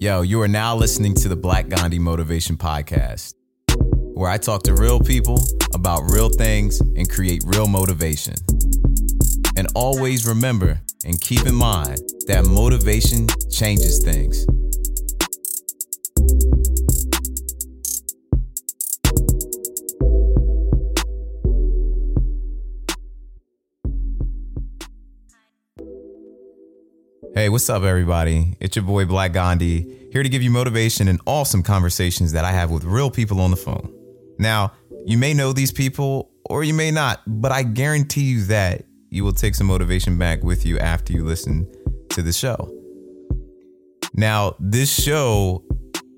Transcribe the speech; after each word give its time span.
Yo, 0.00 0.22
you 0.22 0.40
are 0.40 0.48
now 0.48 0.76
listening 0.76 1.14
to 1.14 1.28
the 1.28 1.36
Black 1.36 1.68
Gandhi 1.68 1.98
Motivation 1.98 2.56
Podcast, 2.56 3.34
where 4.14 4.30
I 4.30 4.38
talk 4.38 4.62
to 4.64 4.74
real 4.74 5.00
people 5.00 5.42
about 5.74 6.02
real 6.12 6.28
things 6.28 6.80
and 6.80 7.10
create 7.10 7.42
real 7.46 7.66
motivation. 7.66 8.34
And 9.56 9.66
always 9.74 10.26
remember 10.26 10.80
and 11.04 11.20
keep 11.20 11.46
in 11.46 11.54
mind 11.54 11.98
that 12.28 12.46
motivation 12.46 13.26
changes 13.50 14.02
things. 14.04 14.46
Hey, 27.38 27.48
what's 27.48 27.70
up, 27.70 27.84
everybody? 27.84 28.56
It's 28.58 28.74
your 28.74 28.84
boy 28.84 29.04
Black 29.04 29.32
Gandhi, 29.32 30.08
here 30.10 30.24
to 30.24 30.28
give 30.28 30.42
you 30.42 30.50
motivation 30.50 31.06
and 31.06 31.20
awesome 31.24 31.62
conversations 31.62 32.32
that 32.32 32.44
I 32.44 32.50
have 32.50 32.72
with 32.72 32.82
real 32.82 33.12
people 33.12 33.40
on 33.40 33.52
the 33.52 33.56
phone. 33.56 33.94
Now, 34.40 34.72
you 35.06 35.18
may 35.18 35.34
know 35.34 35.52
these 35.52 35.70
people 35.70 36.32
or 36.46 36.64
you 36.64 36.74
may 36.74 36.90
not, 36.90 37.22
but 37.28 37.52
I 37.52 37.62
guarantee 37.62 38.22
you 38.22 38.42
that 38.46 38.86
you 39.10 39.22
will 39.22 39.32
take 39.32 39.54
some 39.54 39.68
motivation 39.68 40.18
back 40.18 40.42
with 40.42 40.66
you 40.66 40.80
after 40.80 41.12
you 41.12 41.24
listen 41.24 41.72
to 42.10 42.22
the 42.22 42.32
show. 42.32 42.74
Now, 44.14 44.56
this 44.58 44.92
show 45.00 45.62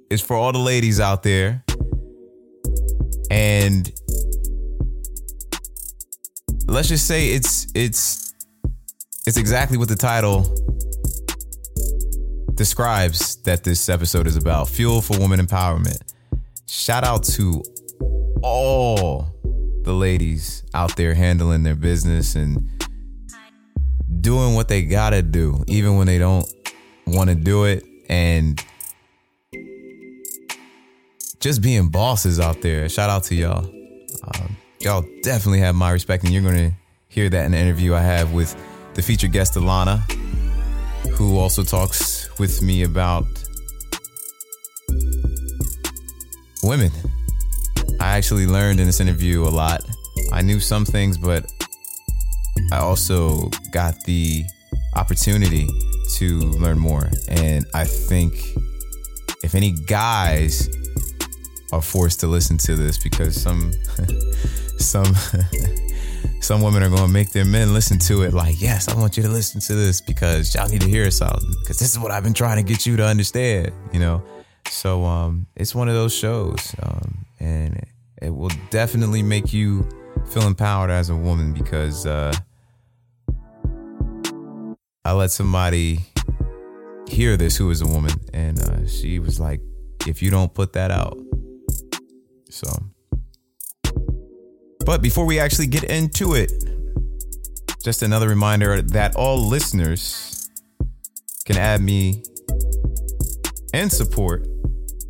is 0.08 0.22
for 0.22 0.36
all 0.36 0.52
the 0.52 0.58
ladies 0.58 1.00
out 1.00 1.22
there, 1.22 1.62
and 3.30 3.92
let's 6.64 6.88
just 6.88 7.06
say 7.06 7.28
it's 7.28 7.66
it's 7.74 8.32
it's 9.26 9.36
exactly 9.36 9.76
what 9.76 9.90
the 9.90 9.96
title 9.96 10.50
describes 12.60 13.36
that 13.36 13.64
this 13.64 13.88
episode 13.88 14.26
is 14.26 14.36
about 14.36 14.68
fuel 14.68 15.00
for 15.00 15.18
woman 15.18 15.40
empowerment. 15.40 15.98
Shout 16.68 17.04
out 17.04 17.24
to 17.24 17.62
all 18.42 19.34
the 19.80 19.94
ladies 19.94 20.62
out 20.74 20.94
there 20.94 21.14
handling 21.14 21.62
their 21.62 21.74
business 21.74 22.34
and 22.34 22.68
doing 24.20 24.54
what 24.54 24.68
they 24.68 24.82
gotta 24.82 25.22
do, 25.22 25.64
even 25.68 25.96
when 25.96 26.06
they 26.06 26.18
don't 26.18 26.46
want 27.06 27.30
to 27.30 27.34
do 27.34 27.64
it, 27.64 27.82
and 28.10 28.62
just 31.40 31.62
being 31.62 31.88
bosses 31.88 32.38
out 32.38 32.60
there. 32.60 32.90
Shout 32.90 33.08
out 33.08 33.24
to 33.24 33.34
y'all. 33.34 33.64
Um, 34.34 34.56
y'all 34.80 35.06
definitely 35.22 35.60
have 35.60 35.74
my 35.74 35.92
respect, 35.92 36.24
and 36.24 36.32
you're 36.34 36.42
gonna 36.42 36.72
hear 37.08 37.30
that 37.30 37.46
in 37.46 37.52
the 37.52 37.58
interview 37.58 37.94
I 37.94 38.02
have 38.02 38.34
with 38.34 38.54
the 38.92 39.00
featured 39.00 39.32
guest 39.32 39.54
Alana 39.54 40.02
who 41.12 41.38
also 41.38 41.62
talks 41.62 42.28
with 42.38 42.62
me 42.62 42.82
about 42.82 43.24
women. 46.62 46.90
I 48.00 48.16
actually 48.16 48.46
learned 48.46 48.80
in 48.80 48.86
this 48.86 49.00
interview 49.00 49.42
a 49.42 49.50
lot. 49.50 49.82
I 50.32 50.42
knew 50.42 50.60
some 50.60 50.84
things, 50.84 51.18
but 51.18 51.50
I 52.72 52.78
also 52.78 53.50
got 53.72 53.94
the 54.04 54.44
opportunity 54.96 55.68
to 56.16 56.38
learn 56.38 56.78
more. 56.78 57.10
And 57.28 57.64
I 57.74 57.84
think 57.84 58.34
if 59.42 59.54
any 59.54 59.72
guys 59.72 60.68
are 61.72 61.82
forced 61.82 62.20
to 62.20 62.26
listen 62.26 62.58
to 62.58 62.76
this 62.76 62.98
because 62.98 63.40
some 63.40 63.72
some 64.78 65.06
some 66.40 66.62
women 66.62 66.82
are 66.82 66.88
going 66.88 67.02
to 67.02 67.08
make 67.08 67.30
their 67.30 67.44
men 67.44 67.74
listen 67.74 67.98
to 67.98 68.22
it 68.22 68.32
like, 68.32 68.60
yes, 68.60 68.88
I 68.88 68.98
want 68.98 69.16
you 69.16 69.22
to 69.22 69.28
listen 69.28 69.60
to 69.60 69.74
this 69.74 70.00
because 70.00 70.54
y'all 70.54 70.68
need 70.68 70.80
to 70.80 70.88
hear 70.88 71.10
something 71.10 71.50
because 71.60 71.78
this 71.78 71.92
is 71.92 71.98
what 71.98 72.10
I've 72.10 72.24
been 72.24 72.34
trying 72.34 72.56
to 72.56 72.62
get 72.62 72.86
you 72.86 72.96
to 72.96 73.04
understand, 73.04 73.72
you 73.92 74.00
know? 74.00 74.22
So 74.68 75.04
um, 75.04 75.46
it's 75.54 75.74
one 75.74 75.88
of 75.88 75.94
those 75.94 76.14
shows 76.14 76.74
um, 76.82 77.26
and 77.38 77.86
it 78.22 78.30
will 78.30 78.50
definitely 78.70 79.22
make 79.22 79.52
you 79.52 79.86
feel 80.30 80.46
empowered 80.46 80.90
as 80.90 81.10
a 81.10 81.16
woman 81.16 81.52
because 81.52 82.06
uh, 82.06 82.34
I 85.04 85.12
let 85.12 85.30
somebody 85.30 86.00
hear 87.08 87.36
this 87.36 87.56
who 87.56 87.70
is 87.70 87.82
a 87.82 87.86
woman 87.86 88.12
and 88.32 88.58
uh, 88.60 88.86
she 88.86 89.18
was 89.18 89.38
like, 89.38 89.60
if 90.06 90.22
you 90.22 90.30
don't 90.30 90.52
put 90.54 90.72
that 90.72 90.90
out. 90.90 91.18
So 92.48 92.68
but 94.90 95.02
before 95.02 95.24
we 95.24 95.38
actually 95.38 95.68
get 95.68 95.84
into 95.84 96.34
it, 96.34 96.50
just 97.80 98.02
another 98.02 98.28
reminder 98.28 98.82
that 98.82 99.14
all 99.14 99.38
listeners 99.38 100.50
can 101.44 101.56
add 101.56 101.80
me 101.80 102.24
and 103.72 103.92
support 103.92 104.44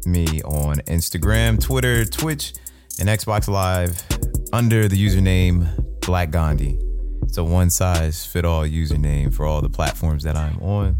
me 0.04 0.42
on 0.42 0.80
Instagram, 0.80 1.58
Twitter, 1.58 2.04
Twitch, 2.04 2.52
and 2.98 3.08
Xbox 3.08 3.48
Live 3.48 4.06
under 4.52 4.86
the 4.86 5.02
username 5.02 5.66
Black 6.02 6.30
Gandhi. 6.30 6.78
It's 7.22 7.38
a 7.38 7.44
one 7.44 7.70
size 7.70 8.26
fit 8.26 8.44
all 8.44 8.64
username 8.64 9.32
for 9.32 9.46
all 9.46 9.62
the 9.62 9.70
platforms 9.70 10.24
that 10.24 10.36
I'm 10.36 10.58
on. 10.58 10.96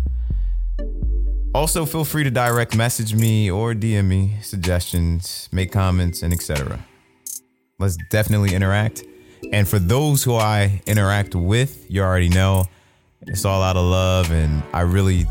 Also, 1.55 1.85
feel 1.85 2.07
free 2.07 2.25
to 2.25 2.31
direct 2.31 2.75
message 2.75 3.15
me 3.15 3.51
or 3.51 3.75
DM 3.75 4.07
me 4.07 4.39
suggestions, 4.41 5.51
make 5.53 5.71
comments, 5.71 6.23
and 6.23 6.33
etc. 6.33 6.83
Let's 7.81 7.97
definitely 8.11 8.55
interact. 8.55 9.05
And 9.55 9.67
for 9.67 9.79
those 9.79 10.23
who 10.23 10.37
I 10.37 10.83
interact 10.87 11.35
with, 11.35 11.91
you 11.91 12.03
already 12.03 12.29
know 12.29 12.67
it's 13.23 13.47
all 13.47 13.63
out 13.63 13.77
of 13.77 13.87
love. 13.87 14.31
And 14.31 14.63
I 14.75 14.83
really 14.83 15.25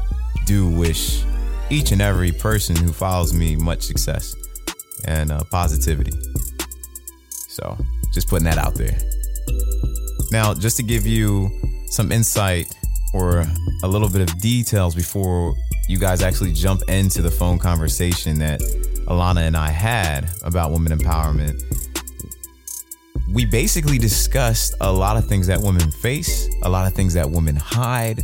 do 0.48 0.68
wish 0.68 1.24
each 1.70 1.92
and 1.92 2.02
every 2.02 2.32
person 2.32 2.76
who 2.76 2.92
follows 2.92 3.36
me 3.36 3.56
much 3.56 3.84
success 3.84 4.36
and 5.06 5.32
uh, 5.32 5.44
positivity. 5.52 6.12
So 7.50 7.78
just 8.16 8.28
putting 8.28 8.46
that 8.46 8.58
out 8.58 8.74
there. 8.74 8.98
Now, 10.32 10.56
just 10.56 10.76
to 10.78 10.84
give 10.84 11.06
you 11.06 11.52
some 11.92 12.12
insight 12.12 12.66
or 13.14 13.46
a 13.84 13.88
little 13.88 14.10
bit 14.10 14.28
of 14.28 14.42
details 14.42 14.96
before 14.96 15.54
you 15.88 16.00
guys 16.00 16.24
actually 16.24 16.54
jump 16.54 16.82
into 16.88 17.22
the 17.22 17.32
phone 17.32 17.60
conversation 17.60 18.40
that 18.40 18.60
Alana 19.08 19.42
and 19.42 19.56
I 19.56 19.70
had 19.70 20.32
about 20.44 20.72
women 20.72 20.98
empowerment 20.98 21.62
we 23.32 23.46
basically 23.46 23.98
discussed 23.98 24.76
a 24.82 24.92
lot 24.92 25.18
of 25.18 25.28
things 25.28 25.48
that 25.48 25.62
women 25.62 25.92
face, 25.92 26.50
a 26.64 26.70
lot 26.70 26.88
of 26.88 26.94
things 26.94 27.14
that 27.14 27.30
women 27.30 27.56
hide, 27.56 28.22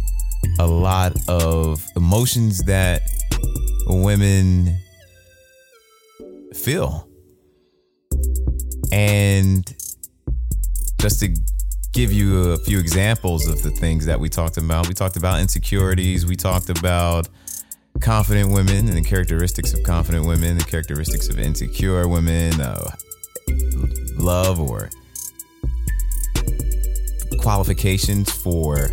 a 0.59 0.65
lot 0.65 1.13
of 1.27 1.85
emotions 1.95 2.63
that 2.63 3.01
women 3.87 4.77
feel. 6.53 7.07
And 8.91 9.65
just 10.99 11.19
to 11.19 11.35
give 11.93 12.11
you 12.11 12.51
a 12.51 12.57
few 12.57 12.79
examples 12.79 13.47
of 13.47 13.61
the 13.61 13.71
things 13.71 14.05
that 14.05 14.19
we 14.19 14.29
talked 14.29 14.57
about, 14.57 14.87
we 14.87 14.93
talked 14.93 15.17
about 15.17 15.39
insecurities, 15.39 16.25
we 16.25 16.35
talked 16.35 16.69
about 16.69 17.27
confident 18.01 18.51
women 18.51 18.87
and 18.87 18.97
the 18.97 19.01
characteristics 19.01 19.73
of 19.73 19.83
confident 19.83 20.25
women, 20.25 20.57
the 20.57 20.63
characteristics 20.63 21.29
of 21.29 21.39
insecure 21.39 22.07
women, 22.07 22.59
uh, 22.59 22.89
love 24.17 24.59
or 24.59 24.89
qualifications 27.39 28.31
for 28.31 28.89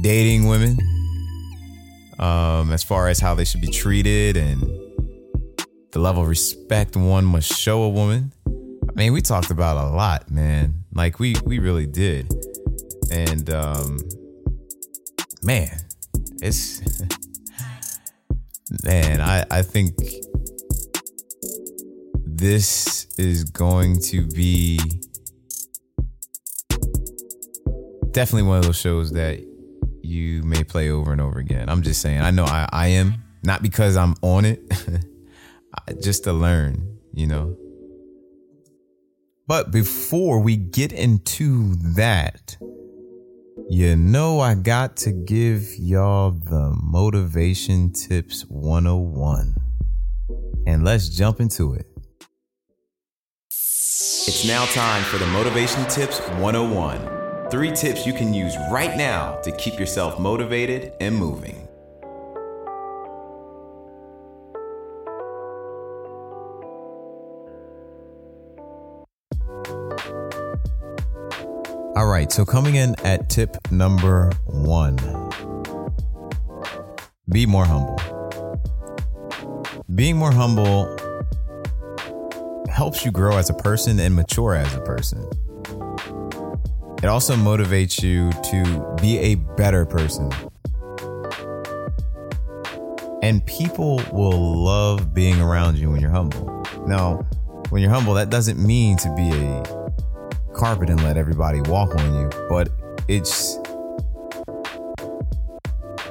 dating 0.00 0.46
women 0.46 0.76
um, 2.18 2.72
as 2.72 2.82
far 2.82 3.08
as 3.08 3.18
how 3.20 3.34
they 3.34 3.44
should 3.44 3.60
be 3.60 3.68
treated 3.68 4.36
and 4.36 4.62
the 5.92 5.98
level 5.98 6.22
of 6.22 6.28
respect 6.28 6.96
one 6.96 7.24
must 7.24 7.52
show 7.52 7.82
a 7.82 7.88
woman. 7.88 8.32
I 8.46 8.92
mean, 8.94 9.12
we 9.12 9.20
talked 9.20 9.50
about 9.50 9.76
a 9.76 9.94
lot, 9.94 10.30
man. 10.30 10.74
Like 10.92 11.18
we 11.18 11.34
we 11.44 11.58
really 11.58 11.86
did. 11.86 12.32
And 13.10 13.48
um 13.50 13.98
man, 15.42 15.70
it's 16.42 16.82
man, 18.84 19.20
I 19.20 19.46
I 19.50 19.62
think 19.62 19.94
this 22.38 23.06
is 23.18 23.42
going 23.42 24.00
to 24.00 24.24
be 24.28 24.78
definitely 28.12 28.48
one 28.48 28.58
of 28.58 28.64
those 28.64 28.78
shows 28.78 29.10
that 29.10 29.40
you 30.02 30.44
may 30.44 30.62
play 30.62 30.90
over 30.90 31.10
and 31.10 31.20
over 31.20 31.40
again. 31.40 31.68
I'm 31.68 31.82
just 31.82 32.00
saying. 32.00 32.20
I 32.20 32.30
know 32.30 32.44
I, 32.44 32.68
I 32.70 32.86
am 32.88 33.14
not 33.42 33.60
because 33.60 33.96
I'm 33.96 34.14
on 34.22 34.44
it, 34.44 34.62
just 36.00 36.24
to 36.24 36.32
learn, 36.32 36.98
you 37.12 37.26
know. 37.26 37.56
But 39.48 39.72
before 39.72 40.38
we 40.38 40.56
get 40.56 40.92
into 40.92 41.74
that, 41.96 42.56
you 43.68 43.96
know, 43.96 44.38
I 44.38 44.54
got 44.54 44.96
to 44.98 45.10
give 45.10 45.74
y'all 45.76 46.30
the 46.30 46.72
Motivation 46.80 47.92
Tips 47.92 48.42
101. 48.42 49.56
And 50.68 50.84
let's 50.84 51.08
jump 51.08 51.40
into 51.40 51.74
it. 51.74 51.86
It's 54.28 54.46
now 54.46 54.66
time 54.66 55.02
for 55.04 55.16
the 55.16 55.24
Motivation 55.28 55.86
Tips 55.86 56.20
101 56.32 57.48
Three 57.50 57.72
tips 57.72 58.06
you 58.06 58.12
can 58.12 58.34
use 58.34 58.54
right 58.70 58.94
now 58.94 59.36
to 59.36 59.50
keep 59.52 59.80
yourself 59.80 60.20
motivated 60.20 60.92
and 61.00 61.16
moving. 61.16 61.66
All 71.96 72.06
right, 72.06 72.30
so 72.30 72.44
coming 72.44 72.74
in 72.74 72.96
at 73.06 73.30
tip 73.30 73.56
number 73.70 74.30
one 74.44 74.98
be 77.30 77.46
more 77.46 77.64
humble. 77.64 77.98
Being 79.94 80.18
more 80.18 80.32
humble 80.32 81.07
helps 82.68 83.04
you 83.04 83.10
grow 83.10 83.36
as 83.36 83.50
a 83.50 83.54
person 83.54 83.98
and 84.00 84.14
mature 84.14 84.54
as 84.54 84.74
a 84.74 84.80
person. 84.80 85.28
It 87.02 87.06
also 87.06 87.34
motivates 87.34 88.02
you 88.02 88.30
to 88.50 88.96
be 89.00 89.18
a 89.18 89.34
better 89.36 89.86
person. 89.86 90.30
And 93.22 93.44
people 93.46 94.02
will 94.12 94.64
love 94.64 95.14
being 95.14 95.40
around 95.40 95.78
you 95.78 95.90
when 95.90 96.00
you're 96.00 96.10
humble. 96.10 96.64
Now, 96.86 97.26
when 97.70 97.82
you're 97.82 97.90
humble, 97.90 98.14
that 98.14 98.30
doesn't 98.30 98.58
mean 98.58 98.96
to 98.98 99.14
be 99.14 99.30
a 99.30 99.78
carpet 100.54 100.90
and 100.90 101.02
let 101.02 101.16
everybody 101.16 101.60
walk 101.62 101.94
on 101.94 102.14
you, 102.14 102.30
but 102.48 102.68
it's 103.06 103.58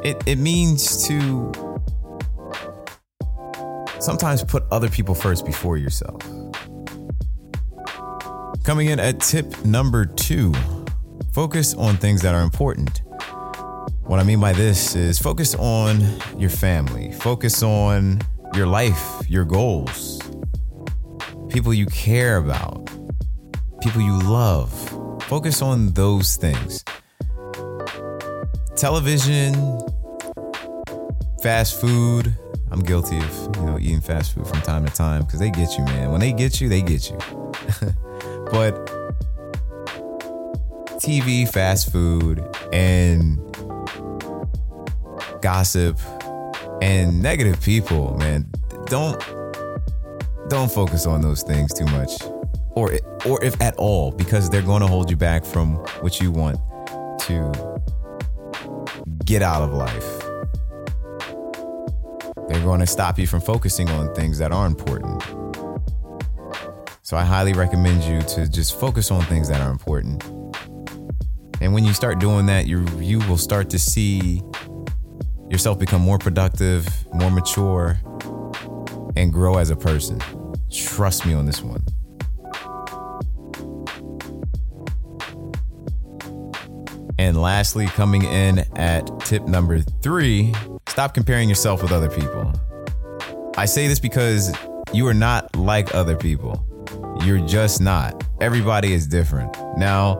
it, 0.04 0.21
it 0.25 0.38
means 0.38 1.06
to 1.07 1.51
sometimes 4.00 4.44
put 4.44 4.63
other 4.71 4.89
people 4.89 5.13
first 5.13 5.45
before 5.45 5.75
yourself. 5.77 6.21
Coming 8.68 8.90
in 8.90 9.00
at 9.00 9.22
tip 9.22 9.64
number 9.64 10.06
two 10.06 10.54
focus 11.31 11.74
on 11.75 11.96
things 11.96 12.22
that 12.24 12.36
are 12.36 12.42
important. 12.42 13.02
What 14.04 14.19
I 14.19 14.24
mean 14.24 14.42
by 14.42 14.52
this 14.52 14.94
is 14.94 15.18
focus 15.18 15.56
on 15.56 16.04
your 16.38 16.50
family, 16.50 17.14
focus 17.14 17.64
on 17.64 18.19
your 18.56 18.68
life, 18.68 19.22
your 19.30 19.46
goals, 19.46 20.19
people 21.48 21.74
you 21.74 21.86
care 21.86 22.36
about, 22.36 22.92
people 23.81 24.02
you 24.02 24.19
love. 24.19 24.69
Focus 25.24 25.62
on 25.62 25.94
those 25.94 26.36
things. 26.36 26.84
Television, 28.75 29.80
fast 31.42 31.80
food. 31.80 32.36
I'm 32.69 32.81
guilty 32.81 33.18
of, 33.18 33.56
you 33.56 33.62
know, 33.62 33.78
eating 33.80 34.02
fast 34.02 34.34
food 34.34 34.46
from 34.46 34.60
time 34.60 34.86
to 34.86 34.94
time 34.94 35.22
because 35.22 35.40
they 35.40 35.52
get 35.52 35.78
you, 35.78 35.86
man. 35.86 36.12
When 36.12 36.19
they 36.19 36.34
get 36.34 36.60
you, 36.60 36.68
they 36.68 36.81
get 36.81 37.10
you. 37.10 37.18
but 38.52 38.76
TV, 41.00 41.48
fast 41.48 41.92
food, 41.92 42.44
and 42.74 43.40
gossip 45.42 46.00
and 46.82 47.22
negative 47.22 47.62
people, 47.62 48.18
man. 48.18 48.50
Don't 48.86 49.22
don't 50.50 50.72
focus 50.72 51.06
on 51.06 51.22
those 51.22 51.44
things 51.44 51.74
too 51.74 51.86
much. 51.86 52.12
Or 52.76 52.92
or 53.26 53.44
if 53.44 53.60
at 53.62 53.76
all 53.78 54.12
because 54.12 54.50
they're 54.50 54.62
going 54.62 54.82
to 54.82 54.88
hold 54.88 55.10
you 55.10 55.18
back 55.18 55.46
from 55.46 55.76
what 56.02 56.20
you 56.22 56.32
want 56.32 56.58
to 57.22 57.82
get 59.26 59.42
out 59.42 59.62
of 59.62 59.74
life. 59.74 60.20
They're 62.48 62.64
going 62.64 62.80
to 62.80 62.88
stop 62.88 63.20
you 63.20 63.28
from 63.28 63.42
focusing 63.42 63.90
on 63.90 64.14
things 64.16 64.38
that 64.40 64.52
are 64.52 64.66
important. 64.66 65.22
So 67.07 67.15
I 67.15 67.24
highly 67.24 67.54
recommend 67.54 68.04
you 68.04 68.21
to 68.36 68.50
just 68.50 68.77
focus 68.77 69.12
on 69.12 69.24
things 69.24 69.48
that 69.48 69.62
are 69.62 69.71
important 69.71 70.21
and 71.59 71.74
when 71.74 71.83
you 71.83 71.94
start 71.94 72.19
doing 72.19 72.45
that, 72.48 72.68
you 72.68 72.86
you 73.00 73.19
will 73.27 73.38
start 73.38 73.69
to 73.71 73.80
see 73.80 74.42
yourself 75.50 75.80
become 75.80 76.01
more 76.01 76.19
productive, 76.19 76.88
more 77.13 77.31
mature, 77.31 78.00
and 79.15 79.33
grow 79.33 79.57
as 79.57 79.71
a 79.71 79.75
person. 79.75 80.21
Trust 80.71 81.25
me 81.25 81.33
on 81.33 81.45
this 81.45 81.62
one. 81.63 81.83
And 87.18 87.42
lastly, 87.42 87.88
coming 87.88 88.24
in 88.24 88.59
at 88.77 89.19
tip 89.21 89.48
number 89.48 89.80
three, 89.80 90.54
stop 90.88 91.15
comparing 91.15 91.50
yourself 91.50 91.81
with 91.81 91.92
other 91.92 92.09
people. 92.09 92.54
I 93.57 93.65
say 93.65 93.88
this 93.88 94.00
because 94.00 94.56
you 94.94 95.07
are 95.07 95.15
not 95.15 95.56
like 95.56 95.95
other 95.95 96.15
people. 96.15 96.67
You're 97.28 97.46
just 97.46 97.82
not. 97.82 98.24
Everybody 98.40 98.94
is 98.94 99.06
different. 99.06 99.54
Now, 99.78 100.18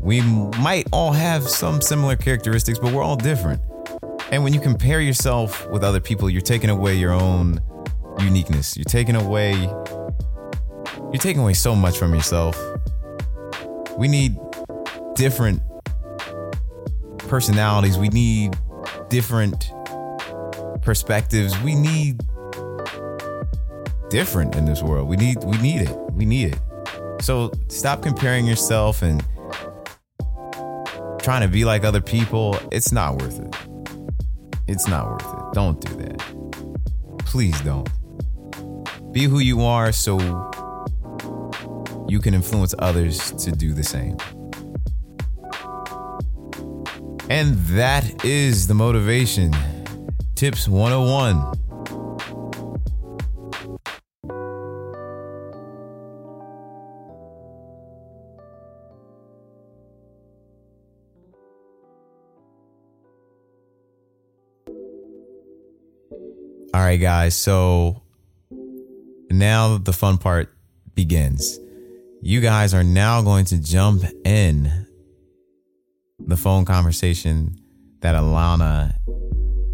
we 0.00 0.22
might 0.22 0.88
all 0.90 1.12
have 1.12 1.48
some 1.48 1.80
similar 1.80 2.16
characteristics, 2.16 2.80
but 2.80 2.92
we're 2.92 3.04
all 3.04 3.14
different. 3.14 3.62
And 4.32 4.42
when 4.42 4.52
you 4.52 4.58
compare 4.58 5.00
yourself 5.00 5.70
with 5.70 5.84
other 5.84 6.00
people, 6.00 6.28
you're 6.28 6.40
taking 6.40 6.68
away 6.68 6.96
your 6.96 7.12
own 7.12 7.60
uniqueness. 8.18 8.76
You're 8.76 8.82
taking 8.86 9.14
away 9.14 9.52
you're 9.52 11.20
taking 11.20 11.42
away 11.42 11.54
so 11.54 11.76
much 11.76 11.96
from 11.96 12.12
yourself. 12.12 12.60
We 13.96 14.08
need 14.08 14.36
different 15.14 15.62
personalities. 17.18 17.98
We 17.98 18.08
need 18.08 18.56
different 19.10 19.70
perspectives. 20.82 21.56
We 21.62 21.76
need 21.76 22.20
different 24.10 24.54
in 24.56 24.64
this 24.64 24.82
world. 24.82 25.08
We 25.08 25.16
need 25.16 25.42
we 25.44 25.58
need 25.58 25.82
it. 25.82 25.96
We 26.12 26.24
need 26.24 26.54
it. 26.54 26.60
So 27.22 27.50
stop 27.68 28.02
comparing 28.02 28.46
yourself 28.46 29.02
and 29.02 29.24
trying 31.26 31.42
to 31.42 31.48
be 31.48 31.64
like 31.64 31.84
other 31.84 32.00
people, 32.00 32.56
it's 32.70 32.92
not 32.92 33.20
worth 33.20 33.40
it. 33.40 33.56
It's 34.68 34.86
not 34.86 35.10
worth 35.10 35.22
it. 35.22 35.54
Don't 35.54 35.80
do 35.80 35.94
that. 35.96 36.18
Please 37.18 37.60
don't. 37.62 37.88
Be 39.12 39.24
who 39.24 39.40
you 39.40 39.62
are 39.62 39.90
so 39.92 40.18
you 42.08 42.20
can 42.20 42.34
influence 42.34 42.74
others 42.78 43.32
to 43.32 43.50
do 43.50 43.72
the 43.72 43.82
same. 43.82 44.16
And 47.28 47.56
that 47.74 48.24
is 48.24 48.68
the 48.68 48.74
motivation. 48.74 49.52
Tips 50.36 50.68
101. 50.68 51.65
Right, 66.86 67.00
guys. 67.00 67.34
So 67.34 68.00
now 69.28 69.76
the 69.76 69.92
fun 69.92 70.18
part 70.18 70.54
begins. 70.94 71.58
You 72.22 72.40
guys 72.40 72.74
are 72.74 72.84
now 72.84 73.22
going 73.22 73.44
to 73.46 73.60
jump 73.60 74.04
in 74.24 74.86
the 76.20 76.36
phone 76.36 76.64
conversation 76.64 77.56
that 78.02 78.14
Alana 78.14 78.94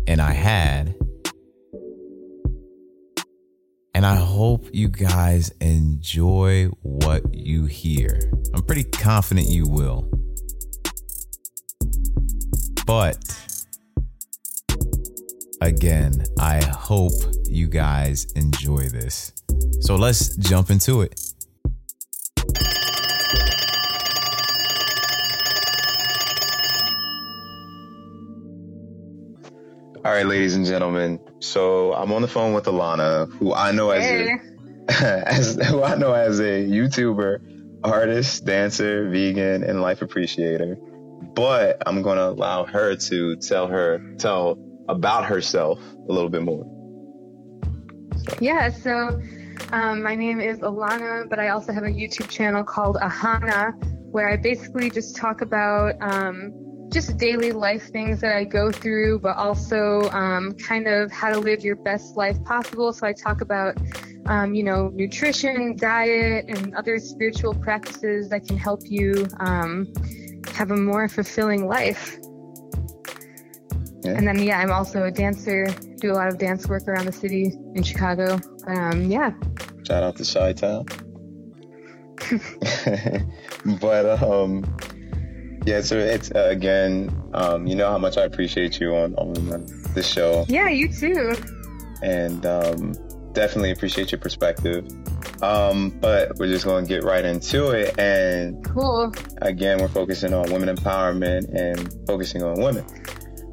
and 0.06 0.22
I 0.22 0.32
had. 0.32 0.94
And 3.94 4.06
I 4.06 4.16
hope 4.16 4.70
you 4.72 4.88
guys 4.88 5.52
enjoy 5.60 6.68
what 6.80 7.22
you 7.34 7.66
hear. 7.66 8.18
I'm 8.54 8.62
pretty 8.62 8.84
confident 8.84 9.48
you 9.48 9.68
will. 9.68 10.08
But 12.86 13.18
again, 15.66 16.24
I 16.38 16.62
hope 16.64 17.12
you 17.44 17.68
guys 17.68 18.26
enjoy 18.34 18.88
this. 18.88 19.32
So 19.80 19.96
let's 19.96 20.36
jump 20.36 20.70
into 20.70 21.02
it. 21.02 21.20
All 30.04 30.10
right, 30.10 30.26
ladies 30.26 30.56
and 30.56 30.66
gentlemen. 30.66 31.20
So 31.38 31.94
I'm 31.94 32.12
on 32.12 32.22
the 32.22 32.28
phone 32.28 32.54
with 32.54 32.64
Alana, 32.64 33.32
who 33.34 33.54
I 33.54 33.70
know 33.70 33.90
as 33.90 34.02
hey. 34.02 34.36
a, 34.88 34.92
as 35.28 35.54
who 35.54 35.82
I 35.82 35.94
know 35.94 36.12
as 36.12 36.40
a 36.40 36.66
YouTuber, 36.66 37.84
artist, 37.84 38.44
dancer, 38.44 39.08
vegan, 39.08 39.62
and 39.62 39.80
life 39.80 40.02
appreciator. 40.02 40.76
But 41.34 41.82
I'm 41.86 42.02
gonna 42.02 42.30
allow 42.30 42.64
her 42.64 42.96
to 42.96 43.36
tell 43.36 43.68
her 43.68 44.14
tell 44.18 44.58
about 44.88 45.24
herself 45.24 45.80
a 46.08 46.12
little 46.12 46.30
bit 46.30 46.42
more. 46.42 46.64
So. 48.16 48.36
Yeah, 48.40 48.70
so 48.70 49.20
um, 49.72 50.02
my 50.02 50.14
name 50.14 50.40
is 50.40 50.58
Alana, 50.58 51.28
but 51.28 51.38
I 51.38 51.48
also 51.48 51.72
have 51.72 51.84
a 51.84 51.88
YouTube 51.88 52.28
channel 52.28 52.62
called 52.64 52.96
Ahana, 52.96 53.72
where 54.10 54.28
I 54.28 54.36
basically 54.36 54.90
just 54.90 55.16
talk 55.16 55.40
about 55.40 55.94
um, 56.00 56.52
just 56.92 57.16
daily 57.16 57.52
life 57.52 57.90
things 57.90 58.20
that 58.20 58.36
I 58.36 58.44
go 58.44 58.70
through, 58.70 59.20
but 59.20 59.36
also 59.36 60.10
um, 60.10 60.52
kind 60.52 60.86
of 60.86 61.10
how 61.10 61.30
to 61.32 61.38
live 61.38 61.64
your 61.64 61.76
best 61.76 62.16
life 62.16 62.42
possible. 62.44 62.92
So 62.92 63.06
I 63.06 63.14
talk 63.14 63.40
about, 63.40 63.78
um, 64.26 64.54
you 64.54 64.62
know, 64.62 64.90
nutrition, 64.92 65.74
diet, 65.76 66.44
and 66.48 66.74
other 66.74 66.98
spiritual 66.98 67.54
practices 67.54 68.28
that 68.28 68.46
can 68.46 68.58
help 68.58 68.82
you 68.84 69.26
um, 69.40 69.90
have 70.52 70.70
a 70.70 70.76
more 70.76 71.08
fulfilling 71.08 71.66
life. 71.66 72.18
Yeah. 74.02 74.12
And 74.12 74.26
then, 74.26 74.42
yeah, 74.42 74.58
I'm 74.58 74.72
also 74.72 75.04
a 75.04 75.10
dancer, 75.10 75.66
do 75.96 76.12
a 76.12 76.14
lot 76.14 76.28
of 76.28 76.38
dance 76.38 76.68
work 76.68 76.88
around 76.88 77.06
the 77.06 77.12
city 77.12 77.54
in 77.74 77.82
Chicago. 77.82 78.38
Um, 78.66 79.10
yeah. 79.10 79.32
Shout 79.86 80.02
out 80.02 80.16
to 80.16 80.24
Chi 80.24 80.52
Town. 80.54 80.86
but, 83.80 84.22
um, 84.22 84.64
yeah, 85.64 85.80
so 85.80 85.96
it's 85.96 86.30
uh, 86.32 86.48
again, 86.50 87.14
um, 87.34 87.66
you 87.66 87.76
know 87.76 87.88
how 87.88 87.98
much 87.98 88.18
I 88.18 88.24
appreciate 88.24 88.80
you 88.80 88.94
on, 88.96 89.14
on 89.14 89.66
the 89.94 90.02
show. 90.02 90.44
Yeah, 90.48 90.68
you 90.68 90.88
too. 90.88 91.34
And 92.02 92.44
um, 92.44 92.94
definitely 93.32 93.70
appreciate 93.70 94.10
your 94.10 94.20
perspective. 94.20 94.86
Um, 95.40 95.90
but 96.00 96.36
we're 96.38 96.48
just 96.48 96.64
going 96.64 96.84
to 96.84 96.88
get 96.88 97.04
right 97.04 97.24
into 97.24 97.70
it. 97.70 97.98
And 97.98 98.64
cool. 98.64 99.12
Again, 99.40 99.80
we're 99.80 99.88
focusing 99.88 100.34
on 100.34 100.52
women 100.52 100.74
empowerment 100.74 101.52
and 101.54 102.06
focusing 102.06 102.42
on 102.42 102.60
women. 102.60 102.84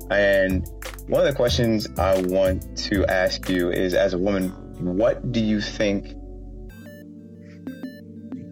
And 0.10 0.68
one 1.08 1.22
of 1.22 1.28
the 1.28 1.36
questions 1.36 1.88
I 1.98 2.22
want 2.22 2.78
to 2.90 3.06
ask 3.06 3.48
you 3.50 3.72
is 3.72 3.94
as 3.94 4.14
a 4.14 4.18
woman, 4.18 4.50
what 4.80 5.32
do 5.32 5.40
you 5.40 5.62
think? 5.62 6.16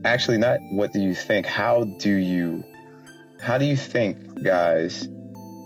Actually, 0.05 0.37
not 0.37 0.59
what 0.71 0.93
do 0.93 0.99
you 0.99 1.15
think, 1.15 1.45
how 1.45 1.83
do 1.83 2.11
you 2.11 2.63
how 3.41 3.57
do 3.57 3.65
you 3.65 3.77
think 3.77 4.43
guys 4.43 5.07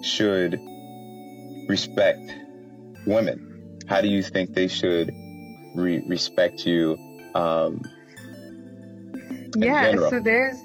should 0.04 0.60
respect 1.68 2.34
women? 3.06 3.80
How 3.88 4.02
do 4.02 4.08
you 4.08 4.24
think 4.24 4.54
they 4.54 4.68
should 4.68 5.12
re- 5.76 6.04
respect 6.08 6.66
you? 6.66 6.98
Um, 7.36 7.82
yeah, 9.56 9.96
so 10.10 10.20
there's 10.20 10.58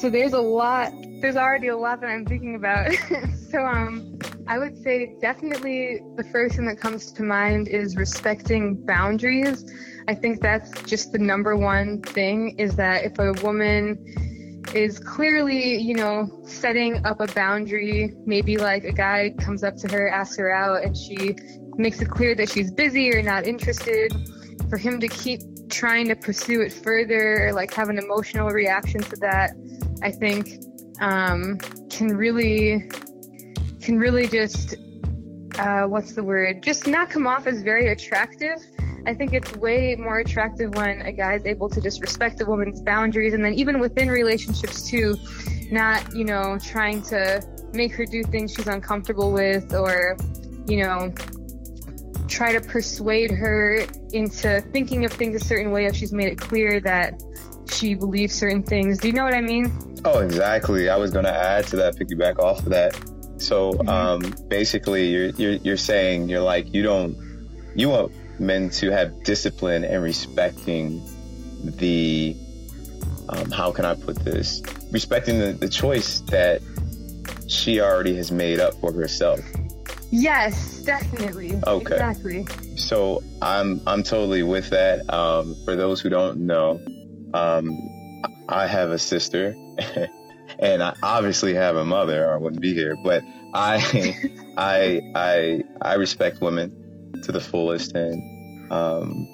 so 0.00 0.10
there's 0.10 0.32
a 0.32 0.40
lot. 0.40 0.92
There's 1.20 1.36
already 1.36 1.68
a 1.68 1.76
lot 1.76 2.00
that 2.00 2.08
I'm 2.08 2.24
thinking 2.24 2.54
about. 2.54 2.92
so 3.50 3.64
um, 3.64 4.18
I 4.46 4.58
would 4.58 4.80
say 4.82 5.16
definitely 5.20 6.00
the 6.16 6.24
first 6.24 6.56
thing 6.56 6.66
that 6.66 6.80
comes 6.80 7.12
to 7.12 7.22
mind 7.22 7.68
is 7.68 7.96
respecting 7.96 8.74
boundaries. 8.86 9.64
I 10.06 10.14
think 10.14 10.40
that's 10.40 10.70
just 10.82 11.12
the 11.12 11.18
number 11.18 11.56
one 11.56 12.00
thing 12.02 12.58
is 12.58 12.76
that 12.76 13.04
if 13.04 13.18
a 13.18 13.32
woman 13.44 13.98
is 14.74 14.98
clearly, 14.98 15.76
you 15.76 15.94
know, 15.94 16.28
setting 16.44 17.04
up 17.06 17.20
a 17.20 17.26
boundary. 17.28 18.14
Maybe 18.26 18.56
like 18.56 18.84
a 18.84 18.92
guy 18.92 19.34
comes 19.38 19.64
up 19.64 19.76
to 19.78 19.88
her, 19.92 20.08
asks 20.08 20.36
her 20.36 20.50
out, 20.50 20.84
and 20.84 20.96
she 20.96 21.36
makes 21.76 22.00
it 22.00 22.10
clear 22.10 22.34
that 22.34 22.50
she's 22.50 22.70
busy 22.70 23.12
or 23.12 23.22
not 23.22 23.46
interested. 23.46 24.12
For 24.68 24.76
him 24.76 25.00
to 25.00 25.08
keep 25.08 25.40
trying 25.70 26.08
to 26.08 26.16
pursue 26.16 26.60
it 26.60 26.72
further 26.72 27.48
or 27.48 27.52
like 27.52 27.72
have 27.74 27.88
an 27.88 27.98
emotional 27.98 28.50
reaction 28.50 29.00
to 29.00 29.16
that, 29.16 29.52
I 30.02 30.10
think 30.10 30.62
um, 31.00 31.58
can 31.90 32.08
really 32.08 32.90
can 33.80 33.98
really 33.98 34.26
just 34.26 34.76
uh, 35.58 35.84
what's 35.84 36.14
the 36.14 36.22
word? 36.22 36.62
Just 36.62 36.86
not 36.86 37.10
come 37.10 37.26
off 37.26 37.46
as 37.46 37.62
very 37.62 37.88
attractive 37.88 38.58
I 39.08 39.14
think 39.14 39.32
it's 39.32 39.56
way 39.56 39.96
more 39.96 40.18
attractive 40.18 40.74
when 40.74 41.00
a 41.00 41.12
guy 41.12 41.34
is 41.34 41.46
able 41.46 41.70
to 41.70 41.80
just 41.80 42.02
respect 42.02 42.42
a 42.42 42.44
woman's 42.44 42.82
boundaries 42.82 43.32
and 43.32 43.42
then 43.42 43.54
even 43.54 43.80
within 43.80 44.10
relationships 44.10 44.86
too, 44.86 45.16
not, 45.70 46.14
you 46.14 46.24
know, 46.24 46.58
trying 46.58 47.00
to 47.04 47.42
make 47.72 47.94
her 47.94 48.04
do 48.04 48.22
things 48.22 48.52
she's 48.52 48.66
uncomfortable 48.66 49.32
with 49.32 49.74
or, 49.74 50.14
you 50.66 50.82
know, 50.82 51.10
try 52.28 52.52
to 52.52 52.60
persuade 52.60 53.30
her 53.30 53.86
into 54.12 54.60
thinking 54.72 55.06
of 55.06 55.12
things 55.12 55.40
a 55.40 55.44
certain 55.44 55.70
way 55.70 55.86
if 55.86 55.96
she's 55.96 56.12
made 56.12 56.28
it 56.28 56.38
clear 56.38 56.78
that 56.80 57.22
she 57.70 57.94
believes 57.94 58.34
certain 58.34 58.62
things. 58.62 58.98
Do 58.98 59.08
you 59.08 59.14
know 59.14 59.24
what 59.24 59.34
I 59.34 59.40
mean? 59.40 59.87
Oh, 60.04 60.20
exactly. 60.20 60.88
I 60.88 60.96
was 60.96 61.10
going 61.10 61.24
to 61.24 61.34
add 61.34 61.66
to 61.68 61.76
that, 61.76 61.96
piggyback 61.96 62.38
off 62.38 62.60
of 62.60 62.70
that. 62.70 62.94
So, 63.38 63.72
mm-hmm. 63.72 63.88
um, 63.88 64.34
basically, 64.48 65.08
you're, 65.08 65.30
you're 65.30 65.52
you're 65.52 65.76
saying 65.76 66.28
you're 66.28 66.40
like 66.40 66.74
you 66.74 66.82
don't 66.82 67.16
you 67.74 67.88
want 67.88 68.12
men 68.40 68.70
to 68.70 68.90
have 68.90 69.22
discipline 69.22 69.84
and 69.84 70.02
respecting 70.02 71.02
the 71.62 72.36
um, 73.28 73.50
how 73.50 73.70
can 73.72 73.84
I 73.84 73.94
put 73.94 74.16
this? 74.24 74.62
Respecting 74.90 75.38
the, 75.38 75.52
the 75.52 75.68
choice 75.68 76.20
that 76.22 76.62
she 77.46 77.80
already 77.80 78.16
has 78.16 78.32
made 78.32 78.60
up 78.60 78.74
for 78.80 78.92
herself. 78.92 79.40
Yes, 80.10 80.82
definitely. 80.82 81.60
Okay. 81.66 81.94
Exactly. 81.94 82.46
So 82.76 83.22
I'm 83.42 83.80
I'm 83.86 84.02
totally 84.02 84.42
with 84.42 84.70
that. 84.70 85.12
Um, 85.12 85.54
for 85.64 85.76
those 85.76 86.00
who 86.00 86.08
don't 86.08 86.46
know, 86.46 86.80
um, 87.34 87.76
I 88.48 88.66
have 88.66 88.90
a 88.90 88.98
sister, 88.98 89.54
and 90.58 90.82
I 90.82 90.94
obviously 91.02 91.54
have 91.54 91.76
a 91.76 91.84
mother, 91.84 92.26
or 92.26 92.34
I 92.34 92.36
wouldn't 92.36 92.62
be 92.62 92.74
here. 92.74 92.96
But 93.02 93.22
I 93.54 94.16
I 94.56 95.00
I 95.14 95.62
I 95.80 95.94
respect 95.94 96.40
women 96.40 97.20
to 97.24 97.32
the 97.32 97.40
fullest. 97.40 97.94
And 97.94 98.72
um, 98.72 99.28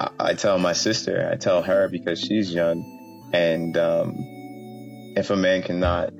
I, 0.00 0.10
I, 0.18 0.34
tell 0.34 0.58
my 0.58 0.72
sister, 0.72 1.28
I 1.30 1.36
tell 1.36 1.62
her 1.62 1.88
because 1.88 2.20
she's 2.20 2.52
young, 2.52 3.30
and 3.32 3.76
um, 3.76 4.14
if 5.16 5.30
a 5.30 5.36
man 5.36 5.62
cannot 5.62 6.12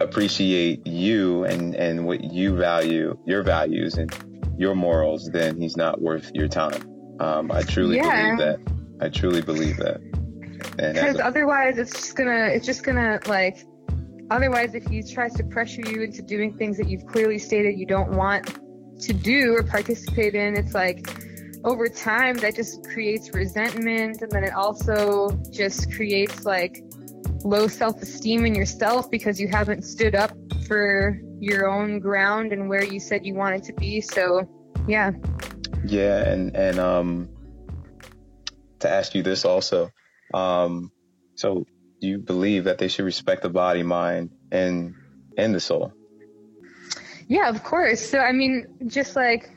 appreciate 0.00 0.86
you 0.86 1.44
and 1.44 1.74
and 1.74 2.06
what 2.06 2.24
you 2.24 2.56
value, 2.56 3.16
your 3.26 3.42
values 3.42 3.94
and 3.94 4.14
your 4.58 4.74
morals, 4.74 5.30
then 5.32 5.60
he's 5.60 5.76
not 5.76 6.00
worth 6.00 6.30
your 6.34 6.48
time. 6.48 6.86
Um, 7.20 7.50
I 7.52 7.62
truly 7.62 7.96
yeah. 7.96 8.36
believe 8.36 8.38
that. 8.38 8.79
I 9.00 9.08
truly 9.08 9.42
believe 9.42 9.76
that. 9.78 10.00
Because 10.76 11.18
otherwise, 11.18 11.78
it's 11.78 11.92
just 11.92 12.16
gonna, 12.16 12.46
it's 12.46 12.66
just 12.66 12.82
gonna 12.82 13.20
like 13.26 13.64
Otherwise, 14.30 14.76
if 14.76 14.86
he 14.86 15.02
tries 15.02 15.34
to 15.34 15.42
pressure 15.42 15.82
you 15.84 16.02
into 16.02 16.22
doing 16.22 16.56
things 16.56 16.76
that 16.76 16.88
you've 16.88 17.04
clearly 17.06 17.36
stated 17.36 17.76
you 17.76 17.84
don't 17.84 18.12
want 18.12 18.58
to 19.00 19.12
do 19.12 19.56
or 19.56 19.64
participate 19.64 20.36
in, 20.36 20.56
it's 20.56 20.72
like 20.72 21.04
over 21.64 21.88
time 21.88 22.36
that 22.36 22.54
just 22.54 22.84
creates 22.84 23.34
resentment 23.34 24.22
and 24.22 24.30
then 24.30 24.44
it 24.44 24.52
also 24.52 25.30
just 25.50 25.92
creates 25.92 26.44
like 26.44 26.82
low 27.44 27.66
self-esteem 27.66 28.46
in 28.46 28.54
yourself 28.54 29.10
because 29.10 29.40
you 29.40 29.48
haven't 29.48 29.82
stood 29.82 30.14
up 30.14 30.30
for 30.66 31.20
your 31.40 31.68
own 31.68 31.98
ground 31.98 32.52
and 32.52 32.68
where 32.68 32.84
you 32.84 33.00
said 33.00 33.26
you 33.26 33.34
wanted 33.34 33.64
to 33.64 33.72
be. 33.72 34.00
So, 34.00 34.48
yeah. 34.86 35.10
Yeah, 35.84 36.30
and 36.30 36.54
and 36.54 36.78
um 36.78 37.28
to 38.80 38.90
ask 38.90 39.14
you 39.14 39.22
this 39.22 39.44
also. 39.44 39.90
Um 40.34 40.90
so 41.34 41.66
do 42.00 42.06
you 42.06 42.18
believe 42.18 42.64
that 42.64 42.78
they 42.78 42.88
should 42.88 43.04
respect 43.04 43.42
the 43.42 43.50
body, 43.50 43.82
mind, 43.82 44.30
and 44.50 44.94
and 45.36 45.54
the 45.54 45.60
soul? 45.60 45.92
Yeah, 47.28 47.48
of 47.48 47.62
course. 47.62 48.00
So 48.00 48.18
I 48.18 48.32
mean, 48.32 48.66
just 48.86 49.16
like 49.16 49.50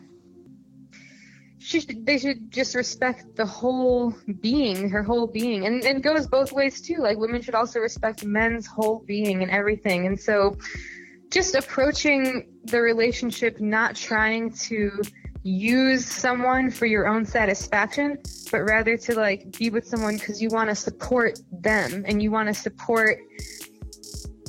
should, 1.64 2.06
they 2.06 2.18
should 2.18 2.52
just 2.52 2.76
respect 2.76 3.36
the 3.36 3.46
whole 3.46 4.14
being, 4.42 4.90
her 4.90 5.02
whole 5.02 5.28
being, 5.28 5.66
and, 5.66 5.84
and 5.84 5.98
it 5.98 6.04
goes 6.04 6.28
both 6.28 6.52
ways 6.52 6.82
too. 6.82 6.98
Like 6.98 7.18
women 7.18 7.42
should 7.42 7.56
also 7.56 7.80
respect 7.80 8.26
men's 8.26 8.68
whole 8.68 9.04
being 9.08 9.42
and 9.42 9.50
everything. 9.50 10.06
And 10.06 10.20
so, 10.20 10.58
just 11.32 11.56
approaching 11.56 12.54
the 12.66 12.82
relationship, 12.82 13.60
not 13.60 13.96
trying 13.96 14.52
to 14.68 15.02
use 15.44 16.06
someone 16.06 16.72
for 16.72 16.86
your 16.86 17.08
own 17.08 17.26
satisfaction, 17.26 18.18
but 18.52 18.62
rather 18.62 18.98
to 18.98 19.16
like 19.16 19.58
be 19.58 19.70
with 19.70 19.86
someone 19.86 20.18
because 20.18 20.42
you 20.42 20.50
want 20.50 20.70
to 20.70 20.76
support 20.76 21.40
them 21.52 22.04
and 22.08 22.24
you 22.24 22.32
want 22.32 22.48
to 22.48 22.54
support 22.54 23.20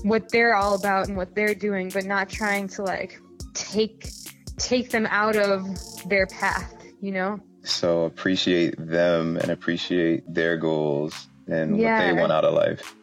what 0.02 0.30
they're 0.30 0.54
all 0.54 0.74
about 0.74 1.08
and 1.08 1.16
what 1.16 1.34
they're 1.34 1.54
doing, 1.54 1.90
but 1.90 2.04
not 2.04 2.28
trying 2.28 2.68
to 2.68 2.82
like 2.82 3.20
take 3.54 4.08
take 4.56 4.90
them 4.90 5.06
out 5.06 5.36
of 5.36 5.66
their 6.08 6.26
path, 6.26 6.74
you 7.00 7.10
know? 7.10 7.40
So 7.64 8.04
appreciate 8.04 8.74
them 8.78 9.36
and 9.38 9.50
appreciate 9.50 10.22
their 10.32 10.56
goals 10.56 11.28
and 11.48 11.76
yeah. 11.76 11.98
what 11.98 12.14
they 12.14 12.20
want 12.20 12.32
out 12.32 12.44
of 12.44 12.54
life. 12.54 12.94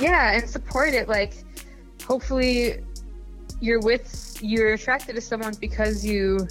Yeah, 0.00 0.32
and 0.32 0.48
support 0.48 0.92
it. 0.92 1.08
Like 1.08 1.34
hopefully 2.04 2.84
you're 3.60 3.80
with 3.80 4.36
you're 4.42 4.74
attracted 4.74 5.14
to 5.14 5.20
someone 5.20 5.54
because 5.60 6.04
you 6.04 6.46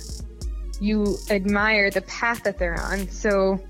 you 0.81 1.17
admire 1.29 1.91
the 1.91 2.01
path 2.01 2.43
that 2.43 2.57
they're 2.57 2.81
on. 2.81 3.07
So 3.09 3.61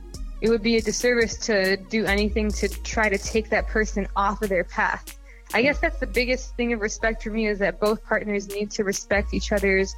it 0.42 0.50
would 0.50 0.64
be 0.64 0.78
a 0.78 0.82
disservice 0.82 1.38
to 1.46 1.78
do 1.78 2.06
anything 2.06 2.50
to 2.52 2.70
try 2.70 3.10
to 3.10 3.18
take 3.18 3.50
that 3.50 3.68
person 3.68 4.08
off 4.16 4.42
of 4.42 4.50
their 4.50 4.64
path. 4.64 5.20
I 5.54 5.62
guess 5.62 5.80
that's 5.80 6.00
the 6.00 6.08
biggest 6.08 6.56
thing 6.56 6.72
of 6.72 6.80
respect 6.80 7.24
for 7.24 7.30
me 7.30 7.48
is 7.48 7.60
that 7.60 7.80
both 7.80 8.04
partners 8.06 8.48
need 8.48 8.72
to 8.72 8.86
respect 8.86 9.34
each 9.34 9.52
other's 9.52 9.94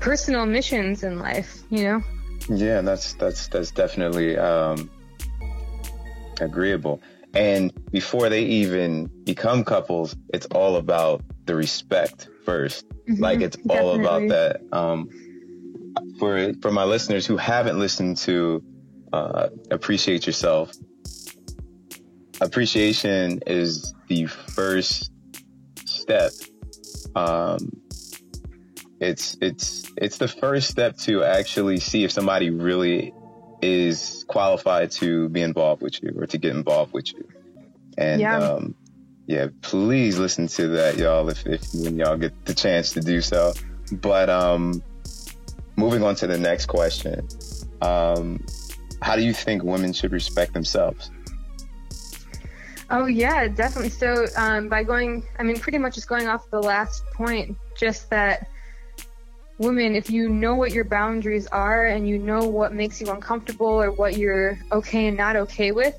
personal 0.00 0.44
missions 0.44 1.02
in 1.02 1.18
life, 1.18 1.62
you 1.70 1.84
know? 1.84 2.02
Yeah, 2.48 2.82
that's 2.82 3.14
that's 3.14 3.48
that's 3.48 3.70
definitely 3.70 4.36
um, 4.36 4.90
agreeable. 6.40 7.00
And 7.34 7.72
before 7.90 8.28
they 8.28 8.42
even 8.42 9.06
become 9.24 9.64
couples, 9.64 10.14
it's 10.34 10.46
all 10.46 10.76
about 10.76 11.22
the 11.46 11.54
respect 11.54 12.28
1st 12.44 12.84
mm-hmm, 12.84 13.22
like 13.22 13.40
it's 13.40 13.56
definitely. 13.56 13.80
all 13.80 13.98
about 13.98 14.28
that. 14.28 14.60
Um, 14.76 15.08
for 16.18 16.52
for 16.60 16.70
my 16.70 16.84
listeners 16.84 17.26
who 17.26 17.36
haven't 17.36 17.78
listened 17.78 18.16
to 18.18 18.62
uh, 19.12 19.48
appreciate 19.70 20.26
yourself, 20.26 20.72
appreciation 22.40 23.40
is 23.46 23.94
the 24.08 24.26
first 24.26 25.10
step. 25.84 26.32
Um, 27.14 27.82
it's 29.00 29.36
it's 29.40 29.90
it's 29.96 30.18
the 30.18 30.28
first 30.28 30.68
step 30.68 30.96
to 30.98 31.24
actually 31.24 31.78
see 31.78 32.04
if 32.04 32.12
somebody 32.12 32.50
really 32.50 33.12
is 33.60 34.24
qualified 34.28 34.90
to 34.90 35.28
be 35.28 35.40
involved 35.40 35.82
with 35.82 36.02
you 36.02 36.12
or 36.16 36.26
to 36.26 36.38
get 36.38 36.54
involved 36.54 36.92
with 36.92 37.12
you. 37.12 37.28
And 37.98 38.20
yeah, 38.20 38.38
um, 38.38 38.74
yeah 39.26 39.48
please 39.60 40.18
listen 40.18 40.48
to 40.48 40.68
that, 40.68 40.98
y'all, 40.98 41.28
if, 41.28 41.46
if 41.46 41.62
when 41.74 41.98
y'all 41.98 42.16
get 42.16 42.44
the 42.44 42.54
chance 42.54 42.92
to 42.92 43.00
do 43.00 43.20
so. 43.20 43.52
But 43.92 44.30
um, 44.30 44.82
moving 45.76 46.02
on 46.02 46.14
to 46.16 46.26
the 46.26 46.38
next 46.38 46.66
question, 46.66 47.26
um, 47.80 48.44
how 49.00 49.16
do 49.16 49.22
you 49.22 49.32
think 49.32 49.62
women 49.62 49.92
should 49.92 50.12
respect 50.12 50.54
themselves? 50.54 51.10
Oh 52.90 53.06
yeah, 53.06 53.48
definitely. 53.48 53.88
So 53.90 54.26
um, 54.36 54.68
by 54.68 54.84
going, 54.84 55.24
I 55.38 55.42
mean, 55.42 55.58
pretty 55.58 55.78
much 55.78 55.94
just 55.94 56.08
going 56.08 56.28
off 56.28 56.48
the 56.50 56.60
last 56.60 57.04
point, 57.14 57.56
just 57.74 58.10
that 58.10 58.48
women, 59.58 59.96
if 59.96 60.10
you 60.10 60.28
know 60.28 60.54
what 60.54 60.72
your 60.72 60.84
boundaries 60.84 61.46
are 61.48 61.86
and 61.86 62.06
you 62.06 62.18
know 62.18 62.44
what 62.44 62.74
makes 62.74 63.00
you 63.00 63.10
uncomfortable 63.10 63.66
or 63.66 63.90
what 63.92 64.18
you're 64.18 64.58
okay 64.72 65.06
and 65.06 65.16
not 65.16 65.36
okay 65.36 65.72
with, 65.72 65.98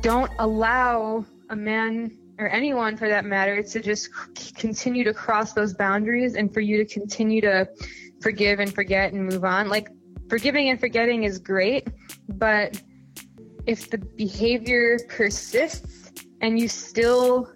don't 0.00 0.32
allow 0.38 1.24
a 1.50 1.56
man 1.56 2.16
or 2.38 2.48
anyone 2.48 2.96
for 2.96 3.08
that 3.08 3.24
matter 3.24 3.62
to 3.62 3.80
just 3.80 4.10
continue 4.56 5.04
to 5.04 5.14
cross 5.14 5.52
those 5.52 5.74
boundaries 5.74 6.34
and 6.34 6.52
for 6.52 6.60
you 6.60 6.76
to 6.76 6.84
continue 6.84 7.40
to 7.40 7.68
forgive 8.26 8.58
and 8.58 8.74
forget 8.74 9.12
and 9.12 9.24
move 9.24 9.44
on. 9.44 9.68
Like 9.68 9.88
forgiving 10.28 10.68
and 10.68 10.80
forgetting 10.80 11.22
is 11.22 11.38
great, 11.38 11.86
but 12.28 12.82
if 13.66 13.88
the 13.88 13.98
behavior 13.98 14.98
persists 15.08 16.10
and 16.40 16.58
you 16.58 16.66
still 16.66 17.52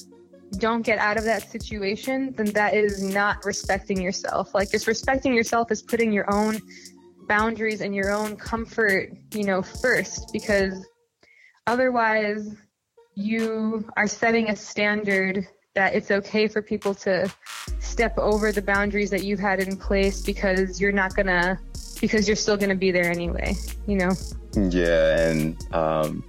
don't 0.59 0.83
get 0.83 1.01
out 1.01 1.17
of 1.17 1.25
that 1.25 1.51
situation, 1.51 2.33
then 2.37 2.47
that 2.53 2.73
is 2.73 3.03
not 3.03 3.45
respecting 3.45 4.01
yourself. 4.01 4.55
Like 4.55 4.71
just 4.71 4.87
respecting 4.87 5.35
yourself 5.35 5.73
is 5.73 5.83
putting 5.83 6.13
your 6.13 6.33
own 6.33 6.61
boundaries 7.27 7.81
and 7.81 7.93
your 7.93 8.13
own 8.13 8.37
comfort, 8.37 9.11
you 9.35 9.43
know, 9.43 9.63
first 9.63 10.31
because 10.33 10.87
otherwise 11.67 12.49
you 13.17 13.91
are 13.97 14.07
setting 14.07 14.51
a 14.51 14.55
standard 14.55 15.45
that 15.75 15.95
it's 15.95 16.11
okay 16.11 16.49
for 16.49 16.63
people 16.63 16.95
to 16.95 17.33
step 17.79 18.17
over 18.19 18.51
the 18.53 18.63
boundaries 18.63 19.11
that 19.11 19.23
you've 19.23 19.39
had 19.39 19.61
in 19.61 19.77
place 19.77 20.23
because 20.23 20.81
you're 20.81 20.93
not 20.93 21.15
gonna 21.15 21.59
because 22.01 22.27
you're 22.27 22.37
still 22.37 22.57
gonna 22.57 22.75
be 22.75 22.91
there 22.91 23.11
anyway, 23.11 23.55
you 23.87 23.97
know? 23.97 24.11
Yeah, 24.55 25.29
and 25.29 25.75
um 25.75 26.25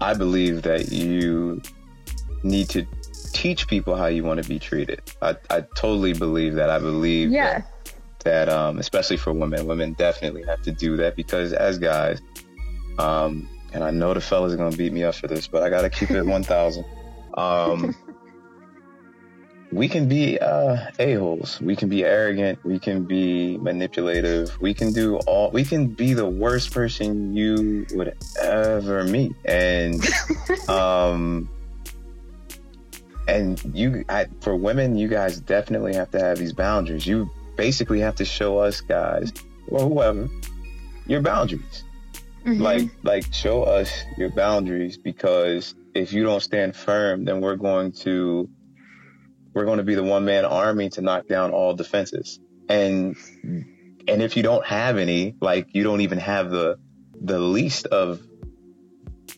I 0.00 0.14
believe 0.14 0.62
that 0.62 0.92
you 0.92 1.60
need 2.42 2.68
to 2.70 2.86
teach 3.32 3.66
people 3.66 3.96
how 3.96 4.06
you 4.06 4.22
want 4.22 4.42
to 4.42 4.48
be 4.48 4.58
treated. 4.58 5.02
I, 5.22 5.36
I 5.50 5.60
totally 5.74 6.12
believe 6.12 6.54
that. 6.54 6.70
I 6.70 6.78
believe 6.78 7.30
yeah. 7.30 7.58
that, 7.58 7.94
that 8.24 8.48
um, 8.48 8.78
especially 8.78 9.16
for 9.16 9.32
women, 9.32 9.66
women 9.66 9.94
definitely 9.94 10.44
have 10.44 10.62
to 10.62 10.72
do 10.72 10.96
that 10.98 11.16
because 11.16 11.52
as 11.52 11.78
guys, 11.78 12.20
um, 12.98 13.48
and 13.72 13.82
I 13.82 13.90
know 13.90 14.14
the 14.14 14.20
fellas 14.20 14.54
are 14.54 14.70
to 14.70 14.76
beat 14.76 14.92
me 14.92 15.02
up 15.02 15.16
for 15.16 15.26
this, 15.26 15.48
but 15.48 15.62
I 15.62 15.70
got 15.70 15.82
to 15.82 15.90
keep 15.90 16.10
it 16.10 16.22
1,000. 16.26 16.84
Um, 17.38 17.94
we 19.70 19.88
can 19.88 20.08
be 20.08 20.38
uh, 20.38 20.90
a-holes. 20.98 21.60
We 21.60 21.76
can 21.76 21.88
be 21.88 22.04
arrogant. 22.04 22.64
We 22.64 22.78
can 22.78 23.04
be 23.04 23.58
manipulative. 23.58 24.58
We 24.60 24.74
can 24.74 24.92
do 24.92 25.16
all, 25.18 25.50
we 25.50 25.64
can 25.64 25.88
be 25.88 26.14
the 26.14 26.26
worst 26.26 26.72
person 26.72 27.36
you 27.36 27.86
would 27.94 28.16
ever 28.42 29.04
meet. 29.04 29.32
And, 29.44 30.04
um, 30.68 31.48
and 33.28 33.62
you 33.74 34.04
I, 34.08 34.26
for 34.40 34.56
women 34.56 34.96
you 34.96 35.06
guys 35.06 35.38
definitely 35.38 35.94
have 35.94 36.10
to 36.12 36.18
have 36.18 36.38
these 36.38 36.54
boundaries 36.54 37.06
you 37.06 37.30
basically 37.56 38.00
have 38.00 38.16
to 38.16 38.24
show 38.24 38.58
us 38.58 38.80
guys 38.80 39.32
or 39.68 39.80
whoever 39.80 40.28
your 41.06 41.20
boundaries 41.20 41.84
mm-hmm. 42.44 42.60
like 42.62 42.88
like 43.02 43.32
show 43.32 43.64
us 43.64 43.92
your 44.16 44.30
boundaries 44.30 44.96
because 44.96 45.74
if 46.00 46.12
you 46.12 46.22
don't 46.22 46.40
stand 46.40 46.74
firm 46.74 47.24
then 47.24 47.40
we're 47.40 47.56
going 47.56 47.92
to 47.92 48.48
we're 49.54 49.64
going 49.64 49.78
to 49.78 49.84
be 49.84 49.94
the 49.94 50.02
one 50.02 50.24
man 50.24 50.44
army 50.44 50.88
to 50.88 51.00
knock 51.00 51.26
down 51.26 51.50
all 51.50 51.74
defenses 51.74 52.40
and 52.68 53.16
and 53.42 54.22
if 54.22 54.36
you 54.36 54.42
don't 54.42 54.64
have 54.64 54.96
any 54.96 55.34
like 55.40 55.74
you 55.74 55.82
don't 55.82 56.00
even 56.00 56.18
have 56.18 56.50
the 56.50 56.78
the 57.20 57.38
least 57.38 57.86
of 57.86 58.22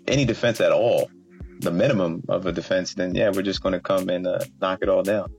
any 0.07 0.25
defense 0.25 0.61
at 0.61 0.73
all 0.73 1.11
the 1.61 1.71
minimum 1.71 2.23
of 2.29 2.47
a 2.47 2.53
defense, 2.53 2.95
then 2.95 3.15
yeah, 3.15 3.31
we're 3.31 3.43
just 3.43 3.63
going 3.63 3.75
to 3.75 3.81
come 3.81 4.09
and 4.09 4.27
uh, 4.27 4.41
knock 4.61 4.81
it 4.83 4.89
all 4.89 5.03
down 5.03 5.31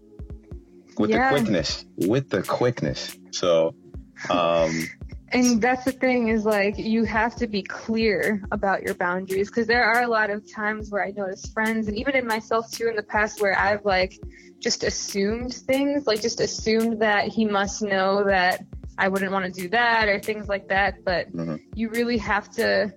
with 0.98 1.10
yeah. 1.10 1.30
the 1.30 1.40
quickness, 1.40 1.86
with 1.98 2.30
the 2.30 2.44
quickness. 2.44 3.18
So, 3.32 3.76
um, 4.30 4.88
and 5.34 5.62
that's 5.62 5.86
the 5.86 5.92
thing 5.92 6.28
is 6.28 6.46
like 6.46 6.78
you 6.78 7.04
have 7.06 7.36
to 7.36 7.48
be 7.48 7.62
clear 7.62 8.44
about 8.52 8.84
your 8.84 8.94
boundaries 8.96 9.50
because 9.50 9.68
there 9.68 9.84
are 9.84 10.04
a 10.04 10.08
lot 10.08 10.30
of 10.30 10.50
times 10.52 10.92
where 10.92 11.04
I 11.04 11.12
notice 11.12 11.46
friends 11.54 11.88
and 11.88 11.98
even 11.98 12.16
in 12.16 12.28
myself 12.28 12.72
too 12.72 12.88
in 12.88 12.96
the 12.96 13.04
past 13.04 13.42
where 13.42 13.58
I've 13.58 13.86
like 13.86 14.20
just 14.60 14.84
assumed 14.84 15.54
things, 15.54 16.06
like 16.08 16.22
just 16.22 16.40
assumed 16.40 17.02
that 17.02 17.28
he 17.28 17.46
must 17.46 17.82
know 17.82 18.24
that 18.26 18.64
I 18.98 19.08
wouldn't 19.08 19.32
want 19.32 19.46
to 19.46 19.62
do 19.62 19.70
that 19.70 20.08
or 20.08 20.20
things 20.20 20.48
like 20.48 20.68
that. 20.70 21.04
But 21.04 21.34
mm-hmm. 21.34 21.56
you 21.74 21.90
really 21.90 22.18
have 22.20 22.52
to 22.52 22.94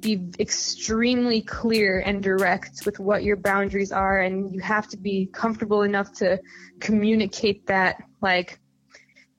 be 0.00 0.30
extremely 0.38 1.42
clear 1.42 2.00
and 2.00 2.22
direct 2.22 2.86
with 2.86 2.98
what 2.98 3.24
your 3.24 3.36
boundaries 3.36 3.92
are 3.92 4.20
and 4.20 4.52
you 4.52 4.60
have 4.60 4.88
to 4.88 4.96
be 4.96 5.26
comfortable 5.32 5.82
enough 5.82 6.12
to 6.12 6.40
communicate 6.80 7.66
that 7.66 8.02
like 8.20 8.60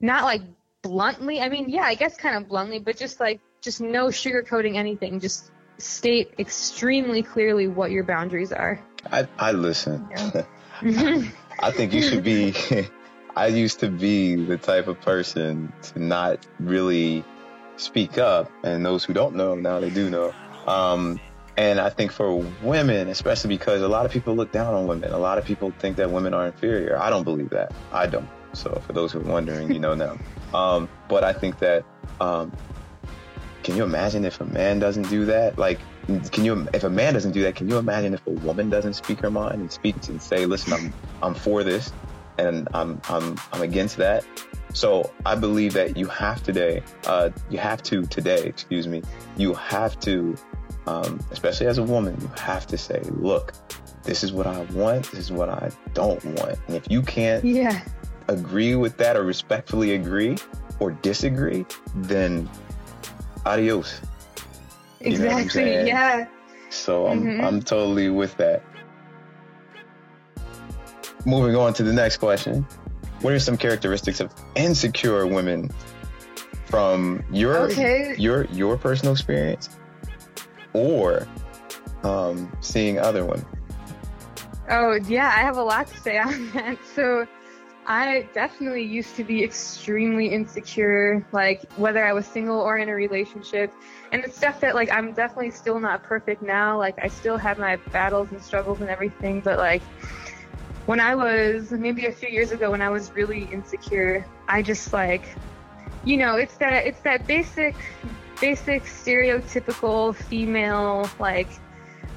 not 0.00 0.24
like 0.24 0.42
bluntly 0.82 1.40
i 1.40 1.48
mean 1.48 1.68
yeah 1.68 1.82
i 1.82 1.94
guess 1.94 2.16
kind 2.16 2.36
of 2.36 2.48
bluntly 2.48 2.78
but 2.78 2.96
just 2.96 3.20
like 3.20 3.40
just 3.60 3.80
no 3.80 4.06
sugarcoating 4.06 4.76
anything 4.76 5.20
just 5.20 5.50
state 5.78 6.32
extremely 6.38 7.22
clearly 7.22 7.68
what 7.68 7.90
your 7.90 8.04
boundaries 8.04 8.52
are 8.52 8.80
i 9.12 9.26
i 9.38 9.52
listen 9.52 10.06
yeah. 10.10 10.42
I 11.62 11.70
think 11.70 11.92
you 11.92 12.02
should 12.02 12.24
be 12.24 12.54
i 13.36 13.48
used 13.48 13.80
to 13.80 13.90
be 13.90 14.36
the 14.36 14.56
type 14.56 14.86
of 14.88 15.00
person 15.00 15.72
to 15.82 15.98
not 15.98 16.46
really 16.58 17.24
speak 17.76 18.18
up 18.18 18.50
and 18.62 18.84
those 18.84 19.04
who 19.04 19.12
don't 19.12 19.34
know 19.34 19.54
now 19.54 19.80
they 19.80 19.90
do 19.90 20.08
know 20.08 20.34
um, 20.66 21.20
and 21.56 21.80
I 21.80 21.90
think 21.90 22.12
for 22.12 22.36
women, 22.62 23.08
especially 23.08 23.48
because 23.48 23.82
a 23.82 23.88
lot 23.88 24.06
of 24.06 24.12
people 24.12 24.34
look 24.34 24.52
down 24.52 24.72
on 24.72 24.86
women, 24.86 25.12
a 25.12 25.18
lot 25.18 25.36
of 25.36 25.44
people 25.44 25.72
think 25.78 25.96
that 25.96 26.10
women 26.10 26.32
are 26.32 26.46
inferior. 26.46 26.98
I 26.98 27.10
don't 27.10 27.24
believe 27.24 27.50
that. 27.50 27.72
I 27.92 28.06
don't. 28.06 28.28
So 28.52 28.82
for 28.86 28.92
those 28.92 29.12
who 29.12 29.20
are 29.20 29.24
wondering, 29.24 29.72
you 29.72 29.78
know 29.78 29.94
now. 29.94 30.18
Um, 30.54 30.88
but 31.08 31.24
I 31.24 31.32
think 31.32 31.58
that, 31.60 31.84
um, 32.20 32.52
can 33.62 33.76
you 33.76 33.84
imagine 33.84 34.24
if 34.24 34.40
a 34.40 34.44
man 34.44 34.78
doesn't 34.78 35.08
do 35.08 35.26
that? 35.26 35.58
Like, 35.58 35.78
can 36.32 36.44
you, 36.44 36.66
if 36.72 36.84
a 36.84 36.90
man 36.90 37.14
doesn't 37.14 37.32
do 37.32 37.42
that, 37.42 37.54
can 37.54 37.68
you 37.68 37.78
imagine 37.78 38.14
if 38.14 38.26
a 38.26 38.30
woman 38.30 38.70
doesn't 38.70 38.94
speak 38.94 39.20
her 39.20 39.30
mind 39.30 39.60
and 39.60 39.70
speak 39.70 39.96
and 40.08 40.20
say, 40.20 40.46
listen, 40.46 40.72
I'm, 40.72 40.92
I'm 41.22 41.34
for 41.34 41.62
this 41.62 41.92
and 42.38 42.68
I'm, 42.74 43.00
I'm, 43.08 43.36
I'm 43.52 43.62
against 43.62 43.96
that. 43.98 44.24
So 44.72 45.12
I 45.26 45.34
believe 45.34 45.72
that 45.74 45.96
you 45.96 46.06
have 46.06 46.42
today, 46.42 46.82
uh, 47.06 47.30
you 47.50 47.58
have 47.58 47.82
to 47.84 48.06
today, 48.06 48.44
excuse 48.44 48.88
me, 48.88 49.02
you 49.36 49.54
have 49.54 49.98
to 50.00 50.36
um, 50.86 51.20
especially 51.30 51.66
as 51.66 51.78
a 51.78 51.82
woman, 51.82 52.16
you 52.20 52.30
have 52.36 52.66
to 52.68 52.78
say, 52.78 53.00
look, 53.10 53.52
this 54.02 54.24
is 54.24 54.32
what 54.32 54.46
I 54.46 54.62
want, 54.72 55.10
this 55.10 55.20
is 55.20 55.32
what 55.32 55.48
I 55.48 55.70
don't 55.94 56.24
want. 56.24 56.58
And 56.66 56.76
if 56.76 56.90
you 56.90 57.02
can't 57.02 57.44
yeah. 57.44 57.82
Agree 58.30 58.74
with 58.74 58.96
that 58.98 59.16
or 59.16 59.24
respectfully 59.24 59.94
agree 59.94 60.36
or 60.78 60.92
disagree, 60.92 61.66
then 61.94 62.48
adios. 63.44 64.00
Exactly. 65.00 65.86
Yeah. 65.86 66.26
So 66.70 67.06
I'm 67.06 67.22
mm-hmm. 67.22 67.44
I'm 67.44 67.62
totally 67.62 68.10
with 68.10 68.36
that. 68.36 68.62
Moving 71.26 71.56
on 71.56 71.74
to 71.74 71.82
the 71.82 71.92
next 71.92 72.18
question. 72.18 72.66
What 73.20 73.34
are 73.34 73.38
some 73.38 73.56
characteristics 73.56 74.20
of 74.20 74.32
insecure 74.54 75.26
women 75.26 75.70
from 76.66 77.22
your 77.30 77.70
okay. 77.70 78.14
your 78.16 78.44
your 78.46 78.78
personal 78.78 79.12
experience 79.12 79.68
or 80.72 81.26
um, 82.04 82.50
seeing 82.60 82.98
other 82.98 83.24
women? 83.24 83.46
Oh, 84.70 84.94
yeah, 85.08 85.26
I 85.26 85.40
have 85.40 85.56
a 85.56 85.62
lot 85.62 85.88
to 85.88 85.96
say 85.98 86.18
on 86.18 86.50
that. 86.52 86.78
So, 86.94 87.26
I 87.90 88.28
definitely 88.34 88.84
used 88.84 89.16
to 89.16 89.24
be 89.24 89.42
extremely 89.42 90.28
insecure, 90.28 91.26
like 91.32 91.68
whether 91.72 92.06
I 92.06 92.12
was 92.12 92.24
single 92.24 92.60
or 92.60 92.78
in 92.78 92.88
a 92.88 92.94
relationship. 92.94 93.72
And 94.12 94.22
it's 94.22 94.36
stuff 94.36 94.60
that, 94.60 94.76
like, 94.76 94.92
I'm 94.92 95.12
definitely 95.12 95.50
still 95.50 95.80
not 95.80 96.04
perfect 96.04 96.40
now. 96.40 96.78
Like, 96.78 96.96
I 97.02 97.08
still 97.08 97.36
have 97.36 97.58
my 97.58 97.74
battles 97.90 98.28
and 98.30 98.40
struggles 98.40 98.80
and 98.80 98.88
everything. 98.88 99.40
But, 99.40 99.58
like, 99.58 99.82
when 100.86 101.00
I 101.00 101.16
was 101.16 101.72
maybe 101.72 102.06
a 102.06 102.12
few 102.12 102.28
years 102.28 102.52
ago, 102.52 102.70
when 102.70 102.80
I 102.80 102.90
was 102.90 103.10
really 103.10 103.48
insecure, 103.50 104.24
I 104.46 104.62
just, 104.62 104.92
like, 104.92 105.24
you 106.04 106.16
know, 106.16 106.36
it's 106.36 106.56
that, 106.58 106.86
it's 106.86 107.00
that 107.00 107.26
basic 107.26 107.74
basic 108.40 108.84
stereotypical 108.84 110.14
female 110.14 111.10
like 111.18 111.48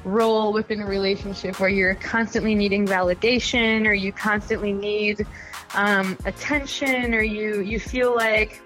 role 0.05 0.53
within 0.53 0.81
a 0.81 0.85
relationship 0.85 1.59
where 1.59 1.69
you're 1.69 1.95
constantly 1.95 2.55
needing 2.55 2.85
validation 2.85 3.85
or 3.85 3.93
you 3.93 4.13
constantly 4.13 4.71
need 4.71 5.25
um, 5.73 6.17
attention 6.25 7.13
or 7.13 7.21
you 7.21 7.61
you 7.61 7.79
feel 7.79 8.15
like 8.15 8.61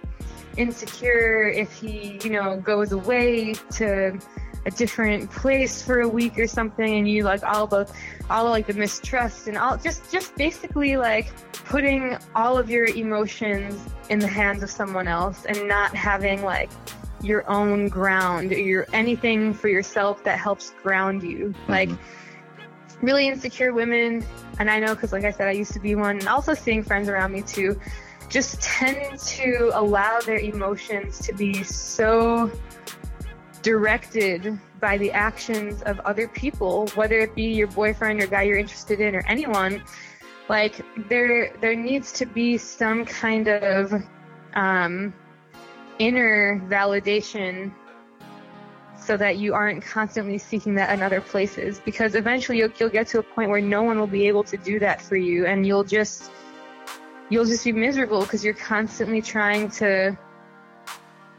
insecure 0.58 1.48
if 1.50 1.72
he 1.74 2.20
you 2.24 2.32
know 2.32 2.58
goes 2.58 2.92
away 2.92 3.54
to 3.72 4.20
a 4.66 4.72
different 4.72 5.32
place 5.32 5.82
for 5.82 6.02
a 6.02 6.08
week 6.08 6.38
or 6.38 6.46
something 6.46 6.98
and 6.98 7.10
you 7.10 7.24
like 7.24 7.42
all 7.44 7.66
the 7.66 7.90
all 8.30 8.46
like 8.50 8.68
the 8.68 8.74
mistrust 8.74 9.48
and 9.48 9.58
all 9.58 9.78
just 9.78 10.12
just 10.12 10.36
basically 10.36 10.98
like 10.98 11.32
putting 11.66 12.18
all 12.36 12.58
of 12.58 12.70
your 12.70 12.86
emotions 12.86 13.80
in 14.10 14.20
the 14.20 14.28
hands 14.28 14.64
of 14.64 14.70
someone 14.70 15.08
else 15.08 15.46
and 15.46 15.68
not 15.68 15.96
having 15.96 16.44
like 16.44 16.70
your 17.22 17.50
own 17.50 17.88
ground 17.88 18.52
or 18.52 18.60
your 18.60 18.86
anything 18.94 19.54
for 19.54 19.70
yourself 19.70 20.24
that 20.24 20.38
helps 20.38 20.72
ground 20.84 21.24
you 21.24 21.54
mm-hmm. 21.56 21.72
like 21.72 21.90
really 23.02 23.28
insecure 23.28 23.74
women 23.74 24.26
and 24.60 24.70
i 24.70 24.80
know 24.80 24.96
because 24.96 25.12
like 25.12 25.24
i 25.24 25.32
said 25.32 25.48
i 25.48 25.52
used 25.52 25.74
to 25.74 25.80
be 25.80 25.96
one 25.96 26.18
and 26.18 26.28
also 26.28 26.54
seeing 26.54 26.84
friends 26.84 27.10
around 27.10 27.32
me 27.32 27.42
too 27.42 27.80
just 28.30 28.62
tend 28.62 29.18
to 29.20 29.72
allow 29.74 30.20
their 30.20 30.40
emotions 30.40 31.20
to 31.20 31.34
be 31.34 31.64
so 31.64 32.52
directed 33.62 34.60
by 34.80 34.98
the 34.98 35.12
actions 35.12 35.82
of 35.84 36.00
other 36.02 36.28
people, 36.28 36.88
whether 36.96 37.20
it 37.20 37.34
be 37.36 37.44
your 37.44 37.68
boyfriend 37.68 38.22
or 38.22 38.28
guy 38.28 38.44
you're 38.44 38.58
interested 38.58 39.00
in 39.00 39.16
or 39.16 39.24
anyone. 39.28 39.84
Like 40.50 40.82
there, 41.10 41.54
there 41.62 41.76
needs 41.76 42.12
to 42.14 42.26
be 42.26 42.58
some 42.58 43.06
kind 43.06 43.48
of 43.48 43.94
um, 44.54 45.14
inner 46.00 46.62
validation 46.68 47.74
so 49.08 49.16
that 49.16 49.38
you 49.38 49.54
aren't 49.54 49.84
constantly 49.84 50.38
seeking 50.38 50.76
that 50.76 50.94
in 50.94 51.02
other 51.02 51.22
places 51.22 51.80
because 51.86 52.14
eventually 52.14 52.58
you'll, 52.58 52.72
you'll 52.78 52.90
get 52.90 53.08
to 53.08 53.20
a 53.20 53.24
point 53.24 53.50
where 53.50 53.62
no 53.62 53.82
one 53.82 53.98
will 53.98 54.06
be 54.06 54.28
able 54.28 54.44
to 54.44 54.58
do 54.58 54.80
that 54.80 55.02
for 55.02 55.16
you 55.16 55.46
and 55.46 55.66
you'll 55.66 55.86
just 55.86 56.30
you'll 57.30 57.46
just 57.46 57.64
be 57.64 57.72
miserable 57.72 58.22
because 58.22 58.44
you're 58.44 58.54
constantly 58.54 59.22
trying 59.22 59.70
to 59.70 60.18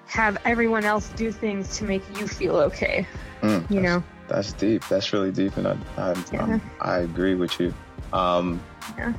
have 0.06 0.38
everyone 0.46 0.84
else 0.84 1.10
do 1.10 1.30
things 1.30 1.76
to 1.76 1.84
make 1.84 2.02
you 2.18 2.26
feel 2.26 2.56
okay. 2.56 3.06
Mm, 3.42 3.70
you 3.70 3.80
know, 3.80 4.02
that's 4.26 4.52
deep. 4.54 4.82
That's 4.88 5.12
really 5.12 5.30
deep, 5.30 5.56
and 5.58 5.68
I 5.68 5.76
I, 5.96 6.24
yeah. 6.32 6.58
I 6.80 6.98
agree 6.98 7.34
with 7.34 7.60
you. 7.60 7.74
Um, 8.12 8.60
yeah. 8.96 9.12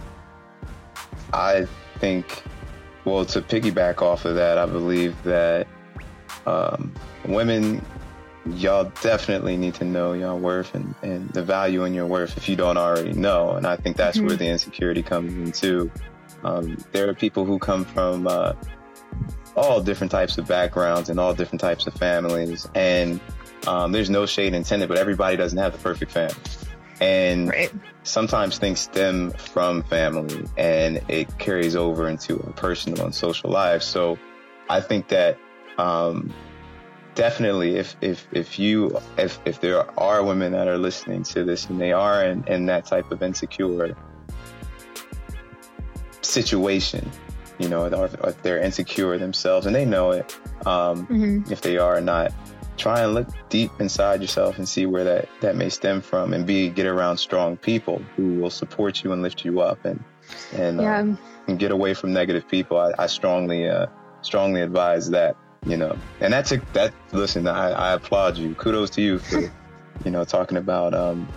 I 1.31 1.67
think, 1.99 2.43
well, 3.05 3.23
to 3.25 3.41
piggyback 3.41 4.01
off 4.01 4.25
of 4.25 4.35
that, 4.35 4.57
I 4.57 4.65
believe 4.65 5.21
that 5.23 5.67
um, 6.47 6.91
women, 7.25 7.85
y'all 8.45 8.91
definitely 9.01 9.57
need 9.57 9.73
to 9.75 9.85
know 9.85 10.13
your 10.13 10.35
worth 10.35 10.73
and, 10.75 10.95
and 11.01 11.29
the 11.29 11.43
value 11.43 11.83
in 11.83 11.93
your 11.93 12.05
worth 12.05 12.37
if 12.37 12.47
you 12.47 12.55
don't 12.55 12.77
already 12.77 13.13
know. 13.13 13.51
And 13.51 13.67
I 13.67 13.75
think 13.75 13.97
that's 13.97 14.17
mm-hmm. 14.17 14.27
where 14.27 14.35
the 14.35 14.47
insecurity 14.47 15.03
comes 15.03 15.33
in 15.33 15.51
too. 15.51 15.91
Um, 16.43 16.77
there 16.91 17.09
are 17.09 17.13
people 17.13 17.45
who 17.45 17.59
come 17.59 17.83
from 17.83 18.27
uh, 18.27 18.53
all 19.55 19.81
different 19.81 20.11
types 20.11 20.37
of 20.37 20.47
backgrounds 20.47 21.09
and 21.09 21.19
all 21.19 21.33
different 21.33 21.61
types 21.61 21.85
of 21.87 21.93
families. 21.93 22.67
And 22.75 23.19
um, 23.67 23.91
there's 23.91 24.09
no 24.09 24.25
shade 24.25 24.53
intended, 24.53 24.87
but 24.87 24.97
everybody 24.97 25.35
doesn't 25.35 25.57
have 25.57 25.73
the 25.73 25.79
perfect 25.79 26.11
family. 26.11 26.35
And 27.01 27.49
right. 27.49 27.71
sometimes 28.03 28.57
things 28.57 28.81
stem 28.81 29.31
from 29.31 29.83
family 29.83 30.45
and 30.57 31.01
it 31.07 31.37
carries 31.37 31.75
over 31.75 32.09
into 32.09 32.35
a 32.35 32.51
personal 32.51 33.05
and 33.05 33.15
social 33.15 33.49
life. 33.49 33.83
So 33.83 34.17
I 34.69 34.81
think 34.81 35.07
that 35.09 35.37
um, 35.77 36.33
definitely 37.19 37.75
if, 37.75 37.97
if, 37.99 38.25
if 38.31 38.57
you, 38.57 38.97
if, 39.17 39.39
if 39.43 39.59
there 39.59 39.83
are 39.99 40.23
women 40.23 40.53
that 40.53 40.69
are 40.69 40.77
listening 40.77 41.21
to 41.21 41.43
this 41.43 41.69
and 41.69 41.79
they 41.79 41.91
are 41.91 42.23
in, 42.23 42.47
in 42.47 42.65
that 42.67 42.85
type 42.85 43.11
of 43.11 43.21
insecure 43.21 43.93
situation, 46.21 47.11
you 47.57 47.67
know, 47.67 47.93
or 47.93 48.05
if 48.05 48.41
they're 48.41 48.61
insecure 48.61 49.17
themselves 49.17 49.65
and 49.65 49.75
they 49.75 49.83
know 49.83 50.11
it, 50.11 50.33
um, 50.65 51.05
mm-hmm. 51.07 51.51
if 51.51 51.59
they 51.59 51.77
are 51.77 51.97
or 51.97 52.01
not. 52.01 52.31
Try 52.77 53.01
and 53.01 53.13
look 53.13 53.27
deep 53.49 53.71
inside 53.81 54.21
yourself 54.21 54.57
and 54.57 54.67
see 54.67 54.85
where 54.85 55.03
that, 55.03 55.27
that 55.41 55.57
may 55.57 55.67
stem 55.67 55.99
from 55.99 56.33
and 56.33 56.47
be, 56.47 56.69
get 56.69 56.85
around 56.85 57.17
strong 57.17 57.57
people 57.57 58.01
who 58.15 58.35
will 58.35 58.49
support 58.49 59.03
you 59.03 59.11
and 59.11 59.21
lift 59.21 59.43
you 59.43 59.59
up 59.59 59.83
and, 59.83 60.01
and, 60.53 60.79
yeah. 60.79 60.99
um, 60.99 61.19
and 61.49 61.59
get 61.59 61.71
away 61.71 61.93
from 61.93 62.13
negative 62.13 62.47
people. 62.47 62.79
I, 62.79 62.93
I 62.97 63.07
strongly, 63.07 63.67
uh, 63.67 63.87
strongly 64.21 64.61
advise 64.61 65.09
that, 65.09 65.35
you 65.65 65.77
know, 65.77 65.97
and 66.21 66.31
that's 66.31 66.51
a, 66.51 66.61
that, 66.73 66.93
listen, 67.11 67.47
I, 67.47 67.71
I 67.71 67.93
applaud 67.93 68.37
you. 68.37 68.55
Kudos 68.55 68.89
to 68.91 69.01
you 69.01 69.19
for, 69.19 69.41
you 70.05 70.11
know, 70.11 70.23
talking 70.23 70.57
about, 70.57 70.93
um, 70.93 71.27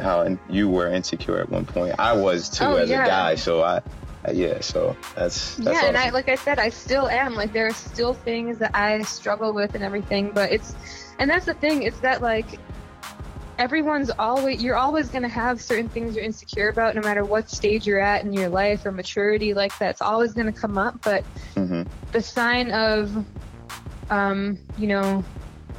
how 0.00 0.38
you 0.48 0.68
were 0.68 0.88
insecure 0.88 1.38
at 1.38 1.48
one 1.48 1.64
point. 1.64 1.94
I 1.98 2.12
was 2.12 2.48
too 2.48 2.64
oh, 2.64 2.76
as 2.76 2.90
yeah. 2.90 3.04
a 3.04 3.08
guy, 3.08 3.34
so 3.34 3.62
I 3.62 3.80
yeah, 4.32 4.60
so 4.60 4.96
that's, 5.14 5.54
that's 5.56 5.66
yeah, 5.66 5.72
awesome. 5.72 5.88
and 5.88 5.96
I 5.96 6.10
like 6.10 6.28
I 6.28 6.34
said, 6.34 6.58
I 6.58 6.68
still 6.68 7.08
am 7.08 7.34
like 7.34 7.52
there 7.52 7.66
are 7.66 7.72
still 7.72 8.12
things 8.12 8.58
that 8.58 8.74
I 8.74 9.02
struggle 9.02 9.52
with 9.52 9.74
and 9.74 9.84
everything, 9.84 10.32
but 10.32 10.50
it's 10.52 10.74
and 11.18 11.30
that's 11.30 11.46
the 11.46 11.54
thing, 11.54 11.82
it's 11.82 12.00
that 12.00 12.22
like 12.22 12.58
everyone's 13.58 14.10
always 14.18 14.62
you're 14.62 14.76
always 14.76 15.08
going 15.08 15.22
to 15.22 15.28
have 15.28 15.62
certain 15.62 15.88
things 15.88 16.14
you're 16.14 16.24
insecure 16.24 16.68
about 16.68 16.94
no 16.94 17.00
matter 17.00 17.24
what 17.24 17.48
stage 17.48 17.86
you're 17.86 18.00
at 18.00 18.22
in 18.22 18.32
your 18.32 18.50
life 18.50 18.84
or 18.84 18.92
maturity 18.92 19.54
like 19.54 19.76
that's 19.78 20.02
always 20.02 20.34
going 20.34 20.44
to 20.44 20.52
come 20.52 20.76
up 20.76 21.00
but 21.02 21.24
mm-hmm. 21.54 21.82
the 22.12 22.20
sign 22.20 22.70
of 22.70 23.24
um, 24.10 24.58
you 24.78 24.86
know 24.86 25.24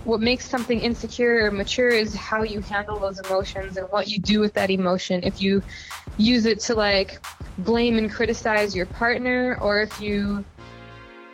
what 0.03 0.21
makes 0.21 0.45
something 0.45 0.79
insecure 0.79 1.45
or 1.45 1.51
mature 1.51 1.89
is 1.89 2.15
how 2.15 2.43
you 2.43 2.61
handle 2.61 2.97
those 2.99 3.19
emotions 3.19 3.75
and 3.75 3.87
what 3.89 4.07
you 4.07 4.19
do 4.19 4.39
with 4.39 4.53
that 4.53 4.69
emotion 4.69 5.21
if 5.23 5.41
you 5.41 5.61
use 6.17 6.45
it 6.45 6.61
to 6.61 6.75
like 6.75 7.19
blame 7.59 7.97
and 7.97 8.11
criticize 8.11 8.75
your 8.75 8.85
partner 8.85 9.57
or 9.61 9.81
if 9.81 9.99
you 10.01 10.45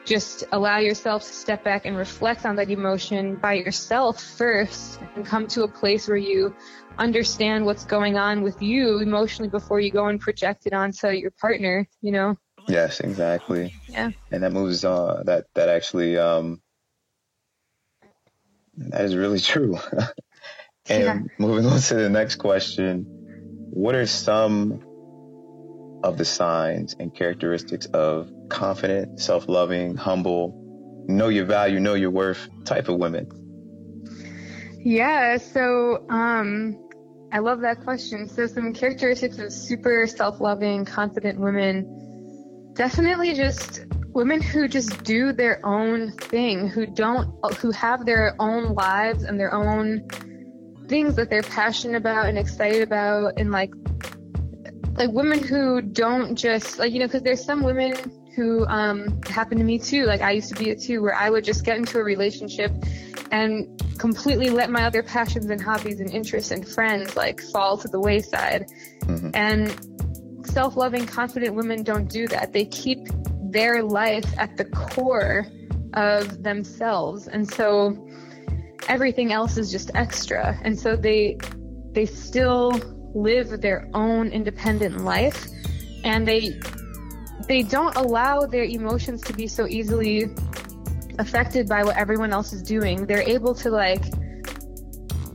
just 0.06 0.44
allow 0.52 0.80
yourself 0.80 1.24
to 1.24 1.34
step 1.34 1.64
back 1.64 1.86
and 1.86 1.96
reflect 1.96 2.46
on 2.46 2.56
that 2.56 2.70
emotion 2.70 3.36
by 3.36 3.54
yourself 3.54 4.22
first 4.22 5.00
and 5.16 5.26
come 5.26 5.48
to 5.48 5.64
a 5.64 5.68
place 5.68 6.08
where 6.08 6.18
you 6.18 6.54
understand 6.98 7.66
what's 7.66 7.86
going 7.86 8.18
on 8.18 8.42
with 8.42 8.62
you 8.62 9.00
emotionally 9.00 9.50
before 9.50 9.80
you 9.80 9.92
go 9.92 10.08
and 10.08 10.20
project 10.20 10.66
it 10.66 10.74
onto 10.74 11.10
your 11.10 11.32
partner, 11.32 11.88
you 12.02 12.12
know? 12.12 12.36
Yes, 12.68 13.00
exactly. 13.00 13.74
Yeah. 13.88 14.12
And 14.32 14.44
that 14.44 14.52
moves 14.52 14.84
on 14.84 15.10
uh, 15.10 15.24
that 15.24 15.46
that 15.54 15.70
actually 15.70 16.18
um 16.18 16.62
that 18.78 19.02
is 19.02 19.16
really 19.16 19.40
true. 19.54 19.78
and 20.90 21.04
yeah. 21.04 21.20
moving 21.38 21.66
on 21.66 21.80
to 21.80 21.96
the 21.96 22.10
next 22.10 22.36
question, 22.36 23.06
what 23.70 23.96
are 23.96 24.06
some 24.06 24.82
of 26.04 26.18
the 26.18 26.26
signs 26.26 26.96
and 27.00 27.14
characteristics 27.16 27.86
of 27.88 28.32
confident, 28.50 29.20
self 29.20 29.48
loving, 29.48 29.96
humble, 29.96 31.06
know 31.08 31.30
your 31.30 31.46
value, 31.46 31.80
know 31.80 31.94
your 31.94 32.12
worth 32.12 32.50
type 32.66 32.90
of 32.90 32.98
women? 32.98 33.28
Yeah, 34.86 35.38
so 35.38 36.06
um, 36.10 36.78
I 37.32 37.40
love 37.40 37.62
that 37.62 37.82
question. 37.84 38.28
So, 38.28 38.48
some 38.48 38.74
characteristics 38.74 39.40
of 39.40 39.54
super 39.54 40.06
self 40.08 40.42
loving, 40.42 40.84
confident 40.86 41.40
women 41.40 42.74
definitely 42.76 43.34
just 43.34 43.82
women 44.14 44.42
who 44.42 44.68
just 44.68 45.04
do 45.04 45.34
their 45.34 45.66
own 45.66 46.12
thing, 46.14 46.68
who 46.68 46.86
don't, 46.86 47.34
who 47.56 47.72
have 47.72 48.06
their 48.06 48.36
own 48.40 48.74
lives 48.74 49.24
and 49.24 49.40
their 49.40 49.54
own 49.54 50.08
things 50.88 51.16
that 51.16 51.30
they're 51.30 51.44
passionate 51.44 51.98
about 51.98 52.28
and 52.28 52.38
excited 52.38 52.84
about. 52.84 53.34
And 53.38 53.52
like 53.52 53.74
like 54.96 55.12
women 55.12 55.40
who 55.40 55.82
don't 55.82 56.36
just 56.36 56.78
like 56.78 56.94
you 56.94 57.00
know 57.00 57.08
because 57.08 57.24
there's 57.24 57.44
some 57.44 57.64
women 57.64 57.96
who 58.36 58.66
um 58.68 59.22
happen 59.28 59.58
to 59.58 59.64
me 59.64 59.80
too. 59.80 60.06
Like 60.06 60.22
i 60.22 60.32
used 60.32 60.50
to 60.54 60.56
be 60.56 60.70
it 60.70 60.82
too 60.82 61.02
where 61.02 61.16
i 61.16 61.30
would 61.30 61.44
just 61.44 61.66
get 61.66 61.78
into 61.78 61.98
a 62.00 62.04
relationship 62.04 62.72
and 63.32 63.82
completely 63.98 64.50
let 64.50 64.70
my 64.70 64.84
other 64.84 65.02
passions 65.02 65.46
and 65.50 65.60
hobbies 65.60 66.00
and 66.00 66.12
interests 66.12 66.52
and 66.52 66.68
friends 66.68 67.16
like 67.16 67.42
fall 67.42 67.78
to 67.78 67.88
the 67.88 68.00
wayside. 68.00 68.68
Mm-hmm. 69.02 69.32
and 69.34 70.46
self-loving 70.46 71.08
confident 71.08 71.56
women 71.56 71.84
don't 71.84 72.10
do 72.10 72.28
that. 72.28 72.54
They 72.54 72.66
keep 72.66 73.00
their 73.54 73.84
life 73.84 74.26
at 74.38 74.58
the 74.58 74.66
core 74.66 75.48
of 75.94 76.44
themselves 76.44 77.28
and 77.28 77.50
so 77.50 78.08
everything 78.90 79.32
else 79.32 79.58
is 79.58 79.72
just 79.72 79.92
extra 79.96 80.60
and 80.64 80.78
so 80.78 80.96
they 80.96 81.38
they 81.92 82.06
still 82.06 82.72
live 83.14 83.62
their 83.62 83.88
own 83.94 84.28
independent 84.30 85.02
life 85.06 85.48
and 86.04 86.28
they 86.28 86.60
they 87.48 87.62
don't 87.62 87.96
allow 87.96 88.46
their 88.46 88.64
emotions 88.64 89.22
to 89.22 89.34
be 89.34 89.48
so 89.48 89.68
easily 89.68 90.34
affected 91.20 91.68
by 91.68 91.84
what 91.84 91.96
everyone 91.98 92.32
else 92.32 92.54
is 92.54 92.64
doing. 92.64 93.06
They're 93.06 93.28
able 93.28 93.54
to 93.56 93.70
like 93.70 94.04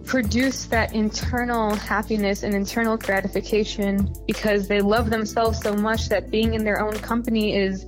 produce 0.05 0.65
that 0.67 0.95
internal 0.95 1.75
happiness 1.75 2.43
and 2.43 2.55
internal 2.55 2.97
gratification 2.97 4.11
because 4.27 4.67
they 4.67 4.81
love 4.81 5.11
themselves 5.11 5.61
so 5.61 5.75
much 5.75 6.09
that 6.09 6.31
being 6.31 6.55
in 6.55 6.65
their 6.65 6.81
own 6.81 6.95
company 6.95 7.55
is, 7.55 7.87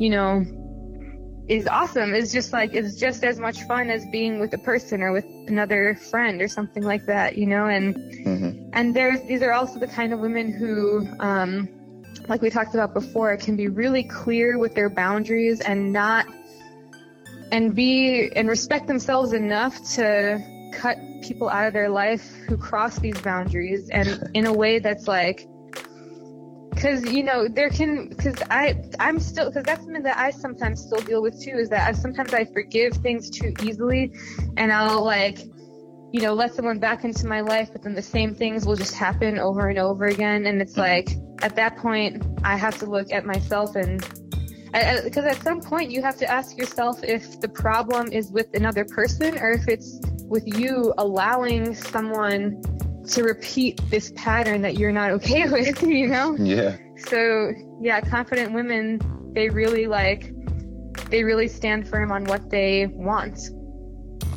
you 0.00 0.08
know, 0.08 0.42
is 1.46 1.66
awesome. 1.66 2.14
It's 2.14 2.32
just 2.32 2.52
like 2.52 2.74
it's 2.74 2.96
just 2.96 3.22
as 3.22 3.38
much 3.38 3.62
fun 3.64 3.90
as 3.90 4.06
being 4.06 4.40
with 4.40 4.54
a 4.54 4.58
person 4.58 5.02
or 5.02 5.12
with 5.12 5.26
another 5.46 5.94
friend 5.94 6.40
or 6.40 6.48
something 6.48 6.82
like 6.82 7.04
that, 7.06 7.36
you 7.36 7.46
know. 7.46 7.66
And 7.66 7.94
mm-hmm. 7.94 8.70
and 8.72 8.96
there's 8.96 9.20
these 9.22 9.42
are 9.42 9.52
also 9.52 9.78
the 9.78 9.86
kind 9.86 10.12
of 10.14 10.20
women 10.20 10.52
who, 10.52 11.06
um, 11.20 11.68
like 12.28 12.40
we 12.40 12.48
talked 12.48 12.74
about 12.74 12.94
before, 12.94 13.36
can 13.36 13.56
be 13.56 13.68
really 13.68 14.04
clear 14.04 14.58
with 14.58 14.74
their 14.74 14.88
boundaries 14.88 15.60
and 15.60 15.92
not 15.92 16.26
and 17.52 17.74
be 17.74 18.30
and 18.34 18.48
respect 18.48 18.86
themselves 18.86 19.34
enough 19.34 19.76
to 19.96 20.40
cut 20.72 20.96
people 21.20 21.50
out 21.50 21.66
of 21.66 21.72
their 21.74 21.90
life 21.90 22.32
who 22.48 22.56
cross 22.56 22.98
these 23.00 23.20
boundaries 23.20 23.90
and 23.90 24.30
in 24.34 24.46
a 24.46 24.52
way 24.52 24.78
that's 24.78 25.06
like 25.06 25.46
because 26.80 27.04
you 27.12 27.22
know 27.22 27.46
there 27.46 27.68
can 27.68 28.08
because 28.08 28.36
i 28.50 28.74
i'm 28.98 29.20
still 29.20 29.46
because 29.50 29.64
that's 29.64 29.84
something 29.84 30.02
that 30.02 30.16
i 30.16 30.30
sometimes 30.30 30.80
still 30.80 31.00
deal 31.00 31.20
with 31.20 31.38
too 31.42 31.50
is 31.50 31.68
that 31.68 31.88
I, 31.88 31.92
sometimes 31.92 32.32
i 32.32 32.44
forgive 32.46 32.94
things 32.94 33.28
too 33.28 33.52
easily 33.62 34.12
and 34.56 34.72
i'll 34.72 35.04
like 35.04 35.40
you 36.12 36.22
know 36.22 36.32
let 36.32 36.54
someone 36.54 36.78
back 36.78 37.04
into 37.04 37.26
my 37.26 37.42
life 37.42 37.68
but 37.70 37.82
then 37.82 37.94
the 37.94 38.02
same 38.02 38.34
things 38.34 38.66
will 38.66 38.76
just 38.76 38.94
happen 38.94 39.38
over 39.38 39.68
and 39.68 39.78
over 39.78 40.06
again 40.06 40.46
and 40.46 40.62
it's 40.62 40.78
like 40.78 41.10
at 41.42 41.54
that 41.54 41.76
point 41.76 42.24
i 42.44 42.56
have 42.56 42.78
to 42.78 42.86
look 42.86 43.12
at 43.12 43.26
myself 43.26 43.76
and 43.76 44.00
because 45.04 45.24
at 45.24 45.36
some 45.42 45.60
point 45.60 45.90
you 45.90 46.00
have 46.00 46.16
to 46.16 46.30
ask 46.30 46.56
yourself 46.56 47.02
if 47.04 47.40
the 47.40 47.48
problem 47.48 48.10
is 48.10 48.30
with 48.32 48.46
another 48.54 48.86
person 48.86 49.38
or 49.38 49.50
if 49.50 49.68
it's 49.68 50.00
with 50.24 50.44
you 50.46 50.94
allowing 50.96 51.74
someone 51.74 52.62
to 53.10 53.24
repeat 53.24 53.80
this 53.90 54.12
pattern 54.16 54.62
that 54.62 54.76
you're 54.76 54.92
not 54.92 55.10
okay 55.12 55.48
with, 55.50 55.82
you 55.82 56.08
know? 56.08 56.36
Yeah. 56.36 56.76
So, 56.96 57.52
yeah, 57.80 58.00
confident 58.00 58.52
women, 58.52 59.00
they 59.32 59.48
really 59.48 59.86
like, 59.86 60.32
they 61.10 61.24
really 61.24 61.48
stand 61.48 61.88
firm 61.88 62.12
on 62.12 62.24
what 62.24 62.50
they 62.50 62.86
want. 62.86 63.50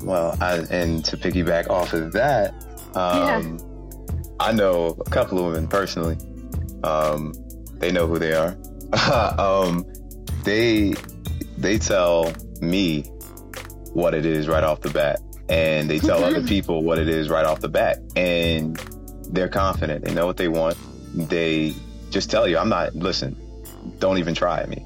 Well, 0.04 0.38
I, 0.42 0.58
and 0.70 1.04
to 1.06 1.18
piggyback 1.18 1.70
off 1.70 1.94
of 1.94 2.12
that, 2.14 2.54
um, 2.96 3.58
yeah. 3.58 3.66
I 4.40 4.52
know 4.52 4.98
a 5.06 5.10
couple 5.10 5.40
of 5.40 5.46
women 5.46 5.68
personally. 5.68 6.18
Um, 6.84 7.34
they 7.76 7.92
know 7.92 8.08
who 8.08 8.20
they 8.20 8.34
are. 8.34 8.58
um, 9.40 9.86
they 10.44 10.94
they 11.58 11.78
tell 11.78 12.34
me 12.62 13.04
what 13.94 14.14
it 14.14 14.26
is 14.26 14.48
right 14.48 14.64
off 14.64 14.82
the 14.82 14.90
bat 14.90 15.20
and 15.54 15.88
they 15.90 16.00
tell 16.00 16.24
other 16.24 16.42
people 16.56 16.84
what 16.84 16.98
it 16.98 17.08
is 17.08 17.30
right 17.30 17.46
off 17.46 17.60
the 17.60 17.70
bat. 17.70 18.00
And 18.16 18.78
they're 19.30 19.50
confident. 19.50 20.04
They 20.04 20.14
know 20.14 20.26
what 20.26 20.38
they 20.38 20.48
want. 20.48 20.78
They 21.14 21.76
just 22.10 22.30
tell 22.30 22.48
you 22.48 22.58
i'm 22.58 22.70
not 22.70 22.94
listen 22.96 23.36
don't 24.00 24.18
even 24.18 24.34
try 24.34 24.66
me. 24.66 24.86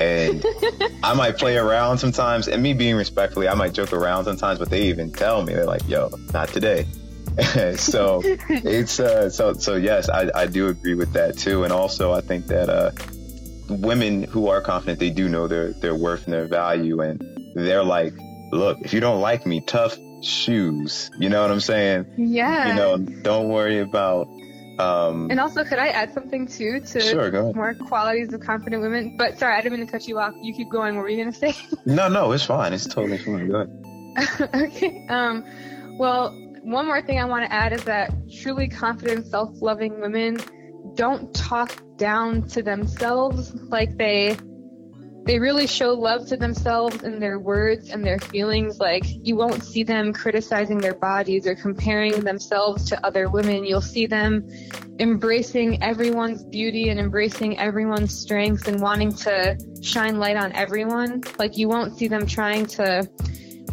And 0.00 0.44
i 1.02 1.12
might 1.12 1.36
play 1.36 1.56
around 1.56 1.98
sometimes 1.98 2.48
and 2.48 2.62
me 2.62 2.72
being 2.72 2.94
respectfully 2.94 3.48
i 3.48 3.54
might 3.54 3.74
joke 3.74 3.92
around 3.92 4.24
sometimes 4.24 4.58
but 4.60 4.70
they 4.70 4.82
even 4.84 5.10
tell 5.10 5.42
me 5.42 5.54
they're 5.54 5.66
like 5.66 5.86
yo 5.88 6.10
not 6.32 6.48
today. 6.48 6.86
So 7.76 8.20
it's 8.24 8.98
uh 8.98 9.30
so 9.30 9.52
so 9.52 9.76
yes 9.76 10.08
I, 10.08 10.30
I 10.34 10.46
do 10.46 10.66
agree 10.68 10.94
with 10.94 11.12
that 11.12 11.38
too. 11.38 11.64
And 11.64 11.72
also 11.72 12.12
i 12.12 12.20
think 12.20 12.46
that 12.46 12.68
uh 12.68 12.90
women 13.68 14.24
who 14.24 14.48
are 14.48 14.60
confident 14.60 14.98
they 14.98 15.10
do 15.10 15.28
know 15.28 15.46
their 15.46 15.72
their 15.74 15.94
worth 15.94 16.24
and 16.24 16.32
their 16.32 16.46
value 16.46 17.00
and 17.00 17.22
they're 17.54 17.84
like 17.84 18.14
look, 18.50 18.78
if 18.80 18.92
you 18.92 19.00
don't 19.00 19.20
like 19.20 19.46
me, 19.46 19.60
tough 19.60 19.98
shoes. 20.22 21.10
You 21.18 21.28
know 21.28 21.42
what 21.42 21.50
I'm 21.50 21.60
saying? 21.60 22.06
Yeah. 22.16 22.68
You 22.68 22.74
know, 22.74 22.98
don't 23.22 23.48
worry 23.48 23.78
about. 23.78 24.28
Um, 24.78 25.28
and 25.30 25.40
also, 25.40 25.64
could 25.64 25.78
I 25.78 25.88
add 25.88 26.14
something 26.14 26.46
too 26.46 26.80
to 26.80 27.00
sure, 27.00 27.52
more 27.52 27.74
qualities 27.74 28.32
of 28.32 28.40
confident 28.40 28.80
women? 28.82 29.16
But 29.16 29.38
sorry, 29.38 29.56
I 29.56 29.60
didn't 29.60 29.78
mean 29.78 29.86
to 29.86 29.90
cut 29.92 30.06
you 30.06 30.18
off. 30.18 30.34
You 30.40 30.54
keep 30.54 30.70
going. 30.70 30.94
What 30.96 31.02
were 31.02 31.08
you 31.08 31.18
gonna 31.18 31.32
say? 31.32 31.54
no, 31.84 32.08
no, 32.08 32.30
it's 32.32 32.44
fine. 32.44 32.72
It's 32.72 32.86
totally 32.86 33.18
fine. 33.18 33.48
Go 33.48 33.66
ahead. 34.16 34.50
okay. 34.54 35.04
Um, 35.08 35.44
well, 35.98 36.30
one 36.62 36.86
more 36.86 37.02
thing 37.02 37.18
I 37.18 37.24
want 37.24 37.44
to 37.44 37.52
add 37.52 37.72
is 37.72 37.82
that 37.84 38.12
truly 38.40 38.68
confident, 38.68 39.26
self-loving 39.26 40.00
women 40.00 40.38
don't 40.94 41.34
talk 41.34 41.74
down 41.96 42.46
to 42.48 42.62
themselves 42.62 43.54
like 43.54 43.96
they 43.96 44.36
they 45.28 45.38
really 45.38 45.66
show 45.66 45.92
love 45.92 46.26
to 46.26 46.38
themselves 46.38 47.02
in 47.02 47.20
their 47.20 47.38
words 47.38 47.90
and 47.90 48.02
their 48.02 48.18
feelings. 48.18 48.80
Like 48.80 49.04
you 49.06 49.36
won't 49.36 49.62
see 49.62 49.82
them 49.82 50.10
criticizing 50.10 50.78
their 50.78 50.94
bodies 50.94 51.46
or 51.46 51.54
comparing 51.54 52.22
themselves 52.22 52.86
to 52.86 53.06
other 53.06 53.28
women. 53.28 53.62
You'll 53.62 53.82
see 53.82 54.06
them 54.06 54.48
embracing 54.98 55.82
everyone's 55.82 56.44
beauty 56.44 56.88
and 56.88 56.98
embracing 56.98 57.58
everyone's 57.58 58.18
strengths 58.18 58.68
and 58.68 58.80
wanting 58.80 59.12
to 59.16 59.58
shine 59.82 60.18
light 60.18 60.38
on 60.38 60.50
everyone. 60.52 61.22
Like 61.38 61.58
you 61.58 61.68
won't 61.68 61.98
see 61.98 62.08
them 62.08 62.26
trying 62.26 62.64
to 62.78 63.06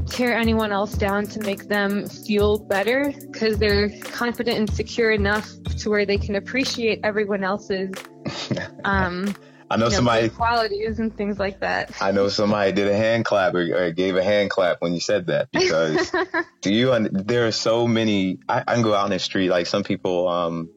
tear 0.10 0.38
anyone 0.38 0.74
else 0.74 0.96
down 0.96 1.26
to 1.28 1.40
make 1.40 1.70
them 1.70 2.06
feel 2.10 2.60
better 2.60 3.14
because 3.32 3.58
they're 3.60 3.90
confident 4.02 4.58
and 4.58 4.70
secure 4.74 5.12
enough 5.12 5.50
to 5.78 5.90
where 5.90 6.06
they 6.06 6.18
can 6.18 6.36
appreciate 6.36 7.00
everyone 7.06 7.46
else's 7.46 7.94
um, 8.84 9.34
I 9.76 9.78
know, 9.78 9.86
you 9.88 9.92
know 9.92 9.96
somebody 9.98 10.30
qualities 10.30 11.00
and 11.00 11.14
things 11.14 11.38
like 11.38 11.60
that. 11.60 12.02
I 12.02 12.12
know 12.14 12.30
somebody 12.30 12.72
did 12.72 12.88
a 12.88 12.96
hand 12.96 13.26
clap 13.26 13.54
or, 13.54 13.60
or 13.60 13.92
gave 13.92 14.16
a 14.16 14.24
hand 14.24 14.50
clap 14.50 14.82
when 14.82 14.94
you 14.94 15.02
said 15.02 15.28
that 15.28 15.50
because 15.52 16.14
do 16.62 16.74
you? 16.74 16.98
There 17.12 17.46
are 17.46 17.52
so 17.52 17.86
many. 17.86 18.40
I, 18.48 18.64
I, 18.66 18.74
can 18.76 18.84
go 18.84 18.94
out 18.94 19.04
in 19.08 19.12
the 19.12 19.20
street 19.20 19.50
like 19.50 19.68
some 19.68 19.84
people. 19.84 20.30
Um, 20.30 20.70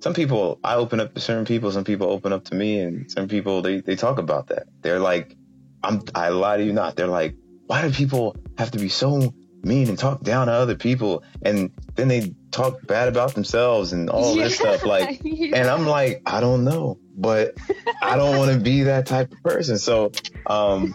some 0.00 0.12
people 0.12 0.58
I 0.64 0.74
open 0.74 0.98
up 0.98 1.14
to 1.14 1.20
certain 1.20 1.44
people. 1.44 1.70
Some 1.70 1.84
people 1.84 2.08
open 2.08 2.32
up 2.32 2.46
to 2.46 2.56
me, 2.56 2.80
and 2.80 3.08
some 3.08 3.28
people 3.28 3.62
they 3.62 3.80
they 3.80 3.94
talk 3.94 4.18
about 4.18 4.48
that. 4.48 4.64
They're 4.80 4.98
like, 4.98 5.36
I'm. 5.80 6.02
I 6.12 6.30
lie 6.30 6.56
to 6.56 6.64
you 6.64 6.72
not. 6.72 6.96
They're 6.96 7.06
like, 7.06 7.36
why 7.68 7.82
do 7.82 7.92
people 7.92 8.34
have 8.58 8.72
to 8.72 8.78
be 8.78 8.88
so 8.88 9.32
mean 9.64 9.88
and 9.88 9.98
talk 9.98 10.22
down 10.22 10.46
to 10.46 10.52
other 10.52 10.74
people 10.74 11.22
and 11.42 11.70
then 11.94 12.08
they 12.08 12.34
talk 12.50 12.84
bad 12.86 13.08
about 13.08 13.34
themselves 13.34 13.92
and 13.92 14.10
all 14.10 14.36
yeah, 14.36 14.44
this 14.44 14.56
stuff 14.56 14.84
like 14.84 15.20
yeah. 15.24 15.56
and 15.56 15.68
i'm 15.68 15.86
like 15.86 16.22
i 16.26 16.40
don't 16.40 16.64
know 16.64 16.98
but 17.16 17.54
i 18.02 18.16
don't 18.16 18.36
want 18.36 18.52
to 18.52 18.58
be 18.58 18.82
that 18.84 19.06
type 19.06 19.32
of 19.32 19.42
person 19.42 19.78
so 19.78 20.10
um 20.46 20.94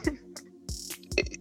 it, 1.15 1.37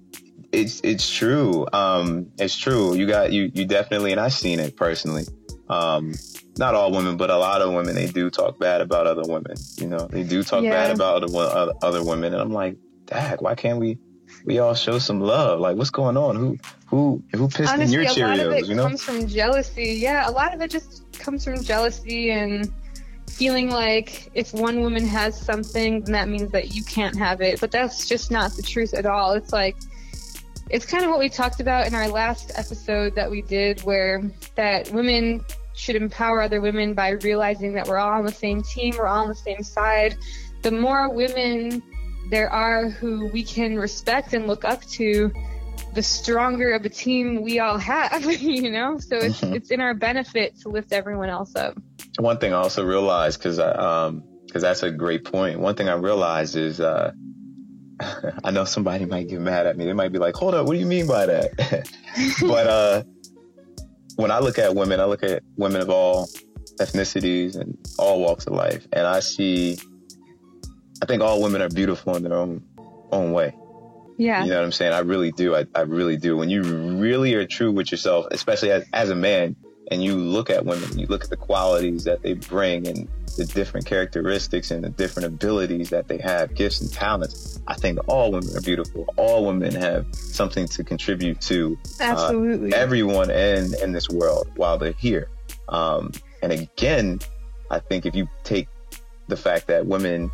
it's 0.52 0.80
it's 0.82 1.10
true 1.10 1.66
um 1.72 2.30
it's 2.38 2.56
true 2.56 2.94
you 2.94 3.06
got 3.06 3.32
you 3.32 3.50
you 3.54 3.66
definitely 3.66 4.12
and 4.12 4.20
i've 4.20 4.32
seen 4.32 4.60
it 4.60 4.76
personally 4.76 5.24
um 5.68 6.14
not 6.58 6.74
all 6.74 6.92
women 6.92 7.16
but 7.16 7.28
a 7.28 7.36
lot 7.36 7.60
of 7.60 7.72
women 7.72 7.94
they 7.94 8.06
do 8.06 8.30
talk 8.30 8.58
bad 8.58 8.80
about 8.80 9.06
other 9.06 9.24
women 9.24 9.56
you 9.76 9.86
know 9.86 10.06
they 10.06 10.22
do 10.22 10.42
talk 10.42 10.62
yeah. 10.62 10.70
bad 10.70 10.94
about 10.94 11.22
other, 11.24 11.72
other 11.82 12.04
women 12.04 12.32
and 12.32 12.40
i'm 12.40 12.52
like 12.52 12.76
dad 13.06 13.40
why 13.40 13.54
can't 13.54 13.78
we 13.78 13.98
we 14.44 14.58
all 14.58 14.74
show 14.74 14.98
some 14.98 15.20
love. 15.20 15.60
Like, 15.60 15.76
what's 15.76 15.90
going 15.90 16.16
on? 16.16 16.36
Who 16.36 16.58
who 16.86 17.22
who 17.34 17.48
pissed 17.48 17.72
Honestly, 17.72 17.96
in 17.96 18.02
your 18.02 18.12
Cheerios? 18.12 18.16
A 18.16 18.26
lot 18.26 18.40
of 18.40 18.52
it 18.52 18.66
you 18.66 18.74
know? 18.74 18.82
comes 18.84 19.02
from 19.02 19.26
jealousy. 19.26 19.94
Yeah, 19.94 20.28
a 20.28 20.30
lot 20.30 20.54
of 20.54 20.60
it 20.60 20.70
just 20.70 21.04
comes 21.18 21.44
from 21.44 21.62
jealousy 21.62 22.30
and 22.30 22.72
feeling 23.28 23.70
like 23.70 24.30
if 24.34 24.54
one 24.54 24.80
woman 24.80 25.06
has 25.06 25.38
something, 25.38 26.02
then 26.04 26.12
that 26.12 26.28
means 26.28 26.50
that 26.52 26.74
you 26.74 26.84
can't 26.84 27.16
have 27.16 27.40
it. 27.40 27.60
But 27.60 27.70
that's 27.70 28.08
just 28.08 28.30
not 28.30 28.52
the 28.52 28.62
truth 28.62 28.94
at 28.94 29.04
all. 29.04 29.32
It's 29.32 29.52
like 29.52 29.76
it's 30.70 30.86
kind 30.86 31.04
of 31.04 31.10
what 31.10 31.18
we 31.18 31.28
talked 31.28 31.60
about 31.60 31.86
in 31.86 31.94
our 31.94 32.08
last 32.08 32.52
episode 32.56 33.14
that 33.14 33.30
we 33.30 33.42
did, 33.42 33.82
where 33.82 34.22
that 34.54 34.90
women 34.92 35.44
should 35.74 35.96
empower 35.96 36.40
other 36.40 36.60
women 36.60 36.94
by 36.94 37.10
realizing 37.10 37.74
that 37.74 37.86
we're 37.86 37.98
all 37.98 38.18
on 38.18 38.24
the 38.24 38.32
same 38.32 38.62
team, 38.62 38.94
we're 38.96 39.06
all 39.06 39.22
on 39.22 39.28
the 39.28 39.34
same 39.34 39.62
side. 39.62 40.16
The 40.62 40.70
more 40.70 41.12
women 41.12 41.82
there 42.30 42.50
are 42.50 42.88
who 42.88 43.28
we 43.28 43.44
can 43.44 43.78
respect 43.78 44.32
and 44.32 44.46
look 44.46 44.64
up 44.64 44.82
to, 44.84 45.30
the 45.94 46.02
stronger 46.02 46.72
of 46.72 46.84
a 46.84 46.88
team 46.88 47.42
we 47.42 47.58
all 47.58 47.78
have, 47.78 48.24
you 48.40 48.70
know? 48.70 48.98
So 48.98 49.16
it's, 49.16 49.40
mm-hmm. 49.40 49.54
it's 49.54 49.70
in 49.70 49.80
our 49.80 49.94
benefit 49.94 50.58
to 50.60 50.68
lift 50.68 50.92
everyone 50.92 51.28
else 51.28 51.54
up. 51.54 51.76
One 52.18 52.38
thing 52.38 52.52
I 52.52 52.56
also 52.56 52.84
realized, 52.84 53.40
cause 53.40 53.58
um, 53.58 54.24
cause 54.52 54.62
that's 54.62 54.82
a 54.82 54.90
great 54.90 55.24
point. 55.24 55.60
One 55.60 55.74
thing 55.74 55.88
I 55.88 55.94
realized 55.94 56.56
is, 56.56 56.80
uh, 56.80 57.12
I 58.44 58.50
know 58.50 58.64
somebody 58.64 59.04
might 59.04 59.28
get 59.28 59.40
mad 59.40 59.66
at 59.66 59.76
me. 59.76 59.84
They 59.84 59.92
might 59.92 60.12
be 60.12 60.18
like, 60.18 60.34
hold 60.34 60.54
up, 60.54 60.66
what 60.66 60.74
do 60.74 60.78
you 60.78 60.86
mean 60.86 61.06
by 61.06 61.26
that? 61.26 61.88
but, 62.40 62.66
uh, 62.66 63.02
when 64.16 64.30
I 64.30 64.38
look 64.38 64.58
at 64.58 64.74
women, 64.74 64.98
I 64.98 65.04
look 65.04 65.22
at 65.22 65.42
women 65.56 65.82
of 65.82 65.90
all 65.90 66.26
ethnicities 66.80 67.54
and 67.54 67.76
all 67.98 68.20
walks 68.20 68.46
of 68.46 68.54
life, 68.54 68.86
and 68.92 69.06
I 69.06 69.20
see 69.20 69.78
I 71.02 71.06
think 71.06 71.22
all 71.22 71.42
women 71.42 71.62
are 71.62 71.68
beautiful 71.68 72.16
in 72.16 72.22
their 72.22 72.34
own 72.34 72.62
own 73.12 73.32
way. 73.32 73.54
Yeah. 74.16 74.44
You 74.44 74.50
know 74.50 74.56
what 74.56 74.64
I'm 74.64 74.72
saying? 74.72 74.92
I 74.92 75.00
really 75.00 75.32
do. 75.32 75.54
I, 75.54 75.66
I 75.74 75.82
really 75.82 76.16
do. 76.16 76.36
When 76.36 76.48
you 76.48 76.62
really 76.62 77.34
are 77.34 77.46
true 77.46 77.72
with 77.72 77.90
yourself, 77.90 78.26
especially 78.30 78.70
as, 78.70 78.84
as 78.92 79.10
a 79.10 79.16
man, 79.16 79.56
and 79.90 80.02
you 80.02 80.16
look 80.16 80.50
at 80.50 80.64
women, 80.64 80.98
you 80.98 81.06
look 81.06 81.24
at 81.24 81.30
the 81.30 81.36
qualities 81.36 82.04
that 82.04 82.22
they 82.22 82.34
bring 82.34 82.88
and 82.88 83.08
the 83.36 83.44
different 83.44 83.86
characteristics 83.86 84.70
and 84.70 84.82
the 84.82 84.88
different 84.88 85.26
abilities 85.26 85.90
that 85.90 86.08
they 86.08 86.18
have, 86.18 86.54
gifts 86.54 86.80
and 86.80 86.92
talents. 86.92 87.60
I 87.68 87.74
think 87.74 87.98
all 88.08 88.32
women 88.32 88.56
are 88.56 88.60
beautiful. 88.60 89.06
All 89.16 89.46
women 89.46 89.74
have 89.74 90.06
something 90.12 90.66
to 90.68 90.82
contribute 90.82 91.40
to 91.42 91.78
uh, 92.00 92.04
Absolutely. 92.04 92.72
Uh, 92.72 92.76
everyone 92.76 93.30
in, 93.30 93.74
in 93.80 93.92
this 93.92 94.08
world 94.08 94.50
while 94.56 94.78
they're 94.78 94.92
here. 94.92 95.28
Um, 95.68 96.12
and 96.42 96.52
again, 96.52 97.20
I 97.70 97.78
think 97.78 98.06
if 98.06 98.14
you 98.14 98.28
take 98.42 98.68
the 99.28 99.36
fact 99.36 99.66
that 99.68 99.86
women 99.86 100.30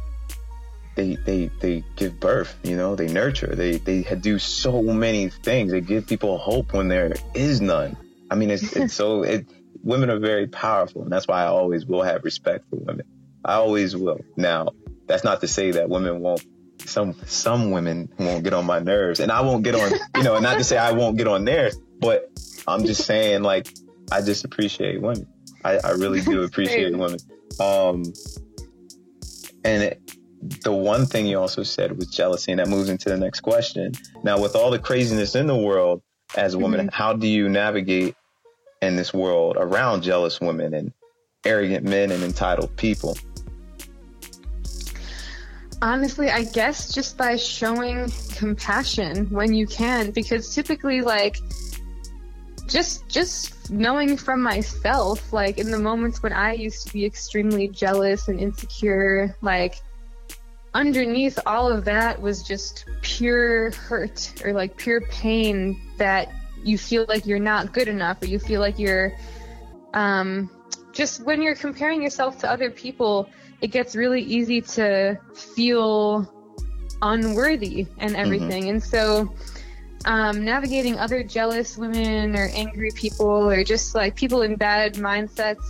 they 0.94 1.16
they 1.16 1.50
they 1.60 1.84
give 1.96 2.20
birth 2.20 2.56
you 2.62 2.76
know 2.76 2.94
they 2.94 3.08
nurture. 3.08 3.54
They 3.54 3.76
they 3.76 4.02
do 4.16 4.38
so 4.38 4.82
many 4.82 5.28
things. 5.28 5.72
They 5.72 5.80
give 5.80 6.06
people 6.06 6.38
hope 6.38 6.72
when 6.72 6.88
there 6.88 7.14
is 7.34 7.60
none. 7.60 7.96
I 8.30 8.34
mean 8.34 8.50
it's 8.50 8.74
it's 8.76 8.94
so 8.94 9.22
it 9.22 9.46
women 9.82 10.10
are 10.10 10.18
very 10.18 10.46
powerful 10.46 11.02
and 11.02 11.10
that's 11.10 11.26
why 11.26 11.42
i 11.42 11.46
always 11.46 11.84
will 11.84 12.02
have 12.02 12.24
respect 12.24 12.68
for 12.70 12.76
women. 12.76 13.06
I 13.44 13.54
always 13.54 13.96
will. 13.96 14.20
Now 14.36 14.68
that's 15.06 15.24
not 15.24 15.40
to 15.40 15.48
say 15.48 15.72
that 15.72 15.88
women 15.88 16.20
won't 16.20 16.44
some 16.84 17.14
some 17.26 17.70
women 17.70 18.08
won't 18.18 18.44
get 18.44 18.52
on 18.52 18.66
my 18.66 18.80
nerves 18.80 19.20
and 19.20 19.30
i 19.30 19.40
won't 19.40 19.62
get 19.62 19.74
on 19.74 19.92
you 20.16 20.22
know 20.24 20.38
not 20.40 20.58
to 20.58 20.64
say 20.64 20.76
i 20.76 20.90
won't 20.90 21.16
get 21.16 21.28
on 21.28 21.44
theirs 21.44 21.76
but 22.00 22.28
i'm 22.66 22.84
just 22.84 23.04
saying 23.04 23.42
like 23.42 23.72
i 24.10 24.20
just 24.20 24.44
appreciate 24.44 25.00
women. 25.00 25.26
I, 25.64 25.78
I 25.78 25.90
really 25.90 26.20
do 26.20 26.42
appreciate 26.48 26.96
women. 26.96 27.18
Um 27.60 28.12
and 29.64 29.82
it, 29.84 30.16
the 30.42 30.72
one 30.72 31.06
thing 31.06 31.26
you 31.26 31.38
also 31.38 31.62
said 31.62 31.96
was 31.96 32.08
jealousy, 32.08 32.52
and 32.52 32.58
that 32.58 32.68
moves 32.68 32.88
into 32.88 33.08
the 33.08 33.16
next 33.16 33.40
question. 33.40 33.92
Now, 34.24 34.40
with 34.40 34.56
all 34.56 34.70
the 34.70 34.78
craziness 34.78 35.34
in 35.34 35.46
the 35.46 35.56
world 35.56 36.02
as 36.36 36.54
a 36.54 36.58
woman, 36.58 36.80
mm-hmm. 36.80 36.88
how 36.94 37.12
do 37.12 37.28
you 37.28 37.48
navigate 37.48 38.16
in 38.80 38.96
this 38.96 39.14
world 39.14 39.56
around 39.58 40.02
jealous 40.02 40.40
women 40.40 40.74
and 40.74 40.92
arrogant 41.44 41.84
men 41.84 42.10
and 42.10 42.22
entitled 42.22 42.76
people? 42.76 43.16
Honestly, 45.80 46.30
I 46.30 46.44
guess 46.44 46.92
just 46.92 47.16
by 47.16 47.36
showing 47.36 48.10
compassion 48.36 49.26
when 49.30 49.52
you 49.52 49.66
can, 49.66 50.10
because 50.10 50.54
typically, 50.54 51.00
like, 51.00 51.38
just 52.68 53.08
just 53.08 53.70
knowing 53.70 54.16
from 54.16 54.42
myself, 54.42 55.32
like 55.32 55.58
in 55.58 55.70
the 55.70 55.78
moments 55.78 56.22
when 56.22 56.32
I 56.32 56.52
used 56.52 56.86
to 56.86 56.92
be 56.92 57.04
extremely 57.04 57.68
jealous 57.68 58.28
and 58.28 58.38
insecure, 58.38 59.36
like 59.42 59.80
underneath 60.74 61.38
all 61.46 61.70
of 61.70 61.84
that 61.84 62.20
was 62.20 62.42
just 62.42 62.86
pure 63.02 63.70
hurt 63.72 64.32
or 64.44 64.52
like 64.52 64.76
pure 64.76 65.00
pain 65.02 65.78
that 65.98 66.28
you 66.64 66.78
feel 66.78 67.04
like 67.08 67.26
you're 67.26 67.38
not 67.38 67.72
good 67.72 67.88
enough 67.88 68.22
or 68.22 68.26
you 68.26 68.38
feel 68.38 68.60
like 68.60 68.78
you're 68.78 69.12
um, 69.94 70.50
just 70.92 71.24
when 71.24 71.42
you're 71.42 71.54
comparing 71.54 72.02
yourself 72.02 72.38
to 72.38 72.50
other 72.50 72.70
people 72.70 73.28
it 73.60 73.68
gets 73.68 73.94
really 73.94 74.22
easy 74.22 74.60
to 74.60 75.18
feel 75.34 76.32
unworthy 77.02 77.86
and 77.98 78.12
mm-hmm. 78.12 78.20
everything 78.20 78.62
mm-hmm. 78.62 78.70
and 78.70 78.82
so 78.82 79.34
um, 80.04 80.44
navigating 80.44 80.98
other 80.98 81.22
jealous 81.22 81.76
women 81.76 82.34
or 82.34 82.48
angry 82.54 82.90
people 82.94 83.50
or 83.50 83.62
just 83.62 83.94
like 83.94 84.16
people 84.16 84.42
in 84.42 84.56
bad 84.56 84.94
mindsets 84.94 85.62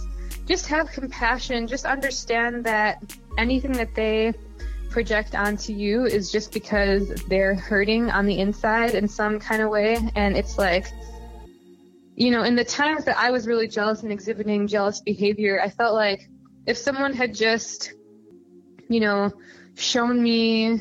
just 0.47 0.67
have 0.67 0.91
compassion 0.91 1.67
just 1.67 1.85
understand 1.85 2.65
that 2.65 3.03
anything 3.37 3.73
that 3.73 3.95
they 3.95 4.33
project 4.93 5.35
onto 5.35 5.73
you 5.73 6.05
is 6.05 6.31
just 6.31 6.53
because 6.53 7.09
they're 7.29 7.55
hurting 7.55 8.11
on 8.11 8.27
the 8.27 8.39
inside 8.39 8.95
in 8.95 9.09
some 9.09 9.41
kind 9.41 9.63
of 9.63 9.71
way. 9.71 9.97
And 10.15 10.37
it's 10.37 10.59
like, 10.59 10.87
you 12.15 12.31
know, 12.31 12.43
in 12.43 12.55
the 12.55 12.65
times 12.65 13.05
that 13.07 13.17
I 13.19 13.31
was 13.31 13.47
really 13.47 13.67
jealous 13.67 14.03
and 14.03 14.13
exhibiting 14.13 14.67
jealous 14.67 15.01
behavior, 15.01 15.61
I 15.61 15.71
felt 15.71 15.95
like 15.95 16.29
if 16.67 16.77
someone 16.77 17.13
had 17.13 17.35
just, 17.35 17.95
you 18.89 19.01
know, 19.01 19.33
shown 19.75 20.23
me 20.23 20.81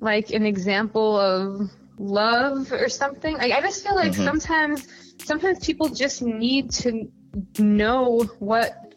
like 0.00 0.30
an 0.30 0.46
example 0.46 1.18
of 1.18 1.70
love 1.98 2.72
or 2.72 2.88
something, 2.88 3.36
like, 3.36 3.52
I 3.52 3.60
just 3.60 3.84
feel 3.84 3.96
like 3.96 4.12
mm-hmm. 4.12 4.24
sometimes, 4.24 4.88
sometimes 5.24 5.58
people 5.58 5.88
just 5.88 6.22
need 6.22 6.70
to 6.70 7.10
know 7.58 8.22
what, 8.38 8.94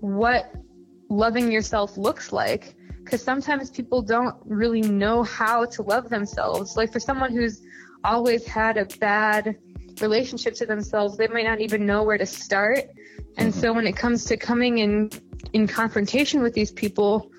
what 0.00 0.50
loving 1.10 1.52
yourself 1.52 1.96
looks 1.96 2.32
like 2.32 2.74
because 3.04 3.22
sometimes 3.22 3.70
people 3.70 4.02
don't 4.02 4.34
really 4.44 4.80
know 4.80 5.22
how 5.22 5.66
to 5.66 5.82
love 5.82 6.08
themselves. 6.08 6.76
Like 6.76 6.92
for 6.92 7.00
someone 7.00 7.32
who's 7.32 7.62
always 8.02 8.46
had 8.46 8.76
a 8.76 8.86
bad 8.98 9.56
relationship 10.00 10.54
to 10.54 10.66
themselves, 10.66 11.16
they 11.16 11.28
might 11.28 11.44
not 11.44 11.60
even 11.60 11.86
know 11.86 12.02
where 12.02 12.18
to 12.18 12.26
start. 12.26 12.80
And 13.36 13.52
mm-hmm. 13.52 13.60
so 13.60 13.72
when 13.72 13.86
it 13.86 13.96
comes 13.96 14.24
to 14.26 14.36
coming 14.36 14.78
in 14.78 15.10
in 15.52 15.66
confrontation 15.66 16.42
with 16.42 16.54
these 16.54 16.72
people, 16.72 17.30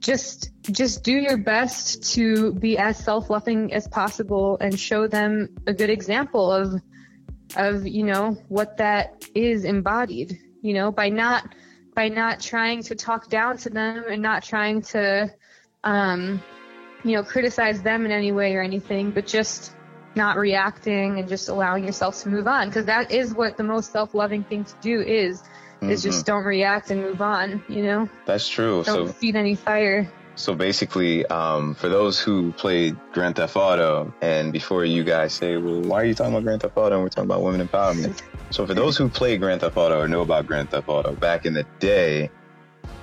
just 0.00 0.50
just 0.70 1.02
do 1.02 1.12
your 1.12 1.38
best 1.38 2.14
to 2.14 2.52
be 2.54 2.76
as 2.76 2.98
self-loving 2.98 3.72
as 3.72 3.88
possible 3.88 4.58
and 4.60 4.78
show 4.78 5.06
them 5.06 5.48
a 5.66 5.72
good 5.72 5.88
example 5.88 6.52
of 6.52 6.82
of 7.56 7.86
you 7.86 8.02
know 8.02 8.36
what 8.48 8.76
that 8.76 9.24
is 9.34 9.64
embodied 9.64 10.38
you 10.60 10.74
know 10.74 10.92
by 10.92 11.08
not 11.08 11.54
by 11.94 12.08
not 12.08 12.40
trying 12.40 12.82
to 12.84 12.94
talk 12.94 13.28
down 13.28 13.56
to 13.58 13.70
them 13.70 14.04
and 14.08 14.20
not 14.20 14.42
trying 14.42 14.82
to, 14.82 15.32
um, 15.84 16.42
you 17.04 17.12
know, 17.12 17.22
criticize 17.22 17.82
them 17.82 18.04
in 18.04 18.10
any 18.10 18.32
way 18.32 18.56
or 18.56 18.62
anything, 18.62 19.10
but 19.10 19.26
just 19.26 19.74
not 20.16 20.36
reacting 20.36 21.18
and 21.18 21.28
just 21.28 21.48
allowing 21.48 21.84
yourself 21.84 22.22
to 22.22 22.28
move 22.28 22.46
on. 22.46 22.68
Because 22.68 22.86
that 22.86 23.10
is 23.10 23.34
what 23.34 23.56
the 23.56 23.64
most 23.64 23.92
self-loving 23.92 24.44
thing 24.44 24.64
to 24.64 24.74
do 24.80 25.00
is, 25.00 25.42
mm-hmm. 25.42 25.90
is 25.90 26.02
just 26.02 26.26
don't 26.26 26.44
react 26.44 26.90
and 26.90 27.00
move 27.00 27.20
on, 27.20 27.62
you 27.68 27.82
know? 27.82 28.08
That's 28.26 28.48
true. 28.48 28.82
Don't 28.84 29.08
so, 29.08 29.12
feed 29.12 29.36
any 29.36 29.54
fire. 29.54 30.10
So 30.36 30.54
basically, 30.54 31.24
um, 31.26 31.74
for 31.74 31.88
those 31.88 32.18
who 32.18 32.52
played 32.52 32.96
Grand 33.12 33.36
Theft 33.36 33.54
Auto, 33.54 34.12
and 34.20 34.52
before 34.52 34.84
you 34.84 35.04
guys 35.04 35.32
say, 35.32 35.56
well, 35.56 35.80
why 35.82 36.02
are 36.02 36.04
you 36.04 36.14
talking 36.14 36.32
about 36.32 36.44
Grand 36.44 36.62
Theft 36.62 36.76
Auto 36.76 36.94
and 36.94 37.02
we're 37.04 37.08
talking 37.08 37.30
about 37.30 37.42
women 37.42 37.66
empowerment? 37.66 38.20
So 38.54 38.64
for 38.64 38.72
those 38.72 38.96
who 38.96 39.08
play 39.08 39.36
Grand 39.36 39.62
Theft 39.62 39.76
Auto 39.76 40.00
or 40.00 40.06
know 40.06 40.20
about 40.20 40.46
Grand 40.46 40.70
Theft 40.70 40.88
Auto, 40.88 41.12
back 41.12 41.44
in 41.44 41.54
the 41.54 41.66
day, 41.80 42.30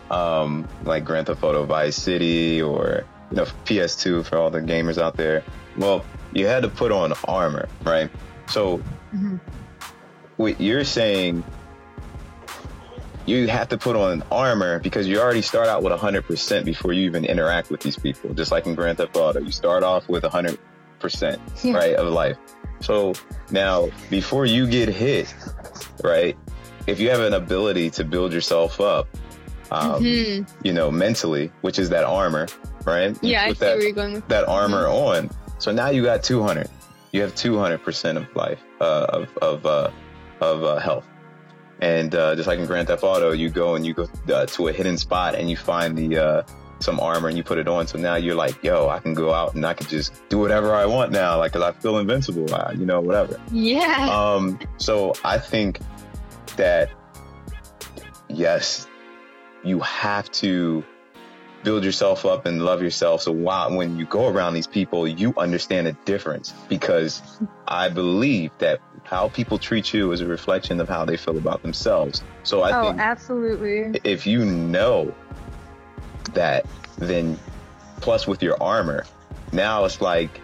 um, 0.10 0.66
like 0.86 1.04
Grand 1.04 1.28
Theft 1.28 1.44
Auto 1.44 1.66
Vice 1.66 1.98
City 1.98 2.62
or, 2.62 3.04
you 3.30 3.36
know, 3.36 3.44
PS2 3.66 4.26
for 4.26 4.38
all 4.38 4.50
the 4.50 4.62
gamers 4.62 4.98
out 4.98 5.18
there, 5.18 5.44
well, 5.76 6.06
you 6.32 6.48
had 6.48 6.64
to 6.64 6.70
put 6.70 6.94
on 6.94 7.12
armor, 7.28 7.68
right? 7.84 8.10
So 8.48 8.78
mm-hmm. 9.14 9.36
what 10.38 10.62
you're 10.62 10.86
saying 10.86 11.44
you 13.26 13.50
have 13.50 13.68
to 13.68 13.78
put 13.78 13.98
on 13.98 14.24
armor 14.32 14.80
because 14.80 15.06
you 15.06 15.20
already 15.20 15.42
start 15.42 15.68
out 15.68 15.84
with 15.84 15.92
100% 15.92 16.64
before 16.64 16.94
you 16.94 17.04
even 17.04 17.26
interact 17.26 17.70
with 17.70 17.82
these 17.82 18.00
people. 18.00 18.34
Just 18.34 18.54
like 18.54 18.68
in 18.68 18.74
Grand 18.74 19.00
Theft 19.00 19.18
Auto, 19.18 19.42
you 19.42 19.52
start 19.52 19.84
off 19.84 20.08
with 20.08 20.24
100%, 20.24 20.58
yeah. 21.62 21.74
right, 21.74 21.96
of 21.96 22.08
life. 22.08 22.38
So 22.82 23.14
now, 23.52 23.90
before 24.10 24.46
you 24.46 24.68
get 24.68 24.90
hit, 24.90 25.34
right, 26.04 26.38
if 26.88 27.00
you 27.00 27.10
have 27.10 27.22
an 27.22 27.34
ability 27.34 27.90
to 27.92 28.04
build 28.04 28.34
yourself 28.34 28.82
up, 28.82 29.08
um, 29.72 30.04
mm-hmm. 30.04 30.66
you 30.66 30.74
know, 30.74 30.92
mentally, 30.92 31.52
which 31.62 31.80
is 31.80 31.90
that 31.90 32.04
armor, 32.04 32.48
right? 32.84 33.18
Yeah, 33.22 33.44
I 33.44 33.54
see 33.54 33.60
that, 33.60 33.78
where 33.78 33.84
you're 33.84 33.94
going 33.94 34.14
with 34.14 34.28
that 34.28 34.48
armor 34.48 34.86
mm-hmm. 34.86 35.28
on. 35.28 35.30
So 35.60 35.72
now 35.72 35.90
you 35.90 36.04
got 36.04 36.24
200. 36.24 36.70
You 37.12 37.22
have 37.22 37.36
200% 37.36 38.18
of 38.18 38.36
life, 38.36 38.60
uh, 38.80 39.06
of, 39.10 39.38
of, 39.38 39.66
uh, 39.66 39.92
of 40.42 40.64
uh, 40.64 40.78
health. 40.80 41.08
And 41.82 42.14
uh, 42.14 42.36
just 42.36 42.48
like 42.48 42.60
in 42.60 42.66
Grand 42.66 42.88
Theft 42.88 43.04
Auto, 43.04 43.32
you 43.32 43.50
go 43.50 43.76
and 43.76 43.86
you 43.86 43.94
go 43.94 44.08
uh, 44.34 44.46
to 44.46 44.68
a 44.68 44.74
hidden 44.74 44.98
spot 44.98 45.36
and 45.36 45.50
you 45.50 45.58
find 45.58 45.98
the 45.98 46.18
uh, 46.18 46.44
some 46.82 47.00
armor 47.00 47.28
and 47.28 47.38
you 47.38 47.44
put 47.44 47.58
it 47.58 47.68
on. 47.68 47.88
So 47.88 47.98
now 47.98 48.16
you're 48.16 48.36
like, 48.36 48.64
yo, 48.64 48.90
I 48.90 49.00
can 49.00 49.14
go 49.14 49.34
out 49.34 49.56
and 49.56 49.66
I 49.66 49.74
can 49.74 49.88
just 49.88 50.28
do 50.30 50.40
whatever 50.40 50.74
I 50.74 50.86
want 50.86 51.12
now, 51.12 51.38
like, 51.38 51.54
cause 51.54 51.62
I 51.62 51.72
feel 51.74 51.98
invincible, 51.98 52.54
uh, 52.54 52.74
you 52.76 52.86
know, 52.86 53.02
whatever. 53.02 53.40
Yeah. 53.52 54.10
Um. 54.10 54.60
So 54.78 55.14
I 55.24 55.38
think 55.38 55.80
that 56.58 56.92
yes, 58.30 58.88
you 59.64 59.80
have 59.80 60.32
to 60.32 60.84
build 61.64 61.84
yourself 61.84 62.26
up 62.26 62.46
and 62.46 62.64
love 62.64 62.82
yourself. 62.82 63.22
So 63.22 63.32
while, 63.32 63.76
when 63.76 63.98
you 63.98 64.06
go 64.06 64.28
around 64.28 64.54
these 64.54 64.68
people, 64.68 65.08
you 65.08 65.34
understand 65.38 65.88
the 65.88 65.94
difference 66.06 66.54
because 66.70 67.22
I 67.68 67.90
believe 67.90 68.52
that 68.60 68.82
how 69.04 69.30
people 69.30 69.58
treat 69.58 69.94
you 69.94 70.12
is 70.12 70.22
a 70.22 70.26
reflection 70.26 70.80
of 70.80 70.90
how 70.90 71.06
they 71.06 71.18
feel 71.18 71.38
about 71.38 71.62
themselves. 71.62 72.24
So 72.44 72.62
I 72.62 72.78
oh, 72.78 72.84
think 72.88 73.00
absolutely. 73.00 74.00
If 74.04 74.26
you 74.26 74.46
know 74.46 75.14
that, 76.34 76.66
then 76.98 77.40
plus 78.00 78.28
with 78.28 78.42
your 78.42 78.62
armor, 78.62 79.06
now 79.52 79.86
it's 79.86 80.02
like 80.02 80.42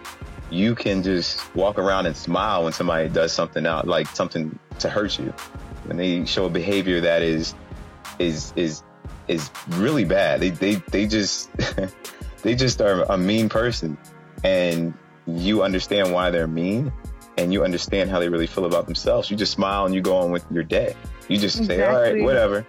you 0.50 0.74
can 0.74 1.02
just 1.02 1.54
walk 1.54 1.78
around 1.78 2.06
and 2.06 2.16
smile 2.16 2.64
when 2.64 2.72
somebody 2.72 3.08
does 3.08 3.32
something 3.32 3.66
out, 3.66 3.86
like 3.86 4.06
something 4.08 4.58
to 4.78 4.88
hurt 4.88 5.18
you. 5.18 5.32
When 5.84 5.96
they 5.96 6.24
show 6.24 6.46
a 6.46 6.50
behavior 6.50 7.00
that 7.00 7.22
is 7.22 7.54
is 8.18 8.52
is 8.56 8.82
is 9.26 9.50
really 9.70 10.04
bad. 10.04 10.40
They 10.40 10.50
they 10.50 10.74
they 10.76 11.06
just 11.06 11.50
they 12.42 12.54
just 12.54 12.80
are 12.80 13.02
a 13.02 13.16
mean 13.18 13.48
person, 13.48 13.96
and 14.44 14.94
you 15.26 15.62
understand 15.62 16.12
why 16.12 16.30
they're 16.30 16.46
mean, 16.46 16.92
and 17.36 17.52
you 17.52 17.64
understand 17.64 18.10
how 18.10 18.18
they 18.18 18.28
really 18.28 18.46
feel 18.46 18.64
about 18.64 18.86
themselves. 18.86 19.30
You 19.30 19.36
just 19.36 19.52
smile 19.52 19.86
and 19.86 19.94
you 19.94 20.00
go 20.00 20.16
on 20.16 20.30
with 20.30 20.44
your 20.50 20.64
day. 20.64 20.94
You 21.28 21.38
just 21.38 21.58
exactly. 21.58 21.76
say, 21.76 21.86
all 21.86 22.00
right, 22.00 22.22
whatever. 22.22 22.66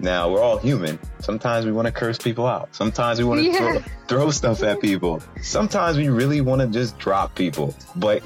Now 0.00 0.30
we're 0.30 0.40
all 0.40 0.58
human. 0.58 0.98
Sometimes 1.18 1.66
we 1.66 1.72
want 1.72 1.86
to 1.86 1.92
curse 1.92 2.18
people 2.18 2.46
out. 2.46 2.74
Sometimes 2.74 3.18
we 3.18 3.24
want 3.24 3.40
to 3.40 3.46
yeah. 3.46 3.58
throw, 3.58 3.80
throw 4.08 4.30
stuff 4.30 4.62
at 4.62 4.80
people. 4.80 5.22
Sometimes 5.42 5.98
we 5.98 6.08
really 6.08 6.40
want 6.40 6.62
to 6.62 6.66
just 6.66 6.98
drop 6.98 7.34
people. 7.34 7.74
But 7.96 8.22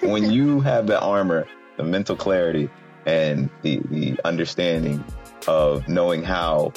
when 0.00 0.30
you 0.30 0.60
have 0.60 0.86
the 0.86 1.00
armor, 1.00 1.46
the 1.76 1.84
mental 1.84 2.16
clarity, 2.16 2.68
and 3.06 3.50
the, 3.62 3.80
the 3.90 4.18
understanding 4.24 5.04
of 5.46 5.88
knowing 5.88 6.22
how 6.22 6.72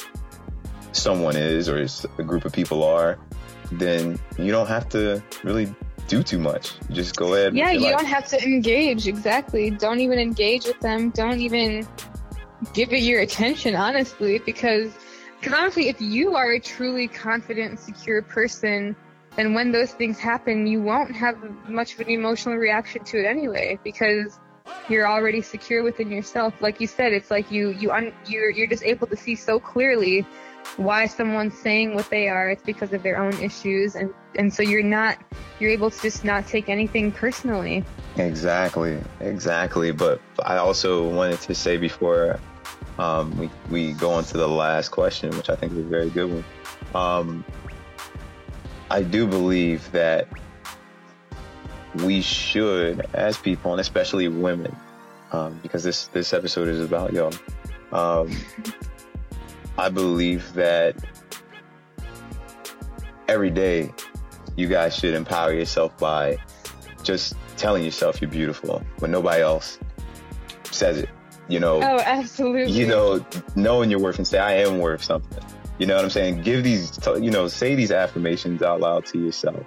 someone 0.91 1.35
is 1.35 1.67
or 1.69 1.85
a 2.17 2.23
group 2.23 2.45
of 2.45 2.53
people 2.53 2.83
are, 2.83 3.17
then 3.71 4.19
you 4.37 4.51
don't 4.51 4.67
have 4.67 4.87
to 4.89 5.23
really 5.43 5.73
do 6.07 6.23
too 6.23 6.39
much. 6.39 6.73
You 6.89 6.95
just 6.95 7.15
go 7.15 7.33
ahead. 7.33 7.55
Yeah, 7.55 7.71
you 7.71 7.81
life. 7.81 7.97
don't 7.97 8.05
have 8.05 8.27
to 8.27 8.43
engage. 8.43 9.07
Exactly. 9.07 9.71
Don't 9.71 9.99
even 9.99 10.19
engage 10.19 10.65
with 10.65 10.79
them. 10.79 11.09
Don't 11.09 11.39
even 11.39 11.87
give 12.73 12.93
it 12.93 13.03
your 13.03 13.21
attention, 13.21 13.75
honestly, 13.75 14.39
because 14.39 14.93
because 15.39 15.57
honestly, 15.57 15.89
if 15.89 16.01
you 16.01 16.35
are 16.35 16.53
a 16.53 16.59
truly 16.59 17.07
confident 17.07 17.69
and 17.71 17.79
secure 17.79 18.21
person, 18.21 18.95
then 19.35 19.53
when 19.53 19.71
those 19.71 19.91
things 19.91 20.17
happen, 20.17 20.65
you 20.65 20.81
won't 20.81 21.13
have 21.15 21.37
much 21.69 21.93
of 21.93 21.99
an 21.99 22.09
emotional 22.09 22.55
reaction 22.55 23.03
to 23.03 23.19
it 23.19 23.25
anyway, 23.25 23.77
because 23.83 24.39
you're 24.89 25.07
already 25.07 25.41
secure 25.41 25.83
within 25.83 26.09
yourself. 26.09 26.53
Like 26.61 26.79
you 26.79 26.87
said, 26.87 27.13
it's 27.13 27.29
like 27.29 27.51
you 27.51 27.69
you 27.71 27.91
un, 27.91 28.13
you're 28.27 28.49
you're 28.49 28.67
just 28.67 28.83
able 28.83 29.07
to 29.07 29.15
see 29.15 29.35
so 29.35 29.59
clearly 29.59 30.25
why 30.77 31.05
someone's 31.07 31.57
saying 31.57 31.95
what 31.95 32.09
they 32.09 32.27
are. 32.27 32.49
It's 32.49 32.63
because 32.63 32.93
of 32.93 33.03
their 33.03 33.17
own 33.17 33.33
issues, 33.41 33.95
and 33.95 34.13
and 34.35 34.53
so 34.53 34.63
you're 34.63 34.83
not 34.83 35.17
you're 35.59 35.71
able 35.71 35.89
to 35.89 36.01
just 36.01 36.23
not 36.23 36.47
take 36.47 36.69
anything 36.69 37.11
personally. 37.11 37.83
Exactly, 38.17 38.99
exactly. 39.19 39.91
But 39.91 40.21
I 40.43 40.57
also 40.57 41.07
wanted 41.09 41.41
to 41.41 41.55
say 41.55 41.77
before 41.77 42.39
um, 42.99 43.37
we 43.37 43.49
we 43.69 43.93
go 43.93 44.11
on 44.11 44.23
to 44.25 44.37
the 44.37 44.47
last 44.47 44.89
question, 44.89 45.29
which 45.31 45.49
I 45.49 45.55
think 45.55 45.73
is 45.73 45.79
a 45.79 45.83
very 45.83 46.09
good 46.09 46.31
one. 46.31 46.43
Um, 46.93 47.45
I 48.89 49.01
do 49.01 49.27
believe 49.27 49.91
that 49.91 50.27
we 52.03 52.21
should, 52.21 53.05
as 53.13 53.37
people, 53.37 53.71
and 53.71 53.81
especially 53.81 54.27
women, 54.27 54.75
um, 55.31 55.59
because 55.63 55.83
this 55.83 56.07
this 56.07 56.33
episode 56.33 56.67
is 56.67 56.79
about 56.79 57.13
y'all. 57.13 57.33
Um, 57.91 58.35
I 59.77 59.89
believe 59.89 60.53
that 60.53 60.95
every 63.27 63.49
day 63.49 63.93
you 64.55 64.67
guys 64.67 64.95
should 64.95 65.13
empower 65.13 65.53
yourself 65.53 65.97
by 65.97 66.37
just 67.03 67.35
telling 67.57 67.83
yourself 67.83 68.21
you're 68.21 68.29
beautiful 68.29 68.81
when 68.99 69.11
nobody 69.11 69.41
else 69.41 69.79
says 70.71 70.99
it. 70.99 71.09
You 71.47 71.59
know, 71.59 71.77
oh, 71.77 71.99
absolutely. 71.99 72.73
You 72.73 72.87
know, 72.87 73.25
knowing 73.55 73.91
your 73.91 73.99
worth 73.99 74.17
and 74.17 74.27
say, 74.27 74.39
I 74.39 74.53
am 74.53 74.79
worth 74.79 75.03
something. 75.03 75.43
You 75.77 75.85
know 75.85 75.95
what 75.95 76.05
I'm 76.05 76.09
saying? 76.09 76.41
Give 76.41 76.63
these, 76.63 76.97
you 77.21 77.29
know, 77.29 77.47
say 77.47 77.75
these 77.75 77.91
affirmations 77.91 78.63
out 78.63 78.79
loud 78.79 79.05
to 79.07 79.19
yourself. 79.19 79.65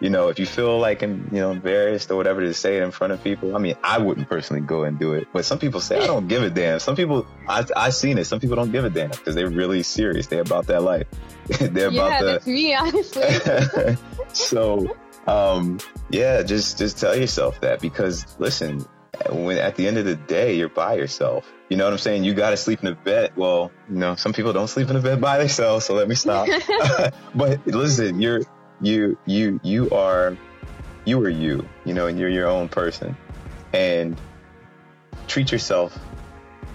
You 0.00 0.10
know, 0.10 0.28
if 0.28 0.38
you 0.38 0.44
feel 0.44 0.78
like, 0.78 1.00
you 1.00 1.08
know, 1.30 1.50
embarrassed 1.50 2.10
or 2.10 2.16
whatever 2.16 2.42
to 2.42 2.52
say 2.52 2.76
it 2.76 2.82
in 2.82 2.90
front 2.90 3.14
of 3.14 3.24
people, 3.24 3.56
I 3.56 3.58
mean, 3.58 3.76
I 3.82 3.98
wouldn't 3.98 4.28
personally 4.28 4.60
go 4.60 4.84
and 4.84 4.98
do 4.98 5.14
it, 5.14 5.28
but 5.32 5.46
some 5.46 5.58
people 5.58 5.80
say, 5.80 5.98
I 5.98 6.06
don't 6.06 6.28
give 6.28 6.42
a 6.42 6.50
damn. 6.50 6.80
Some 6.80 6.96
people, 6.96 7.26
I, 7.48 7.64
I've 7.74 7.94
seen 7.94 8.18
it. 8.18 8.26
Some 8.26 8.38
people 8.38 8.56
don't 8.56 8.72
give 8.72 8.84
a 8.84 8.90
damn 8.90 9.10
because 9.10 9.34
they're 9.34 9.48
really 9.48 9.82
serious. 9.82 10.26
They're 10.26 10.42
about 10.42 10.66
that 10.66 10.82
life. 10.82 11.06
they're 11.46 11.90
yeah, 11.90 12.06
about 12.06 12.20
the. 12.20 12.26
that's 12.26 12.46
me, 12.46 12.74
honestly. 12.74 13.96
so, 14.34 14.96
um, 15.26 15.78
yeah, 16.10 16.42
just, 16.42 16.76
just 16.76 16.98
tell 16.98 17.16
yourself 17.16 17.60
that 17.62 17.80
because 17.80 18.38
listen, 18.38 18.84
when 19.30 19.58
at 19.58 19.76
the 19.76 19.86
end 19.86 19.98
of 19.98 20.04
the 20.04 20.16
day, 20.16 20.56
you're 20.56 20.68
by 20.68 20.94
yourself. 20.94 21.50
You 21.68 21.76
know 21.76 21.84
what 21.84 21.92
I'm 21.92 21.98
saying? 21.98 22.24
You 22.24 22.34
got 22.34 22.50
to 22.50 22.56
sleep 22.56 22.82
in 22.82 22.88
a 22.88 22.94
bed. 22.94 23.32
Well, 23.36 23.72
you 23.88 23.96
know, 23.96 24.14
some 24.14 24.32
people 24.32 24.52
don't 24.52 24.68
sleep 24.68 24.88
in 24.88 24.96
a 24.96 25.00
bed 25.00 25.20
by 25.20 25.38
themselves. 25.38 25.84
So 25.84 25.94
let 25.94 26.08
me 26.08 26.14
stop. 26.14 26.48
but 27.34 27.66
listen, 27.66 28.20
you're, 28.20 28.42
you, 28.80 29.18
you, 29.26 29.60
you 29.62 29.90
are, 29.90 30.36
you 31.04 31.20
are 31.20 31.28
you, 31.28 31.66
you 31.84 31.94
know, 31.94 32.06
and 32.06 32.18
you're 32.18 32.28
your 32.28 32.48
own 32.48 32.68
person. 32.68 33.16
And 33.72 34.20
treat 35.28 35.52
yourself 35.52 35.98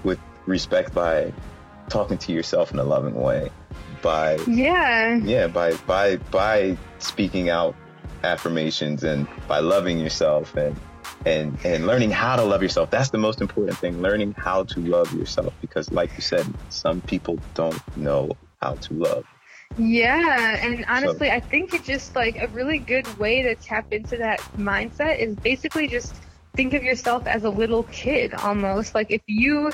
with 0.03 0.19
respect 0.45 0.93
by 0.93 1.33
talking 1.89 2.17
to 2.17 2.31
yourself 2.31 2.71
in 2.71 2.79
a 2.79 2.83
loving 2.83 3.15
way 3.15 3.49
by, 4.01 4.37
yeah, 4.47 5.15
yeah, 5.17 5.47
by, 5.47 5.73
by, 5.87 6.17
by 6.17 6.77
speaking 6.99 7.49
out 7.49 7.75
affirmations 8.23 9.03
and 9.03 9.27
by 9.47 9.59
loving 9.59 9.99
yourself 9.99 10.55
and, 10.55 10.75
and 11.25 11.57
and 11.63 11.85
learning 11.85 12.11
how 12.11 12.35
to 12.35 12.43
love 12.43 12.61
yourself. 12.63 12.89
That's 12.89 13.09
the 13.09 13.17
most 13.17 13.41
important 13.41 13.77
thing 13.77 14.01
learning 14.01 14.33
how 14.37 14.63
to 14.63 14.79
love 14.79 15.13
yourself 15.13 15.53
because 15.61 15.91
like 15.91 16.11
you 16.15 16.21
said 16.21 16.45
some 16.69 17.01
people 17.01 17.39
don't 17.53 17.97
know 17.97 18.31
how 18.61 18.73
to 18.73 18.93
love 18.93 19.25
yeah 19.77 20.57
and 20.65 20.85
honestly 20.87 21.27
so. 21.27 21.33
i 21.33 21.39
think 21.39 21.73
it's 21.73 21.85
just 21.85 22.15
like 22.15 22.41
a 22.41 22.47
really 22.47 22.77
good 22.77 23.07
way 23.17 23.41
to 23.41 23.55
tap 23.55 23.91
into 23.91 24.17
that 24.17 24.39
mindset 24.57 25.19
is 25.19 25.35
basically 25.37 25.87
just 25.87 26.15
think 26.55 26.73
of 26.73 26.83
yourself 26.83 27.25
as 27.25 27.43
a 27.43 27.49
little 27.49 27.83
kid 27.83 28.33
almost 28.35 28.93
like 28.93 29.09
if 29.09 29.21
you 29.27 29.71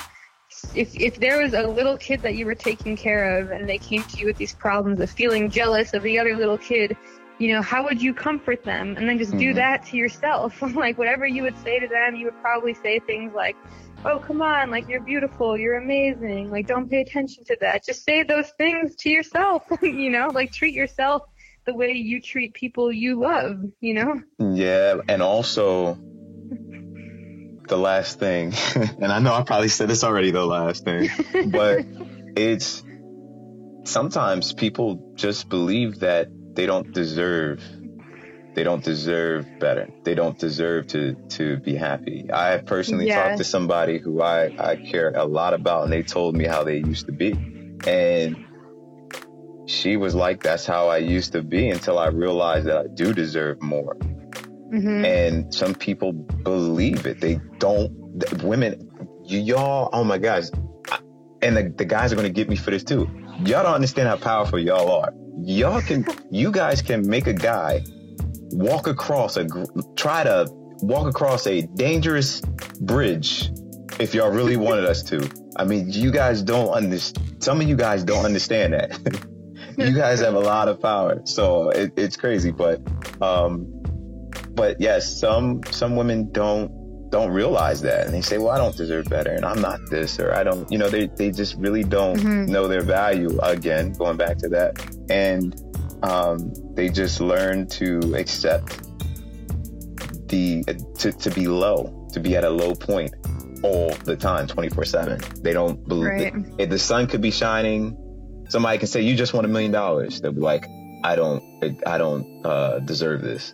if 0.75 0.95
if 0.95 1.19
there 1.19 1.41
was 1.41 1.53
a 1.53 1.63
little 1.63 1.97
kid 1.97 2.21
that 2.21 2.35
you 2.35 2.45
were 2.45 2.55
taking 2.55 2.95
care 2.95 3.39
of 3.39 3.51
and 3.51 3.67
they 3.67 3.77
came 3.77 4.03
to 4.03 4.17
you 4.17 4.25
with 4.25 4.37
these 4.37 4.53
problems 4.53 4.99
of 4.99 5.09
feeling 5.09 5.49
jealous 5.49 5.93
of 5.93 6.03
the 6.03 6.19
other 6.19 6.35
little 6.35 6.57
kid 6.57 6.95
you 7.39 7.53
know, 7.53 7.61
how 7.61 7.83
would 7.83 8.01
you 8.01 8.13
comfort 8.13 8.63
them? 8.63 8.95
And 8.97 9.07
then 9.07 9.17
just 9.17 9.31
mm-hmm. 9.31 9.39
do 9.39 9.53
that 9.53 9.85
to 9.87 9.97
yourself. 9.97 10.61
like 10.75 10.97
whatever 10.97 11.27
you 11.27 11.43
would 11.43 11.57
say 11.63 11.79
to 11.79 11.87
them, 11.87 12.15
you 12.15 12.25
would 12.25 12.41
probably 12.41 12.73
say 12.73 12.99
things 12.99 13.33
like, 13.33 13.55
Oh, 14.05 14.19
come 14.19 14.41
on, 14.41 14.71
like 14.71 14.87
you're 14.87 15.01
beautiful, 15.01 15.57
you're 15.57 15.77
amazing, 15.77 16.49
like 16.49 16.67
don't 16.67 16.89
pay 16.89 17.01
attention 17.01 17.43
to 17.45 17.57
that. 17.61 17.85
Just 17.85 18.03
say 18.03 18.23
those 18.23 18.49
things 18.57 18.95
to 18.97 19.09
yourself, 19.09 19.63
you 19.81 20.09
know, 20.09 20.29
like 20.33 20.51
treat 20.51 20.73
yourself 20.73 21.23
the 21.65 21.73
way 21.73 21.91
you 21.91 22.21
treat 22.21 22.53
people 22.53 22.91
you 22.91 23.19
love, 23.19 23.59
you 23.81 23.93
know? 23.93 24.21
Yeah, 24.39 25.01
and 25.07 25.21
also 25.21 25.95
the 27.67 27.77
last 27.77 28.19
thing, 28.19 28.53
and 28.75 29.11
I 29.11 29.19
know 29.19 29.33
I 29.33 29.43
probably 29.43 29.67
said 29.67 29.89
this 29.89 30.03
already, 30.03 30.31
the 30.31 30.45
last 30.45 30.85
thing, 30.85 31.09
but 31.51 31.85
it's 32.35 32.83
sometimes 33.83 34.53
people 34.53 35.13
just 35.15 35.49
believe 35.49 35.99
that 35.99 36.29
they 36.55 36.65
don't 36.65 36.91
deserve 36.93 37.63
they 38.57 38.63
don't 38.63 38.83
deserve 38.83 39.45
better. 39.59 39.87
They 40.03 40.15
don't 40.15 40.35
deserve 40.35 40.87
to 40.87 41.13
to 41.29 41.57
be 41.57 41.75
happy. 41.75 42.27
I 42.33 42.57
personally 42.57 43.05
yes. 43.05 43.23
talked 43.23 43.37
to 43.37 43.43
somebody 43.43 43.99
who 43.99 44.23
I 44.23 44.45
I 44.57 44.77
care 44.77 45.11
a 45.15 45.25
lot 45.25 45.53
about, 45.53 45.83
and 45.83 45.93
they 45.93 46.01
told 46.01 46.35
me 46.35 46.45
how 46.45 46.63
they 46.63 46.77
used 46.77 47.05
to 47.05 47.11
be, 47.11 47.33
and 47.85 48.35
she 49.67 49.95
was 49.95 50.15
like, 50.15 50.41
"That's 50.41 50.65
how 50.65 50.87
I 50.87 50.97
used 50.97 51.33
to 51.33 51.43
be," 51.43 51.69
until 51.69 51.99
I 51.99 52.07
realized 52.07 52.65
that 52.65 52.77
I 52.77 52.87
do 52.91 53.13
deserve 53.13 53.61
more. 53.61 53.95
Mm-hmm. 53.95 55.05
And 55.05 55.53
some 55.53 55.75
people 55.75 56.11
believe 56.11 57.05
it. 57.05 57.21
They 57.21 57.39
don't. 57.59 57.91
Women, 58.41 58.89
y'all. 59.23 59.91
Oh 59.93 60.03
my 60.03 60.17
gosh. 60.17 60.45
And 61.43 61.55
the, 61.55 61.71
the 61.77 61.85
guys 61.85 62.11
are 62.11 62.15
going 62.15 62.27
to 62.27 62.33
get 62.33 62.49
me 62.49 62.55
for 62.55 62.71
this 62.71 62.83
too. 62.83 63.07
Y'all 63.45 63.61
don't 63.61 63.75
understand 63.75 64.09
how 64.09 64.17
powerful 64.17 64.57
y'all 64.57 64.89
are 64.89 65.13
y'all 65.43 65.81
can, 65.81 66.05
you 66.31 66.51
guys 66.51 66.81
can 66.81 67.07
make 67.07 67.27
a 67.27 67.33
guy 67.33 67.83
walk 68.51 68.87
across 68.87 69.37
a, 69.37 69.47
try 69.95 70.23
to 70.23 70.47
walk 70.81 71.07
across 71.07 71.47
a 71.47 71.61
dangerous 71.61 72.41
bridge 72.81 73.49
if 73.99 74.13
y'all 74.13 74.31
really 74.31 74.57
wanted 74.67 74.85
us 74.85 75.03
to. 75.03 75.29
I 75.55 75.65
mean, 75.65 75.89
you 75.89 76.11
guys 76.11 76.41
don't 76.41 76.69
understand. 76.69 77.43
Some 77.43 77.61
of 77.61 77.67
you 77.67 77.75
guys 77.75 78.03
don't 78.03 78.25
understand 78.25 78.73
that. 78.73 79.27
you 79.77 79.93
guys 79.93 80.19
have 80.21 80.35
a 80.35 80.39
lot 80.39 80.67
of 80.67 80.81
power, 80.81 81.21
so 81.25 81.69
it, 81.69 81.93
it's 81.97 82.17
crazy. 82.17 82.51
But, 82.51 82.81
um, 83.21 83.67
but 84.53 84.79
yes, 84.79 85.19
some 85.19 85.61
some 85.71 85.95
women 85.95 86.31
don't 86.31 86.71
don't 87.09 87.31
realize 87.31 87.81
that 87.81 88.05
and 88.05 88.13
they 88.13 88.21
say 88.21 88.37
well 88.37 88.49
i 88.49 88.57
don't 88.57 88.75
deserve 88.75 89.05
better 89.05 89.31
and 89.31 89.45
i'm 89.45 89.61
not 89.61 89.79
this 89.89 90.19
or 90.19 90.33
i 90.33 90.43
don't 90.43 90.69
you 90.69 90.77
know 90.77 90.89
they, 90.89 91.07
they 91.15 91.31
just 91.31 91.55
really 91.55 91.81
don't 91.81 92.17
mm-hmm. 92.17 92.51
know 92.51 92.67
their 92.67 92.81
value 92.81 93.39
again 93.43 93.93
going 93.93 94.17
back 94.17 94.37
to 94.37 94.49
that 94.49 94.77
and 95.09 95.55
um, 96.03 96.53
they 96.77 96.89
just 96.89 97.19
learn 97.19 97.67
to 97.67 98.13
accept 98.15 98.83
the 100.29 100.63
to, 100.97 101.11
to 101.11 101.31
be 101.31 101.47
low 101.47 102.07
to 102.13 102.19
be 102.19 102.37
at 102.37 102.43
a 102.43 102.49
low 102.49 102.75
point 102.75 103.13
all 103.63 103.89
the 104.05 104.15
time 104.15 104.47
24 104.47 104.85
7 104.85 105.21
they 105.41 105.51
don't 105.51 105.85
believe 105.87 106.33
right. 106.33 106.33
if 106.59 106.69
the 106.69 106.77
sun 106.77 107.07
could 107.07 107.21
be 107.21 107.31
shining 107.31 107.97
somebody 108.47 108.77
can 108.77 108.87
say 108.87 109.01
you 109.01 109.15
just 109.15 109.33
won 109.33 109.43
a 109.43 109.47
million 109.47 109.71
dollars. 109.71 110.21
They'll 110.21 110.31
be 110.31 110.39
like 110.39 110.65
i 111.03 111.15
don't 111.15 111.43
i 111.85 111.97
don't 111.97 112.45
uh, 112.45 112.79
deserve 112.79 113.21
this 113.21 113.53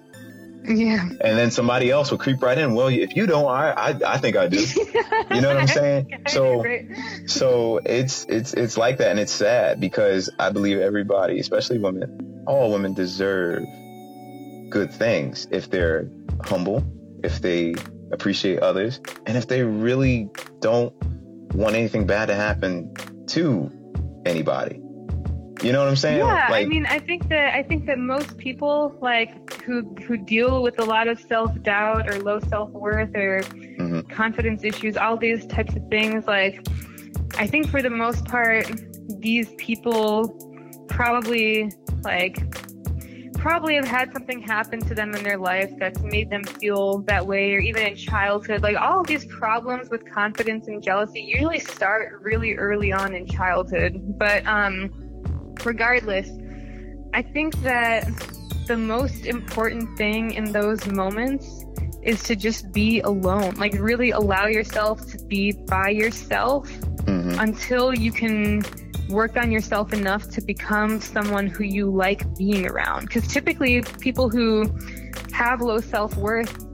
yeah. 0.65 1.01
And 1.01 1.37
then 1.37 1.51
somebody 1.51 1.91
else 1.91 2.11
will 2.11 2.17
creep 2.17 2.41
right 2.41 2.57
in. 2.57 2.73
Well, 2.73 2.87
if 2.87 3.15
you 3.15 3.25
don't, 3.25 3.45
I 3.45 3.71
I, 3.71 4.13
I 4.13 4.17
think 4.17 4.35
I 4.35 4.47
do. 4.47 4.59
you 5.31 5.41
know 5.41 5.49
what 5.49 5.57
I'm 5.57 5.67
saying? 5.67 6.23
So 6.27 6.63
so 7.25 7.77
it's 7.77 8.25
it's 8.29 8.53
it's 8.53 8.77
like 8.77 8.97
that, 8.97 9.09
and 9.09 9.19
it's 9.19 9.31
sad 9.31 9.79
because 9.79 10.29
I 10.39 10.51
believe 10.51 10.79
everybody, 10.79 11.39
especially 11.39 11.79
women, 11.79 12.43
all 12.47 12.71
women 12.71 12.93
deserve 12.93 13.63
good 14.69 14.91
things 14.91 15.47
if 15.51 15.69
they're 15.69 16.09
humble, 16.43 16.83
if 17.23 17.41
they 17.41 17.75
appreciate 18.11 18.59
others, 18.59 18.99
and 19.25 19.37
if 19.37 19.47
they 19.47 19.63
really 19.63 20.29
don't 20.59 20.93
want 21.53 21.75
anything 21.75 22.07
bad 22.07 22.27
to 22.27 22.35
happen 22.35 22.93
to 23.27 23.71
anybody. 24.25 24.79
You 25.61 25.71
know 25.71 25.79
what 25.79 25.87
I'm 25.87 25.95
saying? 25.95 26.17
Yeah, 26.17 26.47
like, 26.49 26.65
I 26.65 26.69
mean, 26.69 26.85
I 26.85 26.99
think 26.99 27.29
that 27.29 27.53
I 27.53 27.63
think 27.63 27.85
that 27.85 27.97
most 27.97 28.37
people 28.37 28.97
like 29.01 29.42
who 29.65 29.81
who 30.05 30.17
deal 30.17 30.61
with 30.61 30.79
a 30.79 30.83
lot 30.83 31.07
of 31.07 31.19
self 31.19 31.61
doubt 31.63 32.09
or 32.09 32.19
low 32.19 32.39
self 32.39 32.69
worth 32.71 33.15
or 33.15 33.41
mm-hmm. 33.41 34.01
confidence 34.11 34.63
issues, 34.63 34.97
all 34.97 35.17
these 35.17 35.45
types 35.47 35.75
of 35.75 35.87
things, 35.89 36.25
like 36.25 36.65
I 37.37 37.47
think 37.47 37.69
for 37.69 37.81
the 37.81 37.89
most 37.89 38.25
part, 38.25 38.71
these 39.19 39.49
people 39.57 40.85
probably 40.89 41.71
like 42.03 42.37
probably 43.43 43.75
have 43.75 43.85
had 43.85 44.13
something 44.13 44.41
happen 44.41 44.79
to 44.79 44.95
them 44.95 45.13
in 45.13 45.21
their 45.21 45.37
life 45.37 45.69
that's 45.77 45.99
made 45.99 46.29
them 46.29 46.43
feel 46.45 46.99
that 46.99 47.25
way, 47.25 47.53
or 47.53 47.59
even 47.59 47.85
in 47.85 47.95
childhood. 47.95 48.61
Like 48.61 48.77
all 48.77 49.01
of 49.01 49.07
these 49.07 49.25
problems 49.25 49.89
with 49.89 50.09
confidence 50.09 50.67
and 50.67 50.81
jealousy 50.81 51.21
usually 51.21 51.59
start 51.59 52.21
really 52.21 52.53
early 52.55 52.93
on 52.93 53.13
in 53.13 53.27
childhood. 53.27 54.17
But 54.17 54.47
um, 54.47 54.91
regardless, 55.65 56.29
I 57.13 57.21
think 57.21 57.55
that 57.63 58.07
the 58.67 58.77
most 58.77 59.25
important 59.25 59.97
thing 59.97 60.33
in 60.33 60.51
those 60.51 60.85
moments 60.87 61.65
is 62.01 62.23
to 62.23 62.35
just 62.35 62.71
be 62.71 62.99
alone. 63.01 63.55
Like 63.55 63.73
really 63.73 64.11
allow 64.11 64.47
yourself 64.47 65.05
to 65.11 65.23
be 65.25 65.51
by 65.51 65.89
yourself 65.89 66.69
mm-hmm. 66.69 67.39
until 67.39 67.93
you 67.93 68.11
can 68.11 68.63
work 69.09 69.37
on 69.37 69.51
yourself 69.51 69.93
enough 69.93 70.29
to 70.29 70.41
become 70.41 70.99
someone 70.99 71.47
who 71.47 71.63
you 71.63 71.89
like 71.89 72.35
being 72.37 72.65
around. 72.67 73.07
Because 73.07 73.27
typically, 73.27 73.81
people 73.99 74.29
who 74.29 74.65
have 75.31 75.61
low 75.61 75.79
self 75.79 76.15
worth 76.17 76.65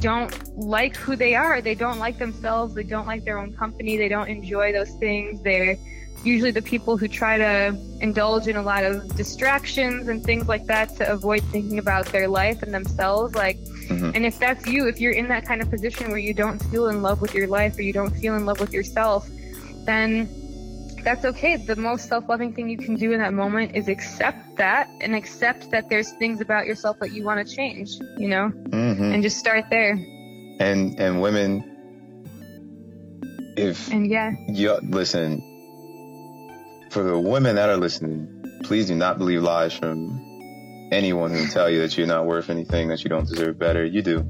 don't 0.00 0.56
like 0.56 0.96
who 0.96 1.16
they 1.16 1.34
are. 1.34 1.60
They 1.60 1.74
don't 1.74 1.98
like 1.98 2.18
themselves. 2.18 2.74
They 2.74 2.84
don't 2.84 3.06
like 3.06 3.24
their 3.24 3.38
own 3.38 3.54
company. 3.54 3.96
They 3.96 4.08
don't 4.08 4.28
enjoy 4.28 4.72
those 4.72 4.90
things. 4.98 5.42
They're 5.42 5.76
usually 6.24 6.50
the 6.50 6.62
people 6.62 6.96
who 6.96 7.08
try 7.08 7.38
to 7.38 7.76
indulge 8.00 8.46
in 8.48 8.56
a 8.56 8.62
lot 8.62 8.84
of 8.84 9.14
distractions 9.16 10.08
and 10.08 10.22
things 10.24 10.48
like 10.48 10.66
that 10.66 10.96
to 10.96 11.10
avoid 11.10 11.42
thinking 11.44 11.78
about 11.78 12.06
their 12.06 12.28
life 12.28 12.62
and 12.62 12.72
themselves. 12.72 13.34
Like, 13.34 13.56
mm-hmm. 13.58 14.10
and 14.14 14.26
if 14.26 14.38
that's 14.38 14.66
you, 14.66 14.88
if 14.88 15.00
you're 15.00 15.12
in 15.12 15.28
that 15.28 15.46
kind 15.46 15.62
of 15.62 15.70
position 15.70 16.10
where 16.10 16.18
you 16.18 16.34
don't 16.34 16.58
feel 16.64 16.88
in 16.88 17.02
love 17.02 17.20
with 17.20 17.34
your 17.34 17.46
life 17.46 17.78
or 17.78 17.82
you 17.82 17.92
don't 17.92 18.14
feel 18.16 18.34
in 18.36 18.46
love 18.46 18.60
with 18.60 18.72
yourself, 18.72 19.28
then 19.84 20.28
that's 21.02 21.24
okay. 21.24 21.56
The 21.56 21.76
most 21.76 22.08
self 22.08 22.28
loving 22.28 22.52
thing 22.52 22.68
you 22.68 22.76
can 22.76 22.96
do 22.96 23.12
in 23.12 23.20
that 23.20 23.32
moment 23.32 23.74
is 23.74 23.88
accept 23.88 24.56
that 24.56 24.88
and 25.00 25.14
accept 25.14 25.70
that 25.70 25.88
there's 25.88 26.12
things 26.12 26.40
about 26.40 26.66
yourself 26.66 26.98
that 27.00 27.12
you 27.12 27.24
want 27.24 27.46
to 27.46 27.56
change, 27.56 27.92
you 28.18 28.28
know, 28.28 28.50
mm-hmm. 28.50 29.12
and 29.12 29.22
just 29.22 29.38
start 29.38 29.64
there. 29.70 29.92
And, 30.60 30.98
and 30.98 31.22
women, 31.22 31.64
if, 33.56 33.90
and 33.92 34.10
yeah, 34.10 34.32
you 34.48 34.76
listen, 34.82 35.42
for 36.90 37.02
the 37.02 37.18
women 37.18 37.56
that 37.56 37.68
are 37.68 37.76
listening, 37.76 38.60
please 38.64 38.86
do 38.86 38.94
not 38.94 39.18
believe 39.18 39.42
lies 39.42 39.72
from 39.72 40.24
anyone 40.92 41.30
who 41.30 41.46
tell 41.48 41.68
you 41.68 41.80
that 41.80 41.96
you're 41.96 42.06
not 42.06 42.26
worth 42.26 42.50
anything, 42.50 42.88
that 42.88 43.04
you 43.04 43.10
don't 43.10 43.28
deserve 43.28 43.58
better. 43.58 43.84
You 43.84 44.02
do. 44.02 44.24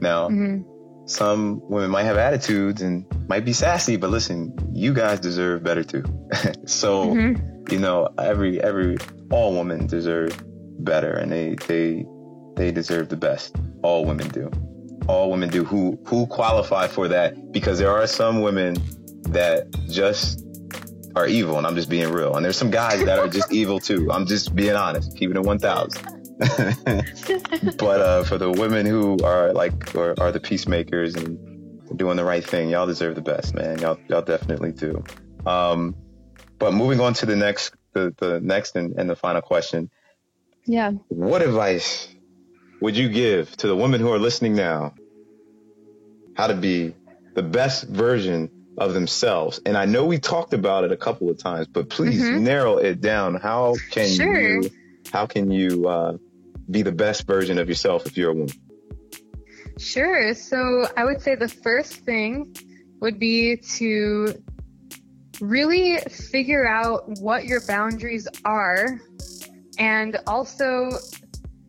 Now, 0.00 0.28
mm-hmm 0.28 0.74
some 1.08 1.62
women 1.68 1.90
might 1.90 2.02
have 2.02 2.18
attitudes 2.18 2.82
and 2.82 3.06
might 3.28 3.44
be 3.44 3.54
sassy, 3.54 3.96
but 3.96 4.10
listen, 4.10 4.54
you 4.74 4.92
guys 4.92 5.18
deserve 5.20 5.62
better 5.64 5.82
too. 5.82 6.04
so, 6.66 7.06
mm-hmm. 7.06 7.72
you 7.72 7.78
know, 7.78 8.08
every, 8.18 8.62
every, 8.62 8.98
all 9.30 9.56
women 9.56 9.86
deserve 9.86 10.38
better 10.84 11.12
and 11.12 11.32
they, 11.32 11.54
they, 11.66 12.04
they 12.56 12.70
deserve 12.70 13.08
the 13.08 13.16
best. 13.16 13.56
All 13.82 14.04
women 14.04 14.28
do. 14.28 14.50
All 15.08 15.30
women 15.30 15.48
do 15.48 15.64
who, 15.64 15.98
who 16.04 16.26
qualify 16.26 16.88
for 16.88 17.08
that 17.08 17.52
because 17.52 17.78
there 17.78 17.90
are 17.90 18.06
some 18.06 18.42
women 18.42 18.76
that 19.30 19.70
just 19.88 20.44
are 21.18 21.26
evil 21.26 21.58
and 21.58 21.66
I'm 21.66 21.74
just 21.74 21.90
being 21.90 22.10
real. 22.12 22.36
And 22.36 22.44
there's 22.44 22.56
some 22.56 22.70
guys 22.70 23.04
that 23.04 23.18
are 23.18 23.28
just 23.28 23.52
evil 23.52 23.80
too. 23.80 24.10
I'm 24.10 24.26
just 24.26 24.54
being 24.54 24.76
honest, 24.76 25.16
keeping 25.16 25.36
it 25.36 25.42
1000. 25.42 26.02
but 27.78 28.00
uh, 28.00 28.22
for 28.22 28.38
the 28.38 28.50
women 28.50 28.86
who 28.86 29.18
are 29.24 29.52
like 29.52 29.94
are, 29.96 30.14
are 30.20 30.30
the 30.30 30.38
peacemakers 30.38 31.16
and 31.16 31.36
doing 31.96 32.16
the 32.16 32.24
right 32.24 32.44
thing, 32.44 32.70
y'all 32.70 32.86
deserve 32.86 33.16
the 33.16 33.20
best, 33.20 33.54
man. 33.54 33.80
Y'all 33.80 33.98
y'all 34.08 34.22
definitely 34.22 34.70
do. 34.72 35.02
Um, 35.44 35.96
but 36.58 36.72
moving 36.72 37.00
on 37.00 37.14
to 37.14 37.26
the 37.26 37.34
next 37.34 37.74
the, 37.92 38.14
the 38.18 38.40
next 38.40 38.76
and, 38.76 38.94
and 38.98 39.10
the 39.10 39.16
final 39.16 39.42
question. 39.42 39.90
Yeah. 40.64 40.92
What 41.08 41.42
advice 41.42 42.08
would 42.80 42.96
you 42.96 43.08
give 43.08 43.56
to 43.56 43.66
the 43.66 43.74
women 43.74 44.00
who 44.00 44.12
are 44.12 44.18
listening 44.18 44.54
now? 44.54 44.94
How 46.36 46.46
to 46.46 46.54
be 46.54 46.94
the 47.34 47.42
best 47.42 47.88
version 47.88 48.57
of 48.78 48.94
themselves. 48.94 49.60
And 49.66 49.76
I 49.76 49.84
know 49.84 50.06
we 50.06 50.18
talked 50.18 50.54
about 50.54 50.84
it 50.84 50.92
a 50.92 50.96
couple 50.96 51.28
of 51.28 51.38
times, 51.38 51.66
but 51.66 51.90
please 51.90 52.22
mm-hmm. 52.22 52.44
narrow 52.44 52.78
it 52.78 53.00
down. 53.00 53.34
How 53.34 53.74
can 53.90 54.08
sure. 54.08 54.40
you 54.40 54.70
how 55.12 55.26
can 55.26 55.50
you 55.50 55.88
uh, 55.88 56.16
be 56.70 56.82
the 56.82 56.92
best 56.92 57.26
version 57.26 57.58
of 57.58 57.68
yourself 57.68 58.06
if 58.06 58.16
you're 58.16 58.30
a 58.30 58.34
woman? 58.34 58.54
Sure. 59.78 60.34
So 60.34 60.86
I 60.96 61.04
would 61.04 61.20
say 61.20 61.34
the 61.34 61.48
first 61.48 61.92
thing 62.04 62.54
would 63.00 63.18
be 63.18 63.56
to 63.56 64.34
really 65.40 65.98
figure 65.98 66.66
out 66.66 67.08
what 67.20 67.46
your 67.46 67.60
boundaries 67.66 68.28
are 68.44 69.00
and 69.78 70.18
also 70.26 70.90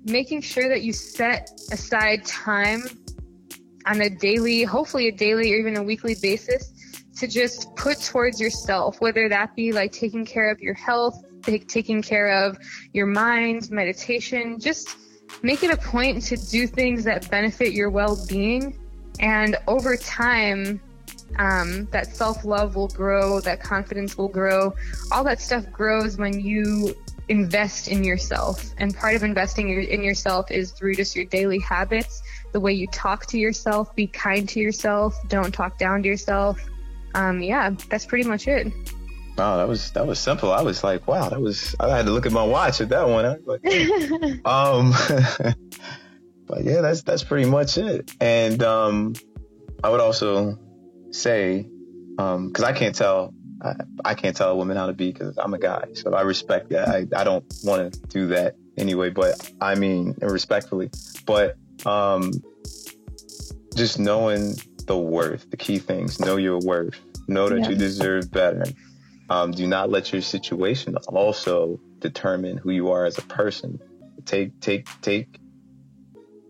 making 0.05 0.41
sure 0.41 0.67
that 0.69 0.81
you 0.81 0.91
set 0.91 1.51
aside 1.71 2.25
time 2.25 2.83
on 3.85 4.01
a 4.01 4.09
daily, 4.09 4.63
hopefully 4.63 5.07
a 5.07 5.11
daily 5.11 5.53
or 5.53 5.57
even 5.57 5.77
a 5.77 5.83
weekly 5.83 6.15
basis 6.21 6.73
to 7.19 7.27
just 7.27 7.75
put 7.75 8.01
towards 8.01 8.39
yourself, 8.39 9.01
whether 9.01 9.29
that 9.29 9.55
be 9.55 9.71
like 9.71 9.91
taking 9.91 10.25
care 10.25 10.49
of 10.49 10.59
your 10.59 10.73
health, 10.73 11.23
taking 11.67 12.01
care 12.01 12.45
of 12.45 12.57
your 12.93 13.05
mind, 13.05 13.69
meditation, 13.71 14.59
just 14.59 14.95
make 15.43 15.63
it 15.63 15.71
a 15.71 15.77
point 15.77 16.21
to 16.23 16.37
do 16.37 16.65
things 16.65 17.03
that 17.03 17.29
benefit 17.29 17.73
your 17.73 17.89
well-being. 17.89 18.77
And 19.19 19.57
over 19.67 19.97
time, 19.97 20.81
um, 21.37 21.87
that 21.91 22.07
self-love 22.07 22.75
will 22.75 22.87
grow, 22.87 23.39
that 23.41 23.61
confidence 23.61 24.17
will 24.17 24.29
grow. 24.29 24.73
All 25.11 25.23
that 25.25 25.39
stuff 25.41 25.69
grows 25.71 26.17
when 26.17 26.39
you 26.39 26.95
invest 27.27 27.87
in 27.89 28.03
yourself. 28.03 28.73
And 28.79 28.95
part 28.95 29.15
of 29.15 29.23
investing 29.23 29.83
in 29.83 30.01
yourself 30.01 30.49
is 30.49 30.71
through 30.71 30.95
just 30.95 31.15
your 31.15 31.25
daily 31.25 31.59
habits, 31.59 32.23
the 32.53 32.59
way 32.59 32.73
you 32.73 32.87
talk 32.87 33.27
to 33.27 33.37
yourself, 33.37 33.95
be 33.95 34.07
kind 34.07 34.49
to 34.49 34.59
yourself, 34.59 35.15
don't 35.27 35.53
talk 35.53 35.77
down 35.77 36.01
to 36.01 36.09
yourself. 36.09 36.59
Um, 37.15 37.41
yeah, 37.41 37.71
that's 37.89 38.05
pretty 38.05 38.27
much 38.27 38.47
it. 38.47 38.71
Wow, 39.37 39.57
that 39.57 39.67
was 39.67 39.91
that 39.91 40.05
was 40.05 40.19
simple. 40.19 40.51
I 40.51 40.61
was 40.61 40.83
like, 40.83 41.07
wow, 41.07 41.29
that 41.29 41.39
was. 41.39 41.75
I 41.79 41.95
had 41.95 42.05
to 42.05 42.11
look 42.11 42.25
at 42.25 42.31
my 42.31 42.43
watch 42.43 42.81
at 42.81 42.89
that 42.89 43.07
one. 43.07 43.25
I 43.25 43.37
was 43.37 43.47
like, 43.47 43.65
um, 44.45 44.91
but 46.45 46.63
yeah, 46.63 46.81
that's 46.81 47.03
that's 47.03 47.23
pretty 47.23 47.49
much 47.49 47.77
it. 47.77 48.11
And 48.19 48.61
um, 48.61 49.15
I 49.81 49.89
would 49.89 50.01
also 50.01 50.59
say, 51.11 51.69
um, 52.17 52.47
because 52.47 52.65
I 52.65 52.73
can't 52.73 52.93
tell, 52.93 53.33
I, 53.61 53.75
I 54.03 54.13
can't 54.13 54.35
tell 54.35 54.51
a 54.51 54.55
woman 54.55 54.75
how 54.75 54.87
to 54.87 54.93
be 54.93 55.11
because 55.11 55.37
I'm 55.37 55.53
a 55.53 55.59
guy, 55.59 55.85
so 55.93 56.13
I 56.13 56.21
respect 56.21 56.69
that. 56.71 56.89
I 56.89 57.07
I 57.15 57.23
don't 57.23 57.45
want 57.63 57.93
to 57.93 57.99
do 58.09 58.27
that 58.27 58.55
anyway, 58.77 59.09
but 59.09 59.51
I 59.61 59.75
mean 59.75 60.15
respectfully, 60.21 60.89
but 61.25 61.55
um, 61.85 62.31
just 63.75 63.99
knowing 63.99 64.55
the 64.89 64.97
worth, 64.97 65.49
the 65.51 65.57
key 65.57 65.79
things, 65.79 66.19
know 66.19 66.35
your 66.35 66.59
worth, 66.59 66.99
know 67.27 67.47
that 67.47 67.59
yeah. 67.61 67.69
you 67.69 67.75
deserve 67.75 68.31
better 68.31 68.65
um, 69.29 69.51
do 69.51 69.67
not 69.67 69.89
let 69.89 70.11
your 70.11 70.21
situation 70.21 70.95
also 71.07 71.79
determine 71.99 72.57
who 72.57 72.71
you 72.71 72.91
are 72.91 73.05
as 73.05 73.17
a 73.17 73.21
person. 73.23 73.79
Take 74.25 74.59
take 74.59 74.87
take 75.01 75.39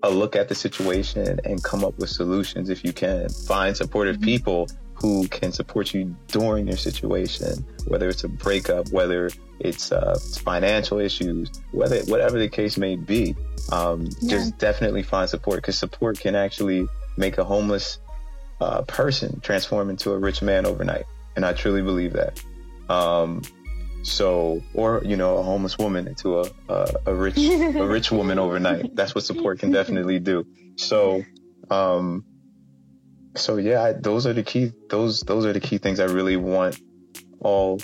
a 0.01 0.09
look 0.09 0.35
at 0.35 0.47
the 0.47 0.55
situation 0.55 1.39
and 1.43 1.61
come 1.61 1.83
up 1.83 1.97
with 1.99 2.09
solutions 2.09 2.69
if 2.69 2.85
you 2.85 2.93
can. 2.93 3.27
Find 3.29 3.75
supportive 3.75 4.15
mm-hmm. 4.17 4.25
people 4.25 4.69
who 4.93 5.27
can 5.27 5.51
support 5.51 5.93
you 5.93 6.15
during 6.27 6.67
your 6.67 6.77
situation, 6.77 7.65
whether 7.87 8.07
it's 8.07 8.23
a 8.23 8.27
breakup, 8.27 8.89
whether 8.91 9.29
it's, 9.59 9.93
uh, 9.93 10.13
it's 10.15 10.37
financial 10.37 10.99
issues, 10.99 11.49
whether 11.71 11.99
whatever 12.03 12.37
the 12.37 12.49
case 12.49 12.77
may 12.77 12.97
be. 12.97 13.33
Um, 13.71 14.09
yeah. 14.19 14.29
Just 14.29 14.57
definitely 14.57 15.03
find 15.03 15.29
support 15.29 15.57
because 15.57 15.77
support 15.77 16.19
can 16.19 16.35
actually 16.35 16.85
make 17.15 17.37
a 17.37 17.45
homeless 17.45 17.99
uh, 18.60 18.82
person 18.84 19.39
transform 19.41 19.89
into 19.89 20.12
a 20.12 20.18
rich 20.18 20.41
man 20.41 20.66
overnight, 20.66 21.05
and 21.36 21.45
I 21.45 21.53
truly 21.53 21.82
believe 21.82 22.14
that. 22.14 22.43
Um, 22.89 23.41
so, 24.01 24.62
or 24.74 25.01
you 25.03 25.18
know, 25.18 25.38
a 25.38 25.43
homeless 25.43 25.78
woman 25.78 26.07
into 26.07 26.39
a 26.39 26.49
a, 26.70 26.93
a 27.07 27.14
rich 27.14 27.38
a 27.38 27.86
rich 27.88 28.12
woman 28.12 28.39
overnight. 28.39 28.95
That's 28.95 29.14
what 29.14 29.24
support 29.24 29.60
can 29.60 29.72
definitely 29.72 30.20
do. 30.20 30.45
So, 30.78 31.24
um, 31.70 32.26
so 33.36 33.57
yeah, 33.57 33.84
I, 33.84 33.93
those 33.93 34.26
are 34.26 34.34
the 34.34 34.43
key. 34.43 34.72
Those 34.89 35.22
those 35.22 35.45
are 35.45 35.53
the 35.53 35.60
key 35.60 35.78
things 35.78 35.99
I 35.99 36.05
really 36.05 36.38
want 36.38 36.80
all 37.39 37.80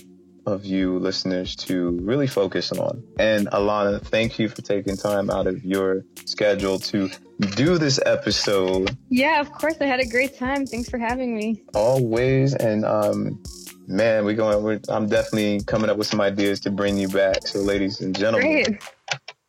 of 0.46 0.66
you 0.66 1.00
listeners 1.00 1.56
to 1.56 1.92
really 2.02 2.28
focus 2.28 2.72
on. 2.72 3.04
And 3.20 3.48
Alana, 3.48 4.02
thank 4.02 4.40
you 4.40 4.50
for 4.50 4.62
taking 4.62 4.96
time 4.98 5.30
out 5.30 5.48
of 5.48 5.64
your 5.64 6.04
schedule 6.26 6.80
to 6.80 7.10
do 7.56 7.78
this 7.78 8.00
episode. 8.06 8.96
Yeah, 9.10 9.42
of 9.42 9.52
course. 9.52 9.76
I 9.82 9.86
had 9.86 10.00
a 10.00 10.08
great 10.08 10.38
time. 10.38 10.66
Thanks 10.66 10.90
for 10.90 10.98
having 10.98 11.36
me. 11.36 11.64
Always. 11.74 12.54
And 12.54 12.86
um, 12.86 13.42
man, 13.88 14.26
we're 14.26 14.36
going. 14.36 14.64
We're, 14.64 14.80
I'm 14.90 15.08
definitely 15.08 15.62
coming 15.66 15.90
up 15.90 15.98
with 15.98 16.08
some 16.08 16.22
ideas 16.22 16.60
to 16.62 16.72
bring 16.72 16.98
you 16.98 17.08
back. 17.08 17.48
So, 17.48 17.60
ladies 17.60 18.02
and 18.02 18.18
gentlemen, 18.18 18.64
Great. 18.64 18.84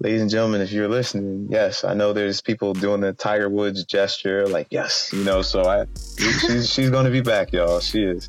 ladies 0.01 0.21
and 0.21 0.31
gentlemen, 0.31 0.61
if 0.61 0.73
you're 0.73 0.89
listening, 0.89 1.49
yes, 1.51 1.85
I 1.85 1.95
know 1.95 2.13
there's 2.13 2.41
people 2.41 2.73
doing 2.73 3.01
the 3.01 3.13
Tiger 3.13 3.49
Woods 3.49 3.85
gesture, 3.85 4.47
like 4.47 4.69
yes, 4.71 5.13
you 5.13 5.25
know. 5.25 5.43
So 5.43 5.63
I, 5.63 5.87
she's 6.19 6.73
she's 6.73 6.91
going 6.91 7.05
to 7.05 7.11
be 7.11 7.21
back, 7.21 7.53
y'all. 7.53 7.81
She 7.81 8.03
is. 8.03 8.29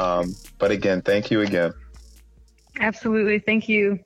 Um, 0.00 0.34
but 0.58 0.70
again, 0.70 1.02
thank 1.02 1.30
you 1.30 1.42
again. 1.42 1.74
Absolutely, 2.80 3.38
thank 3.38 3.68
you. 3.68 3.98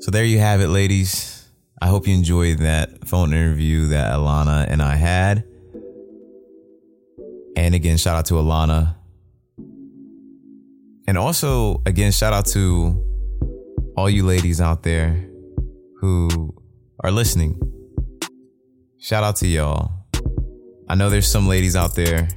So 0.00 0.10
there 0.10 0.24
you 0.24 0.38
have 0.40 0.60
it, 0.60 0.68
ladies. 0.68 1.48
I 1.80 1.86
hope 1.86 2.06
you 2.06 2.14
enjoyed 2.14 2.58
that 2.58 3.08
phone 3.08 3.32
interview 3.32 3.86
that 3.88 4.12
Alana 4.12 4.66
and 4.68 4.82
I 4.82 4.96
had. 4.96 5.44
And 7.56 7.74
again, 7.74 7.96
shout 7.96 8.16
out 8.16 8.26
to 8.26 8.34
Alana. 8.34 8.96
And 11.06 11.16
also, 11.16 11.80
again, 11.86 12.12
shout 12.12 12.34
out 12.34 12.46
to 12.48 13.02
all 13.96 14.10
you 14.10 14.26
ladies 14.26 14.60
out 14.60 14.82
there 14.82 15.30
who 16.00 16.54
are 17.00 17.10
listening. 17.10 17.58
Shout 18.98 19.24
out 19.24 19.36
to 19.36 19.46
y'all. 19.46 19.92
I 20.88 20.94
know 20.94 21.08
there's 21.08 21.28
some 21.28 21.48
ladies 21.48 21.76
out 21.76 21.94
there 21.94 22.28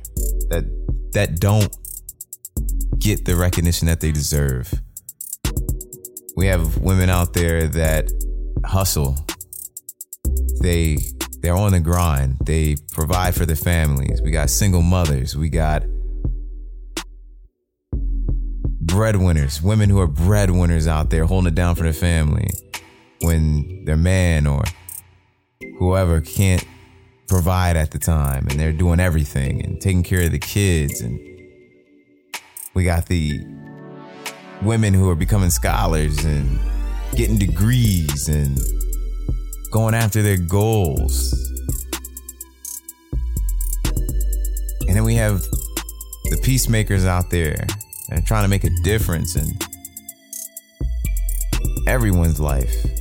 that 0.50 0.77
that 1.18 1.40
don't 1.40 1.76
get 3.00 3.26
the 3.26 3.36
recognition 3.36 3.88
that 3.88 4.00
they 4.00 4.12
deserve. 4.12 4.72
We 6.36 6.46
have 6.46 6.78
women 6.78 7.10
out 7.10 7.34
there 7.34 7.68
that 7.70 8.12
hustle. 8.64 9.18
They 10.62 11.00
they're 11.42 11.56
on 11.56 11.72
the 11.72 11.80
grind. 11.80 12.38
They 12.46 12.76
provide 12.92 13.34
for 13.34 13.48
their 13.48 13.56
families. 13.56 14.22
We 14.22 14.30
got 14.30 14.52
single 14.52 14.84
mothers. 14.84 15.36
We 15.36 15.50
got 15.50 15.86
breadwinners, 18.82 19.60
women 19.60 19.90
who 19.90 20.00
are 20.00 20.08
breadwinners 20.08 20.88
out 20.88 21.10
there 21.10 21.26
holding 21.26 21.48
it 21.52 21.56
down 21.56 21.74
for 21.74 21.82
their 21.82 21.94
family 21.94 22.52
when 23.22 23.86
their 23.86 23.98
man 23.98 24.46
or 24.46 24.64
whoever 25.80 26.22
can't 26.22 26.64
provide 27.28 27.76
at 27.76 27.92
the 27.92 28.00
time 28.00 28.48
and 28.50 28.60
they're 28.60 28.72
doing 28.72 29.00
everything 29.00 29.64
and 29.64 29.82
taking 29.82 30.04
care 30.04 30.24
of 30.24 30.32
the 30.32 30.40
kids 30.40 31.02
and 31.02 31.20
we 32.74 32.84
got 32.84 33.08
the 33.08 33.42
women 34.62 34.94
who 34.94 35.10
are 35.10 35.16
becoming 35.16 35.50
scholars 35.50 36.24
and 36.24 36.60
getting 37.16 37.38
degrees 37.38 38.30
and 38.30 38.60
going 39.72 39.94
after 39.94 40.22
their 40.22 40.38
goals. 40.38 41.34
And 44.88 44.96
then 44.96 45.04
we 45.04 45.16
have 45.16 45.42
the 46.30 46.40
peacemakers 46.44 47.06
out 47.06 47.30
there 47.30 47.66
and 48.10 48.26
trying 48.26 48.44
to 48.44 48.50
make 48.50 48.64
a 48.64 48.70
difference 48.84 49.36
in 49.36 49.48
everyone's 51.88 52.40
life. 52.40 52.97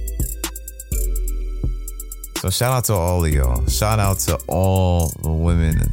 So 2.46 2.50
shout 2.50 2.72
out 2.74 2.84
to 2.84 2.92
all 2.92 3.24
of 3.24 3.34
y'all. 3.34 3.66
Shout 3.66 3.98
out 3.98 4.20
to 4.20 4.38
all 4.46 5.12
the 5.24 5.32
women 5.32 5.92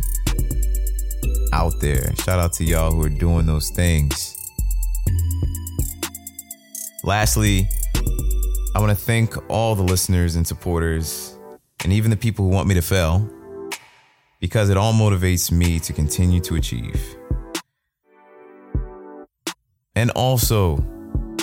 out 1.51 1.79
there. 1.79 2.13
Shout 2.17 2.37
out 2.37 2.53
to 2.53 2.63
y'all 2.63 2.91
who 2.91 3.01
are 3.01 3.09
doing 3.09 3.47
those 3.47 3.71
things. 3.71 4.37
Lastly, 7.03 7.67
I 8.75 8.79
want 8.79 8.91
to 8.91 8.95
thank 8.95 9.35
all 9.49 9.73
the 9.73 9.81
listeners 9.81 10.35
and 10.35 10.45
supporters, 10.45 11.35
and 11.83 11.91
even 11.91 12.11
the 12.11 12.17
people 12.17 12.45
who 12.45 12.51
want 12.51 12.67
me 12.67 12.75
to 12.75 12.83
fail, 12.83 13.27
because 14.39 14.69
it 14.69 14.77
all 14.77 14.93
motivates 14.93 15.51
me 15.51 15.79
to 15.79 15.91
continue 15.91 16.39
to 16.41 16.53
achieve. 16.53 17.03
And 19.95 20.11
also, 20.11 20.77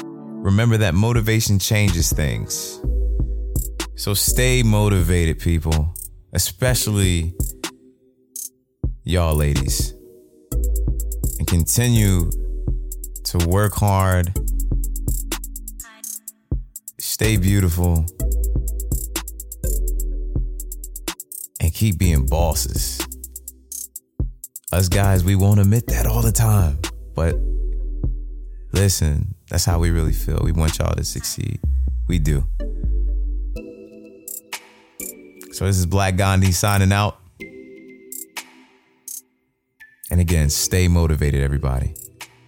remember 0.04 0.76
that 0.76 0.94
motivation 0.94 1.58
changes 1.58 2.12
things. 2.12 2.80
So 4.00 4.14
stay 4.14 4.62
motivated, 4.62 5.40
people, 5.40 5.92
especially 6.32 7.34
y'all 9.04 9.34
ladies, 9.34 9.92
and 11.38 11.46
continue 11.46 12.30
to 13.24 13.46
work 13.46 13.74
hard, 13.74 14.32
stay 16.98 17.36
beautiful, 17.36 18.06
and 21.60 21.74
keep 21.74 21.98
being 21.98 22.24
bosses. 22.24 23.06
Us 24.72 24.88
guys, 24.88 25.24
we 25.24 25.36
won't 25.36 25.60
admit 25.60 25.86
that 25.88 26.06
all 26.06 26.22
the 26.22 26.32
time, 26.32 26.78
but 27.14 27.36
listen, 28.72 29.34
that's 29.50 29.66
how 29.66 29.78
we 29.78 29.90
really 29.90 30.14
feel. 30.14 30.40
We 30.42 30.52
want 30.52 30.78
y'all 30.78 30.94
to 30.94 31.04
succeed. 31.04 31.60
We 32.08 32.18
do. 32.18 32.46
So 35.60 35.66
this 35.66 35.76
is 35.76 35.84
Black 35.84 36.16
Gandhi 36.16 36.52
signing 36.52 36.90
out. 36.90 37.18
And 40.10 40.18
again, 40.18 40.48
stay 40.48 40.88
motivated, 40.88 41.42
everybody. 41.42 41.92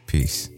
Peace. 0.07 0.49